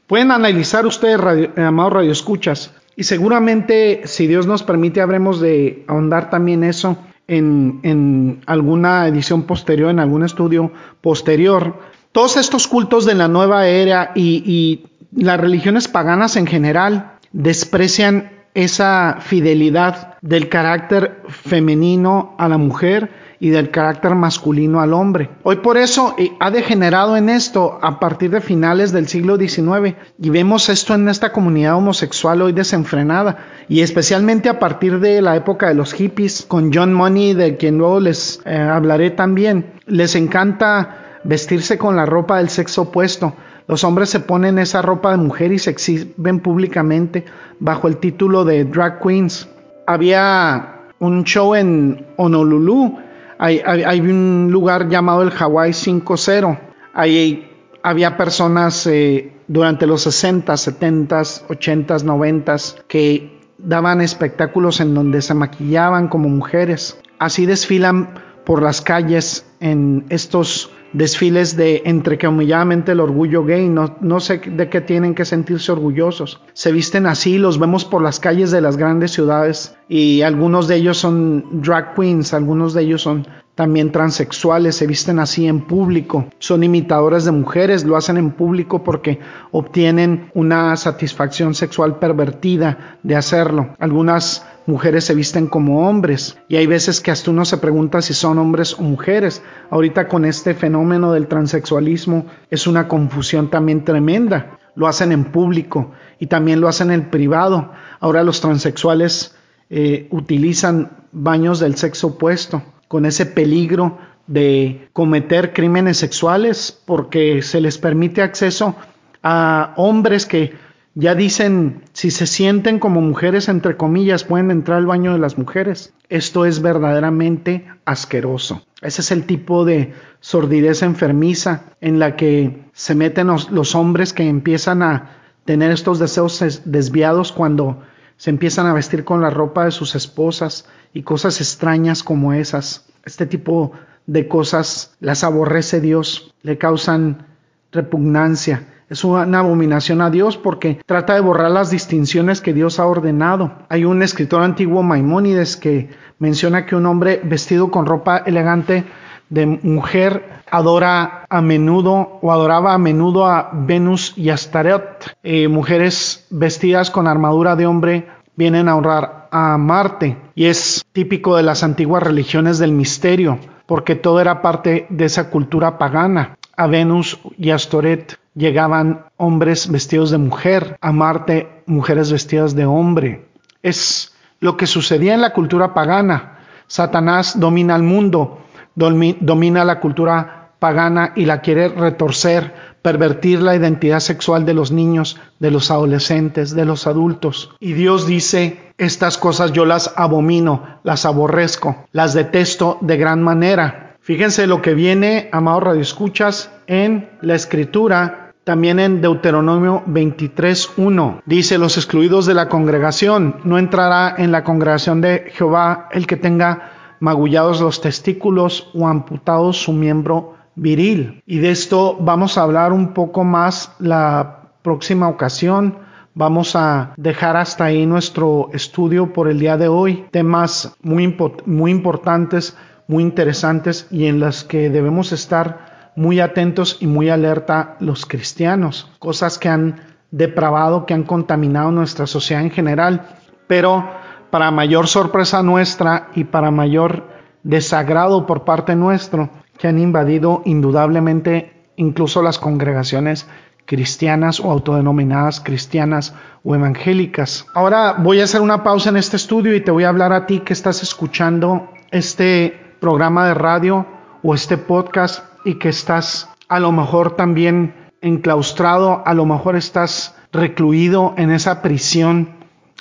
Pueden 0.06 0.30
analizar 0.30 0.86
ustedes, 0.86 1.20
radio, 1.20 1.50
amados 1.56 1.94
radioescuchas, 1.94 2.74
Y 2.96 3.04
seguramente, 3.04 4.02
si 4.04 4.26
Dios 4.26 4.46
nos 4.46 4.62
permite, 4.62 5.00
habremos 5.00 5.40
de 5.40 5.84
ahondar 5.88 6.28
también 6.28 6.64
eso 6.64 6.98
en, 7.26 7.80
en 7.82 8.42
alguna 8.46 9.06
edición 9.08 9.44
posterior, 9.44 9.90
en 9.90 10.00
algún 10.00 10.24
estudio 10.24 10.70
posterior. 11.00 11.80
Todos 12.12 12.36
estos 12.36 12.66
cultos 12.66 13.06
de 13.06 13.14
la 13.14 13.28
nueva 13.28 13.68
era 13.68 14.12
y, 14.14 14.42
y 14.44 14.86
las 15.22 15.40
religiones 15.40 15.88
paganas 15.88 16.36
en 16.36 16.46
general 16.46 17.19
desprecian 17.32 18.30
esa 18.54 19.18
fidelidad 19.20 20.18
del 20.22 20.48
carácter 20.48 21.22
femenino 21.28 22.34
a 22.38 22.48
la 22.48 22.58
mujer 22.58 23.10
y 23.38 23.48
del 23.48 23.70
carácter 23.70 24.14
masculino 24.14 24.80
al 24.80 24.92
hombre. 24.92 25.30
Hoy 25.44 25.56
por 25.56 25.78
eso 25.78 26.14
eh, 26.18 26.32
ha 26.40 26.50
degenerado 26.50 27.16
en 27.16 27.30
esto 27.30 27.78
a 27.80 27.98
partir 27.98 28.30
de 28.30 28.42
finales 28.42 28.92
del 28.92 29.08
siglo 29.08 29.38
XIX 29.38 29.96
y 30.18 30.30
vemos 30.30 30.68
esto 30.68 30.94
en 30.94 31.08
esta 31.08 31.32
comunidad 31.32 31.76
homosexual 31.76 32.42
hoy 32.42 32.52
desenfrenada 32.52 33.38
y 33.68 33.80
especialmente 33.80 34.50
a 34.50 34.58
partir 34.58 35.00
de 35.00 35.22
la 35.22 35.36
época 35.36 35.68
de 35.68 35.74
los 35.74 35.94
hippies 35.94 36.44
con 36.46 36.70
John 36.72 36.92
Money 36.92 37.32
de 37.32 37.56
quien 37.56 37.78
luego 37.78 38.00
les 38.00 38.42
eh, 38.44 38.56
hablaré 38.56 39.10
también. 39.10 39.72
Les 39.86 40.14
encanta 40.16 41.20
vestirse 41.24 41.78
con 41.78 41.96
la 41.96 42.04
ropa 42.04 42.38
del 42.38 42.50
sexo 42.50 42.82
opuesto. 42.82 43.34
Los 43.70 43.84
hombres 43.84 44.10
se 44.10 44.20
ponen 44.20 44.58
esa 44.58 44.82
ropa 44.82 45.12
de 45.12 45.16
mujer 45.16 45.52
y 45.52 45.58
se 45.58 45.70
exhiben 45.70 46.40
públicamente 46.40 47.24
bajo 47.60 47.88
el 47.88 47.98
título 47.98 48.44
de 48.44 48.64
drag 48.64 49.00
queens. 49.00 49.48
Había 49.86 50.80
un 50.98 51.24
show 51.24 51.54
en 51.54 52.04
Honolulu 52.16 52.98
hay, 53.42 54.00
un 54.00 54.48
lugar 54.50 54.90
llamado 54.90 55.22
el 55.22 55.32
Hawaii 55.32 55.72
5.0. 55.72 56.58
Ahí 56.92 57.50
había 57.82 58.18
personas 58.18 58.86
eh, 58.86 59.32
durante 59.48 59.86
los 59.86 60.02
60, 60.02 60.54
70, 60.54 61.22
80, 61.48 61.98
90 62.04 62.56
que 62.86 63.40
daban 63.56 64.02
espectáculos 64.02 64.80
en 64.80 64.94
donde 64.94 65.22
se 65.22 65.32
maquillaban 65.32 66.08
como 66.08 66.28
mujeres. 66.28 66.98
Así 67.18 67.46
desfilan 67.46 68.10
por 68.44 68.62
las 68.62 68.82
calles 68.82 69.46
en 69.60 70.04
estos 70.10 70.70
desfiles 70.92 71.56
de 71.56 71.82
entre 71.84 72.18
que 72.18 72.28
humilladamente 72.28 72.92
el 72.92 73.00
orgullo 73.00 73.44
gay, 73.44 73.68
no, 73.68 73.96
no 74.00 74.20
sé 74.20 74.38
de 74.38 74.68
qué 74.68 74.80
tienen 74.80 75.14
que 75.14 75.24
sentirse 75.24 75.72
orgullosos. 75.72 76.40
Se 76.52 76.72
visten 76.72 77.06
así, 77.06 77.38
los 77.38 77.58
vemos 77.58 77.84
por 77.84 78.02
las 78.02 78.20
calles 78.20 78.50
de 78.50 78.60
las 78.60 78.76
grandes 78.76 79.12
ciudades 79.12 79.76
y 79.88 80.22
algunos 80.22 80.68
de 80.68 80.76
ellos 80.76 80.98
son 80.98 81.62
drag 81.62 81.94
queens, 81.94 82.34
algunos 82.34 82.74
de 82.74 82.82
ellos 82.82 83.02
son 83.02 83.26
también 83.54 83.92
transexuales, 83.92 84.76
se 84.76 84.86
visten 84.86 85.18
así 85.18 85.46
en 85.46 85.60
público, 85.60 86.26
son 86.38 86.64
imitadores 86.64 87.26
de 87.26 87.32
mujeres, 87.32 87.84
lo 87.84 87.96
hacen 87.96 88.16
en 88.16 88.30
público 88.30 88.82
porque 88.82 89.20
obtienen 89.50 90.30
una 90.32 90.74
satisfacción 90.76 91.54
sexual 91.54 91.98
pervertida 91.98 92.98
de 93.02 93.16
hacerlo. 93.16 93.76
Algunas 93.78 94.46
mujeres 94.66 95.04
se 95.04 95.14
visten 95.14 95.46
como 95.46 95.88
hombres 95.88 96.38
y 96.48 96.56
hay 96.56 96.66
veces 96.66 97.00
que 97.00 97.10
hasta 97.10 97.30
uno 97.30 97.44
se 97.44 97.58
pregunta 97.58 98.02
si 98.02 98.14
son 98.14 98.38
hombres 98.38 98.74
o 98.78 98.82
mujeres. 98.82 99.42
Ahorita 99.70 100.08
con 100.08 100.24
este 100.24 100.54
fenómeno 100.54 101.12
del 101.12 101.26
transexualismo 101.26 102.26
es 102.50 102.66
una 102.66 102.88
confusión 102.88 103.50
también 103.50 103.84
tremenda. 103.84 104.58
Lo 104.74 104.86
hacen 104.86 105.12
en 105.12 105.24
público 105.24 105.92
y 106.18 106.26
también 106.26 106.60
lo 106.60 106.68
hacen 106.68 106.90
en 106.90 107.10
privado. 107.10 107.72
Ahora 107.98 108.22
los 108.22 108.40
transexuales 108.40 109.34
eh, 109.68 110.08
utilizan 110.10 110.90
baños 111.12 111.60
del 111.60 111.76
sexo 111.76 112.08
opuesto 112.08 112.62
con 112.88 113.06
ese 113.06 113.26
peligro 113.26 113.98
de 114.26 114.88
cometer 114.92 115.52
crímenes 115.52 115.96
sexuales 115.96 116.80
porque 116.86 117.42
se 117.42 117.60
les 117.60 117.78
permite 117.78 118.22
acceso 118.22 118.76
a 119.22 119.74
hombres 119.76 120.26
que 120.26 120.54
ya 120.94 121.14
dicen, 121.14 121.84
si 121.92 122.10
se 122.10 122.26
sienten 122.26 122.78
como 122.78 123.00
mujeres, 123.00 123.48
entre 123.48 123.76
comillas, 123.76 124.24
pueden 124.24 124.50
entrar 124.50 124.78
al 124.78 124.86
baño 124.86 125.12
de 125.12 125.18
las 125.18 125.38
mujeres. 125.38 125.92
Esto 126.08 126.46
es 126.46 126.62
verdaderamente 126.62 127.66
asqueroso. 127.84 128.62
Ese 128.82 129.02
es 129.02 129.10
el 129.12 129.24
tipo 129.24 129.64
de 129.64 129.94
sordidez 130.20 130.82
enfermiza 130.82 131.64
en 131.80 131.98
la 131.98 132.16
que 132.16 132.64
se 132.72 132.94
meten 132.94 133.28
los, 133.28 133.74
hombres 133.74 134.12
que 134.12 134.28
empiezan 134.28 134.82
a 134.82 135.10
tener 135.44 135.70
estos 135.70 135.98
deseos 135.98 136.62
desviados 136.64 137.30
cuando 137.32 137.82
se 138.16 138.30
empiezan 138.30 138.66
a 138.66 138.74
vestir 138.74 139.04
con 139.04 139.20
la 139.20 139.30
ropa 139.30 139.64
de 139.64 139.70
sus 139.70 139.94
esposas 139.94 140.66
y 140.92 141.02
cosas 141.02 141.40
extrañas 141.40 142.02
como 142.02 142.32
esas. 142.32 142.86
Este 143.04 143.26
tipo 143.26 143.72
de 144.06 144.26
cosas 144.26 144.96
las 145.00 145.22
aborrece 145.22 145.80
Dios, 145.80 146.34
le 146.42 146.58
causan 146.58 147.26
repugnancia 147.70 148.66
es 148.90 149.04
una 149.04 149.38
abominación 149.38 150.00
a 150.02 150.10
Dios 150.10 150.36
porque 150.36 150.80
trata 150.84 151.14
de 151.14 151.20
borrar 151.20 151.52
las 151.52 151.70
distinciones 151.70 152.40
que 152.40 152.52
Dios 152.52 152.80
ha 152.80 152.86
ordenado. 152.86 153.52
Hay 153.68 153.84
un 153.84 154.02
escritor 154.02 154.42
antiguo, 154.42 154.82
Maimónides, 154.82 155.56
que 155.56 155.90
menciona 156.18 156.66
que 156.66 156.74
un 156.74 156.86
hombre 156.86 157.20
vestido 157.22 157.70
con 157.70 157.86
ropa 157.86 158.18
elegante 158.18 158.84
de 159.28 159.46
mujer 159.46 160.42
adora 160.50 161.24
a 161.30 161.40
menudo 161.40 162.18
o 162.20 162.32
adoraba 162.32 162.74
a 162.74 162.78
menudo 162.78 163.26
a 163.26 163.50
Venus 163.52 164.12
y 164.16 164.30
Astaret. 164.30 165.14
Eh, 165.22 165.46
mujeres 165.46 166.26
vestidas 166.30 166.90
con 166.90 167.06
armadura 167.06 167.54
de 167.54 167.66
hombre 167.66 168.08
vienen 168.34 168.68
a 168.68 168.74
honrar 168.74 169.28
a 169.30 169.56
Marte 169.56 170.16
y 170.34 170.46
es 170.46 170.84
típico 170.92 171.36
de 171.36 171.44
las 171.44 171.62
antiguas 171.62 172.02
religiones 172.02 172.58
del 172.58 172.72
misterio 172.72 173.38
porque 173.66 173.94
todo 173.94 174.20
era 174.20 174.42
parte 174.42 174.86
de 174.90 175.04
esa 175.04 175.30
cultura 175.30 175.78
pagana. 175.78 176.36
A 176.56 176.66
Venus 176.66 177.20
y 177.38 177.50
Astoret 177.50 178.18
llegaban 178.40 179.04
hombres 179.16 179.70
vestidos 179.70 180.10
de 180.10 180.18
mujer, 180.18 180.76
a 180.80 180.90
Marte 180.90 181.62
mujeres 181.66 182.10
vestidas 182.10 182.56
de 182.56 182.66
hombre. 182.66 183.28
Es 183.62 184.12
lo 184.40 184.56
que 184.56 184.66
sucedía 184.66 185.14
en 185.14 185.20
la 185.20 185.32
cultura 185.32 185.72
pagana. 185.74 186.38
Satanás 186.66 187.38
domina 187.38 187.76
el 187.76 187.84
mundo, 187.84 188.40
domina 188.74 189.64
la 189.64 189.78
cultura 189.78 190.40
pagana 190.58 191.12
y 191.16 191.24
la 191.24 191.40
quiere 191.40 191.68
retorcer, 191.68 192.54
pervertir 192.82 193.42
la 193.42 193.56
identidad 193.56 194.00
sexual 194.00 194.44
de 194.44 194.54
los 194.54 194.72
niños, 194.72 195.18
de 195.38 195.50
los 195.50 195.70
adolescentes, 195.70 196.54
de 196.54 196.64
los 196.64 196.86
adultos. 196.86 197.54
Y 197.60 197.72
Dios 197.72 198.06
dice, 198.06 198.72
estas 198.78 199.18
cosas 199.18 199.52
yo 199.52 199.64
las 199.64 199.92
abomino, 199.96 200.80
las 200.82 201.04
aborrezco, 201.04 201.84
las 201.92 202.14
detesto 202.14 202.78
de 202.80 202.96
gran 202.96 203.22
manera. 203.22 203.96
Fíjense 204.00 204.46
lo 204.46 204.62
que 204.62 204.74
viene, 204.74 205.28
amados 205.32 205.62
radioescuchas, 205.62 206.50
en 206.66 207.10
la 207.20 207.34
escritura, 207.34 208.19
también 208.44 208.78
en 208.78 209.00
Deuteronomio 209.00 209.82
23.1. 209.86 211.22
Dice, 211.26 211.58
los 211.58 211.76
excluidos 211.76 212.26
de 212.26 212.34
la 212.34 212.48
congregación, 212.48 213.36
no 213.44 213.58
entrará 213.58 214.14
en 214.16 214.32
la 214.32 214.44
congregación 214.44 215.00
de 215.00 215.30
Jehová 215.32 215.88
el 215.92 216.06
que 216.06 216.16
tenga 216.16 216.72
magullados 217.00 217.60
los 217.60 217.80
testículos 217.80 218.70
o 218.74 218.86
amputados 218.86 219.62
su 219.62 219.72
miembro 219.72 220.34
viril. 220.54 221.22
Y 221.26 221.38
de 221.38 221.50
esto 221.50 221.96
vamos 222.00 222.36
a 222.36 222.42
hablar 222.42 222.72
un 222.72 222.92
poco 222.92 223.24
más 223.24 223.72
la 223.78 224.52
próxima 224.62 225.08
ocasión. 225.08 225.78
Vamos 226.14 226.56
a 226.56 226.92
dejar 226.96 227.36
hasta 227.36 227.64
ahí 227.64 227.86
nuestro 227.86 228.50
estudio 228.52 229.12
por 229.12 229.28
el 229.28 229.38
día 229.38 229.56
de 229.56 229.68
hoy. 229.68 230.04
Temas 230.10 230.76
muy, 230.82 231.16
muy 231.46 231.70
importantes 231.70 232.56
muy 232.90 233.04
interesantes 233.04 233.86
y 233.92 234.06
en 234.06 234.18
las 234.18 234.42
que 234.42 234.68
debemos 234.68 235.12
estar 235.12 235.69
muy 236.00 236.18
atentos 236.18 236.78
y 236.80 236.86
muy 236.86 237.10
alerta 237.10 237.76
los 237.78 238.06
cristianos, 238.06 238.90
cosas 238.98 239.38
que 239.38 239.50
han 239.50 239.82
depravado, 240.10 240.86
que 240.86 240.94
han 240.94 241.02
contaminado 241.02 241.72
nuestra 241.72 242.06
sociedad 242.06 242.42
en 242.42 242.50
general, 242.50 243.18
pero 243.46 243.86
para 244.30 244.50
mayor 244.50 244.86
sorpresa 244.86 245.42
nuestra 245.42 246.08
y 246.14 246.24
para 246.24 246.50
mayor 246.50 247.04
desagrado 247.42 248.24
por 248.24 248.44
parte 248.44 248.76
nuestro, 248.76 249.28
que 249.58 249.68
han 249.68 249.78
invadido 249.78 250.40
indudablemente 250.46 251.68
incluso 251.76 252.22
las 252.22 252.38
congregaciones 252.38 253.28
cristianas 253.66 254.40
o 254.40 254.50
autodenominadas 254.50 255.40
cristianas 255.40 256.14
o 256.42 256.54
evangélicas. 256.54 257.44
Ahora 257.52 257.96
voy 257.98 258.22
a 258.22 258.24
hacer 258.24 258.40
una 258.40 258.62
pausa 258.62 258.88
en 258.88 258.96
este 258.96 259.18
estudio 259.18 259.54
y 259.54 259.60
te 259.60 259.70
voy 259.70 259.84
a 259.84 259.90
hablar 259.90 260.14
a 260.14 260.24
ti 260.24 260.40
que 260.40 260.54
estás 260.54 260.82
escuchando 260.82 261.68
este 261.90 262.58
programa 262.80 263.26
de 263.26 263.34
radio 263.34 263.84
o 264.22 264.34
este 264.34 264.56
podcast 264.56 265.29
y 265.44 265.54
que 265.54 265.68
estás 265.68 266.28
a 266.48 266.60
lo 266.60 266.72
mejor 266.72 267.16
también 267.16 267.74
enclaustrado, 268.00 269.02
a 269.06 269.14
lo 269.14 269.26
mejor 269.26 269.56
estás 269.56 270.16
recluido 270.32 271.14
en 271.16 271.30
esa 271.30 271.62
prisión 271.62 272.30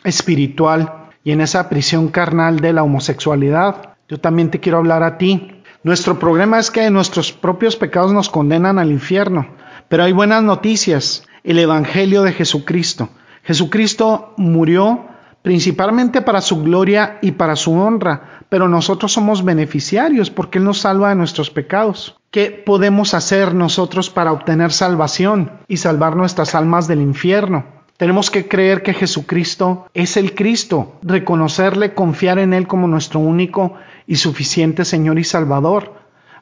espiritual 0.04 1.10
y 1.24 1.32
en 1.32 1.42
esa 1.42 1.70
prisión 1.70 2.10
carnal 2.10 2.60
de 2.60 2.74
la 2.74 2.84
homosexualidad. 2.84 3.96
Yo 4.08 4.20
también 4.20 4.50
te 4.50 4.60
quiero 4.60 4.80
hablar 4.80 5.04
a 5.04 5.18
ti. 5.18 5.62
Nuestro 5.84 6.20
problema 6.20 6.60
es 6.60 6.72
que 6.72 6.90
nuestros 6.90 7.32
propios 7.32 7.76
pecados 7.76 8.12
nos 8.12 8.30
condenan 8.30 8.80
al 8.80 8.92
infierno, 8.92 9.48
pero 9.88 10.04
hay 10.04 10.12
buenas 10.12 10.44
noticias. 10.44 11.24
El 11.44 11.60
Evangelio 11.60 12.24
de 12.24 12.34
Jesucristo. 12.34 13.10
Jesucristo 13.44 14.34
murió 14.38 15.08
principalmente 15.42 16.22
para 16.22 16.42
su 16.42 16.62
gloria 16.62 17.18
y 17.22 17.32
para 17.32 17.56
su 17.56 17.74
honra, 17.74 18.42
pero 18.50 18.68
nosotros 18.68 19.14
somos 19.14 19.46
beneficiarios 19.46 20.30
porque 20.30 20.58
Él 20.58 20.66
nos 20.66 20.80
salva 20.80 21.10
de 21.10 21.16
nuestros 21.16 21.50
pecados. 21.50 22.19
¿Qué 22.32 22.52
podemos 22.52 23.16
hacer 23.16 23.56
nosotros 23.56 24.12
para 24.12 24.32
obtener 24.32 24.72
salvación 24.72 25.52
y 25.68 25.78
salvar 25.78 26.16
nuestras 26.16 26.54
almas 26.54 26.88
del 26.88 27.02
infierno? 27.02 27.66
Tenemos 27.98 28.30
que 28.30 28.48
creer 28.48 28.84
que 28.84 28.94
Jesucristo 28.94 29.88
es 29.96 30.16
el 30.16 30.36
Cristo, 30.36 31.00
reconocerle, 31.02 31.96
confiar 31.96 32.38
en 32.38 32.54
Él 32.54 32.68
como 32.68 32.88
nuestro 32.88 33.20
único 33.20 33.74
y 34.06 34.18
suficiente 34.18 34.86
Señor 34.86 35.18
y 35.18 35.24
Salvador, 35.24 35.96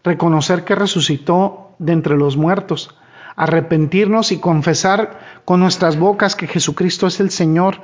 reconocer 0.03 0.65
que 0.65 0.75
resucitó 0.75 1.71
de 1.79 1.93
entre 1.93 2.17
los 2.17 2.35
muertos, 2.35 2.93
arrepentirnos 3.37 4.33
y 4.33 4.39
confesar 4.39 5.41
con 5.45 5.61
nuestras 5.61 5.97
bocas 5.97 6.35
que 6.35 6.47
Jesucristo 6.47 7.07
es 7.07 7.21
el 7.21 7.29
Señor 7.29 7.79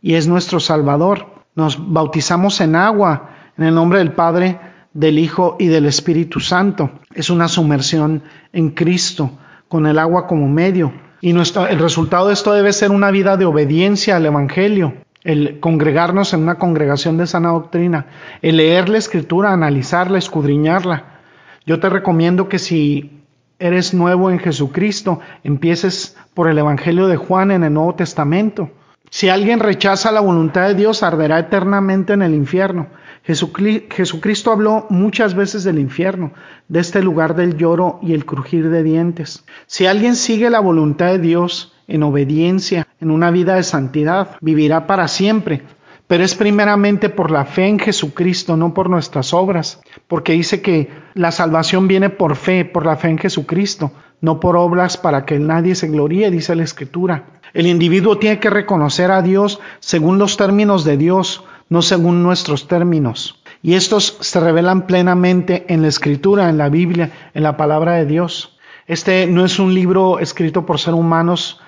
y 0.00 0.14
es 0.14 0.28
nuestro 0.28 0.60
Salvador. 0.60 1.26
Nos 1.56 1.92
bautizamos 1.92 2.60
en 2.60 2.76
agua 2.76 3.30
en 3.58 3.64
el 3.64 3.74
nombre 3.74 3.98
del 3.98 4.12
Padre, 4.12 4.60
del 4.92 5.18
Hijo 5.18 5.56
y 5.58 5.66
del 5.66 5.86
Espíritu 5.86 6.40
Santo. 6.40 6.90
Es 7.14 7.30
una 7.30 7.48
sumersión 7.48 8.22
en 8.52 8.70
Cristo 8.70 9.30
con 9.68 9.86
el 9.86 9.98
agua 9.98 10.26
como 10.26 10.48
medio. 10.48 10.92
Y 11.20 11.32
nuestro, 11.32 11.66
el 11.66 11.78
resultado 11.78 12.28
de 12.28 12.34
esto 12.34 12.52
debe 12.52 12.72
ser 12.72 12.90
una 12.90 13.10
vida 13.10 13.36
de 13.36 13.44
obediencia 13.44 14.16
al 14.16 14.26
Evangelio, 14.26 14.94
el 15.22 15.60
congregarnos 15.60 16.32
en 16.32 16.40
una 16.40 16.56
congregación 16.56 17.18
de 17.18 17.26
sana 17.26 17.50
doctrina, 17.50 18.06
el 18.42 18.56
leer 18.56 18.88
la 18.88 18.98
escritura, 18.98 19.52
analizarla, 19.52 20.18
escudriñarla. 20.18 21.20
Yo 21.66 21.78
te 21.78 21.90
recomiendo 21.90 22.48
que 22.48 22.58
si 22.58 23.20
eres 23.58 23.92
nuevo 23.92 24.30
en 24.30 24.38
Jesucristo, 24.38 25.20
empieces 25.44 26.16
por 26.32 26.48
el 26.48 26.58
Evangelio 26.58 27.06
de 27.06 27.16
Juan 27.16 27.50
en 27.50 27.62
el 27.62 27.74
Nuevo 27.74 27.94
Testamento. 27.94 28.70
Si 29.10 29.28
alguien 29.28 29.58
rechaza 29.58 30.12
la 30.12 30.20
voluntad 30.20 30.68
de 30.68 30.74
Dios, 30.74 31.02
arderá 31.02 31.40
eternamente 31.40 32.12
en 32.12 32.22
el 32.22 32.32
infierno. 32.32 32.86
Jesucristo 33.24 34.52
habló 34.52 34.86
muchas 34.88 35.34
veces 35.34 35.64
del 35.64 35.78
infierno, 35.78 36.32
de 36.68 36.80
este 36.80 37.02
lugar 37.02 37.34
del 37.34 37.56
lloro 37.56 37.98
y 38.02 38.14
el 38.14 38.24
crujir 38.24 38.70
de 38.70 38.82
dientes. 38.84 39.44
Si 39.66 39.86
alguien 39.86 40.14
sigue 40.14 40.48
la 40.48 40.60
voluntad 40.60 41.06
de 41.08 41.18
Dios 41.18 41.74
en 41.88 42.04
obediencia, 42.04 42.86
en 43.00 43.10
una 43.10 43.32
vida 43.32 43.56
de 43.56 43.64
santidad, 43.64 44.36
vivirá 44.40 44.86
para 44.86 45.08
siempre. 45.08 45.62
Pero 46.06 46.24
es 46.24 46.34
primeramente 46.34 47.08
por 47.08 47.30
la 47.30 47.44
fe 47.44 47.66
en 47.66 47.78
Jesucristo, 47.78 48.56
no 48.56 48.74
por 48.74 48.90
nuestras 48.90 49.34
obras, 49.34 49.80
porque 50.08 50.32
dice 50.32 50.62
que 50.62 50.88
la 51.14 51.30
salvación 51.30 51.88
viene 51.88 52.10
por 52.10 52.36
fe, 52.36 52.64
por 52.64 52.86
la 52.86 52.96
fe 52.96 53.10
en 53.10 53.18
Jesucristo, 53.18 53.92
no 54.20 54.40
por 54.40 54.56
obras 54.56 54.96
para 54.96 55.24
que 55.24 55.38
nadie 55.38 55.74
se 55.74 55.88
gloríe, 55.88 56.30
dice 56.30 56.54
la 56.56 56.64
Escritura. 56.64 57.39
El 57.52 57.66
individuo 57.66 58.18
tiene 58.18 58.38
que 58.38 58.50
reconocer 58.50 59.10
a 59.10 59.22
Dios 59.22 59.60
según 59.80 60.18
los 60.18 60.36
términos 60.36 60.84
de 60.84 60.96
Dios, 60.96 61.44
no 61.68 61.82
según 61.82 62.22
nuestros 62.22 62.68
términos. 62.68 63.42
Y 63.62 63.74
estos 63.74 64.16
se 64.20 64.40
revelan 64.40 64.86
plenamente 64.86 65.66
en 65.68 65.82
la 65.82 65.88
escritura, 65.88 66.48
en 66.48 66.58
la 66.58 66.68
Biblia, 66.68 67.10
en 67.34 67.42
la 67.42 67.56
palabra 67.56 67.94
de 67.94 68.06
Dios. 68.06 68.58
Este 68.86 69.26
no 69.26 69.44
es 69.44 69.58
un 69.58 69.74
libro 69.74 70.18
escrito 70.18 70.64
por 70.64 70.78
seres 70.78 70.98
humanos, 70.98 71.60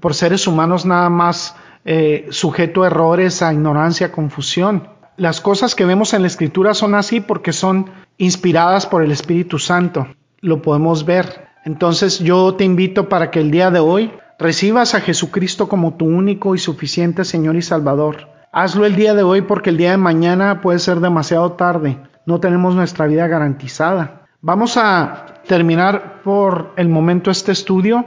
por 0.00 0.14
seres 0.14 0.46
humanos 0.46 0.86
nada 0.86 1.10
más 1.10 1.54
eh, 1.84 2.26
sujeto 2.30 2.82
a 2.82 2.86
errores, 2.86 3.42
a 3.42 3.52
ignorancia, 3.52 4.06
a 4.06 4.12
confusión. 4.12 4.88
Las 5.16 5.40
cosas 5.40 5.74
que 5.74 5.84
vemos 5.84 6.14
en 6.14 6.22
la 6.22 6.28
escritura 6.28 6.74
son 6.74 6.94
así 6.94 7.20
porque 7.20 7.52
son 7.52 7.90
inspiradas 8.18 8.86
por 8.86 9.02
el 9.02 9.12
Espíritu 9.12 9.58
Santo. 9.58 10.08
Lo 10.40 10.62
podemos 10.62 11.04
ver. 11.04 11.48
Entonces 11.64 12.18
yo 12.18 12.54
te 12.54 12.64
invito 12.64 13.08
para 13.08 13.30
que 13.30 13.40
el 13.40 13.50
día 13.50 13.70
de 13.70 13.78
hoy 13.78 14.10
recibas 14.44 14.94
a 14.94 15.00
Jesucristo 15.00 15.70
como 15.70 15.94
tu 15.94 16.04
único 16.04 16.54
y 16.54 16.58
suficiente 16.58 17.24
Señor 17.24 17.56
y 17.56 17.62
Salvador. 17.62 18.28
Hazlo 18.52 18.84
el 18.84 18.94
día 18.94 19.14
de 19.14 19.22
hoy 19.22 19.40
porque 19.40 19.70
el 19.70 19.78
día 19.78 19.92
de 19.92 19.96
mañana 19.96 20.60
puede 20.60 20.80
ser 20.80 21.00
demasiado 21.00 21.52
tarde. 21.52 21.96
No 22.26 22.40
tenemos 22.40 22.74
nuestra 22.74 23.06
vida 23.06 23.26
garantizada. 23.26 24.26
Vamos 24.42 24.76
a 24.76 25.40
terminar 25.48 26.20
por 26.22 26.74
el 26.76 26.90
momento 26.90 27.30
este 27.30 27.52
estudio 27.52 28.04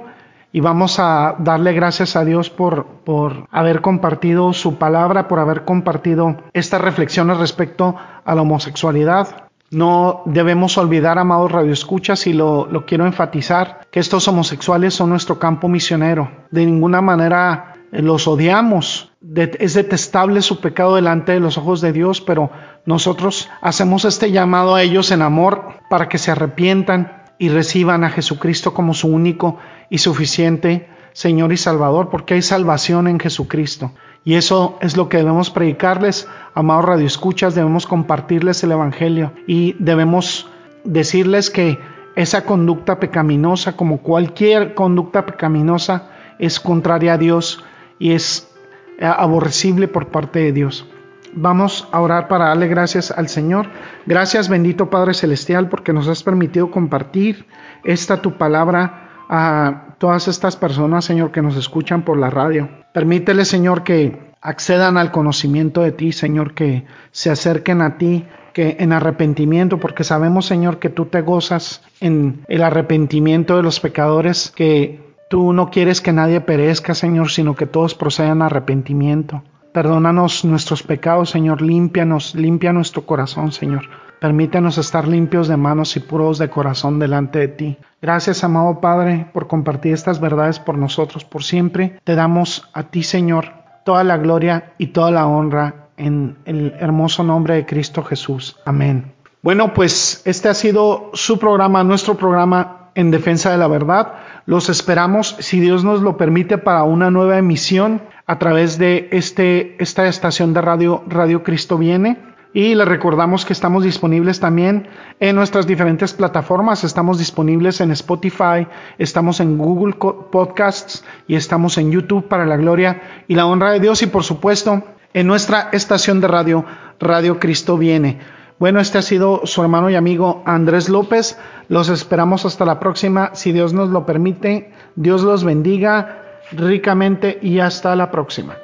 y 0.51 0.59
vamos 0.59 0.99
a 0.99 1.38
darle 1.39 1.73
gracias 1.73 2.15
a 2.15 2.23
Dios 2.23 2.51
por, 2.51 2.85
por 3.03 3.47
haber 3.49 3.81
compartido 3.81 4.53
su 4.53 4.75
palabra, 4.75 5.27
por 5.27 5.39
haber 5.39 5.65
compartido 5.65 6.38
estas 6.53 6.81
reflexiones 6.81 7.39
respecto 7.39 7.95
a 8.23 8.35
la 8.35 8.43
homosexualidad. 8.43 9.46
No 9.70 10.22
debemos 10.26 10.78
olvidar, 10.78 11.20
amados 11.20 11.51
radioescuchas, 11.51 12.28
y 12.28 12.34
lo, 12.34 12.68
lo 12.68 12.86
quiero 12.86 13.05
enfatizar, 13.05 13.82
que 13.91 13.99
estos 13.99 14.28
homosexuales 14.28 14.93
son 14.93 15.09
nuestro 15.09 15.39
campo 15.39 15.68
misionero. 15.68 16.32
De 16.51 16.65
ninguna 16.65 17.01
manera 17.01 17.74
los 17.91 18.28
odiamos, 18.28 19.11
es 19.36 19.74
detestable 19.74 20.41
su 20.41 20.59
pecado 20.59 20.95
delante 20.95 21.32
de 21.32 21.39
los 21.39 21.57
ojos 21.57 21.82
de 21.82 21.93
Dios, 21.93 22.22
pero 22.22 22.51
nosotros 22.86 23.49
hacemos 23.61 24.05
este 24.05 24.32
llamado 24.32 24.76
a 24.76 24.84
ellos 24.84 25.11
en 25.11 25.22
amor 25.22 25.76
para 25.89 26.09
que 26.09 26.18
se 26.18 26.32
arrepientan 26.32 27.24
y 27.38 27.49
reciban 27.49 28.03
a 28.03 28.09
Jesucristo 28.09 28.74
como 28.74 28.93
su 28.93 29.07
único 29.07 29.57
y 29.89 29.99
suficiente 29.99 30.89
Señor 31.13 31.51
y 31.51 31.57
Salvador, 31.57 32.09
porque 32.09 32.36
hay 32.36 32.43
salvación 32.43 33.07
en 33.07 33.20
Jesucristo. 33.20 33.91
Y 34.28 34.36
eso 34.36 34.78
es 34.82 34.97
lo 34.97 35.07
que 35.07 35.15
debemos 35.15 35.49
predicarles, 35.49 36.28
amados 36.53 36.84
radioescuchas, 36.84 37.55
debemos 37.55 37.88
compartirles 37.88 38.61
el 38.61 38.73
Evangelio 38.73 39.32
y 39.47 39.78
debemos 39.80 40.49
decirles 40.84 41.49
que 41.49 41.80
esa 42.17 42.43
conducta 42.43 42.99
pecaminosa, 42.99 43.78
como 43.78 43.99
cualquier 43.99 44.73
conducta 44.73 45.25
pecaminosa, 45.25 46.09
es 46.39 46.59
contraria 46.59 47.13
a 47.13 47.17
Dios 47.17 47.63
y 47.99 48.11
es 48.11 48.53
eh, 48.99 49.05
aborrecible 49.05 49.88
por 49.88 50.09
parte 50.09 50.39
de 50.39 50.51
Dios. 50.51 50.86
Vamos 51.32 51.88
a 51.93 52.01
orar 52.01 52.28
para 52.28 52.49
darle 52.49 52.67
gracias 52.67 53.11
al 53.11 53.30
Señor. 53.30 53.67
Gracias 54.07 54.49
bendito 54.49 54.89
Padre 54.89 55.13
Celestial 55.13 55.69
porque 55.69 55.93
nos 55.93 56.09
has 56.09 56.21
permitido 56.21 56.69
compartir 56.69 57.45
esta 57.86 58.21
tu 58.21 58.38
palabra 58.38 59.07
a 59.30 59.86
todas 59.97 60.27
estas 60.27 60.55
personas, 60.55 61.05
Señor, 61.05 61.31
que 61.31 61.41
nos 61.41 61.55
escuchan 61.55 62.03
por 62.03 62.17
la 62.17 62.29
radio. 62.29 62.69
Permítele, 62.93 63.45
Señor, 63.45 63.83
que 63.83 64.33
accedan 64.41 64.97
al 64.97 65.11
conocimiento 65.11 65.81
de 65.81 65.91
ti, 65.91 66.11
Señor, 66.11 66.53
que 66.53 66.85
se 67.11 67.29
acerquen 67.29 67.81
a 67.81 67.97
ti, 67.97 68.25
que 68.53 68.77
en 68.79 68.93
arrepentimiento, 68.93 69.79
porque 69.79 70.03
sabemos, 70.03 70.45
Señor, 70.45 70.79
que 70.79 70.89
tú 70.89 71.05
te 71.05 71.21
gozas 71.21 71.83
en 71.99 72.43
el 72.47 72.63
arrepentimiento 72.63 73.57
de 73.57 73.63
los 73.63 73.79
pecadores, 73.79 74.51
que 74.55 75.07
Tú 75.29 75.51
no 75.51 75.69
quieres 75.69 75.99
que 75.99 76.13
nadie 76.13 76.39
perezca, 76.39 76.95
Señor, 76.95 77.29
sino 77.29 77.53
que 77.53 77.65
todos 77.65 77.95
procedan 77.95 78.41
a 78.41 78.45
arrepentimiento. 78.45 79.43
Perdónanos 79.73 80.45
nuestros 80.45 80.83
pecados, 80.83 81.31
Señor, 81.31 81.61
límpianos, 81.61 82.33
limpia 82.33 82.71
nuestro 82.71 83.05
corazón, 83.05 83.51
Señor. 83.51 83.89
Permítenos 84.20 84.78
estar 84.78 85.07
limpios 85.07 85.47
de 85.47 85.57
manos 85.57 85.95
y 85.95 85.99
puros 85.99 86.39
de 86.39 86.49
corazón 86.49 86.99
delante 86.99 87.39
de 87.39 87.47
ti. 87.47 87.78
Gracias, 88.01 88.43
amado 88.43 88.82
Padre, 88.82 89.28
por 89.34 89.47
compartir 89.47 89.93
estas 89.93 90.20
verdades 90.20 90.59
por 90.59 90.78
nosotros 90.78 91.24
por 91.24 91.43
siempre. 91.43 91.99
Te 92.03 92.15
damos 92.15 92.70
a 92.74 92.84
ti, 92.84 93.03
Señor, 93.03 93.53
toda 93.86 94.03
la 94.03 94.18
gloria 94.18 94.74
y 94.78 94.88
toda 94.88 95.11
la 95.11 95.28
honra 95.28 95.89
en 95.97 96.38
el 96.45 96.74
hermoso 96.80 97.24
nombre 97.24 97.55
de 97.55 97.65
Cristo 97.65 98.03
Jesús. 98.03 98.57
Amén. 98.65 99.13
Bueno, 99.41 99.74
pues 99.74 100.22
este 100.26 100.49
ha 100.49 100.53
sido 100.53 101.11
su 101.13 101.39
programa, 101.39 101.84
nuestro 101.84 102.15
programa 102.15 102.89
en 102.95 103.11
defensa 103.11 103.51
de 103.51 103.57
la 103.57 103.68
verdad. 103.68 104.13
Los 104.45 104.70
esperamos, 104.70 105.36
si 105.39 105.59
Dios 105.59 105.84
nos 105.84 106.01
lo 106.01 106.18
permite, 106.18 106.57
para 106.57 106.84
una 106.84 107.11
nueva 107.11 107.38
emisión 107.38 108.01
a 108.26 108.39
través 108.39 108.78
de 108.78 109.07
este, 109.11 109.82
esta 109.82 110.07
estación 110.07 110.53
de 110.53 110.61
radio, 110.61 111.03
Radio 111.07 111.43
Cristo 111.43 111.78
Viene. 111.78 112.18
Y 112.58 112.74
les 112.74 112.88
recordamos 112.88 113.45
que 113.45 113.53
estamos 113.53 113.84
disponibles 113.84 114.39
también 114.39 114.88
en 115.20 115.36
nuestras 115.36 115.68
diferentes 115.68 116.14
plataformas. 116.14 116.84
Estamos 116.84 117.20
disponibles 117.20 117.82
en 117.82 117.91
Spotify, 117.91 118.68
estamos 118.97 119.39
en 119.41 119.60
Google 119.60 119.93
Podcasts 119.93 121.05
y 121.28 121.36
estamos 121.36 121.78
en 121.78 121.91
YouTube 121.91 122.28
para 122.28 122.47
la 122.47 122.58
gloria 122.58 123.24
y 123.28 123.36
la 123.36 123.45
honra 123.45 123.74
de 123.74 123.80
Dios. 123.80 124.01
Y 124.01 124.08
por 124.08 124.24
supuesto, 124.24 124.82
en 125.14 125.28
nuestra 125.28 125.70
estación 125.72 126.20
de 126.20 126.30
radio, 126.30 126.66
Radio 126.99 127.39
Cristo 127.39 127.78
Viene. 127.78 128.22
Bueno, 128.58 128.80
este 128.80 128.97
ha 128.97 129.03
sido 129.03 129.41
su 129.43 129.62
hermano 129.62 129.91
y 129.91 129.95
amigo 129.95 130.41
Andrés 130.47 130.89
López. 130.89 131.38
Los 131.70 131.89
esperamos 131.89 132.43
hasta 132.43 132.66
la 132.66 132.80
próxima, 132.80 133.36
si 133.36 133.51
Dios 133.51 133.74
nos 133.74 133.89
lo 133.89 134.03
permite. 134.03 134.72
Dios 134.95 135.22
los 135.22 135.43
bendiga 135.43 136.24
ricamente 136.53 137.38
y 137.39 137.60
hasta 137.60 137.95
la 137.95 138.10
próxima. 138.10 138.55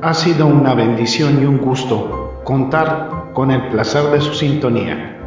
Ha 0.00 0.14
sido 0.14 0.46
una 0.46 0.72
bendición 0.72 1.42
y 1.42 1.44
un 1.44 1.58
gusto 1.58 2.25
contar 2.46 3.32
con 3.34 3.50
el 3.50 3.70
placer 3.70 4.04
de 4.12 4.20
su 4.20 4.32
sintonía. 4.32 5.18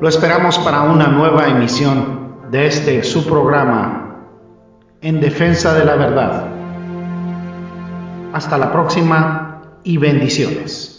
Lo 0.00 0.08
esperamos 0.08 0.58
para 0.60 0.80
una 0.84 1.06
nueva 1.08 1.48
emisión 1.48 2.48
de 2.50 2.66
este 2.66 3.02
su 3.02 3.26
programa 3.26 4.24
en 5.02 5.20
defensa 5.20 5.74
de 5.74 5.84
la 5.84 5.96
verdad. 5.96 6.46
Hasta 8.32 8.56
la 8.56 8.72
próxima 8.72 9.60
y 9.84 9.98
bendiciones. 9.98 10.95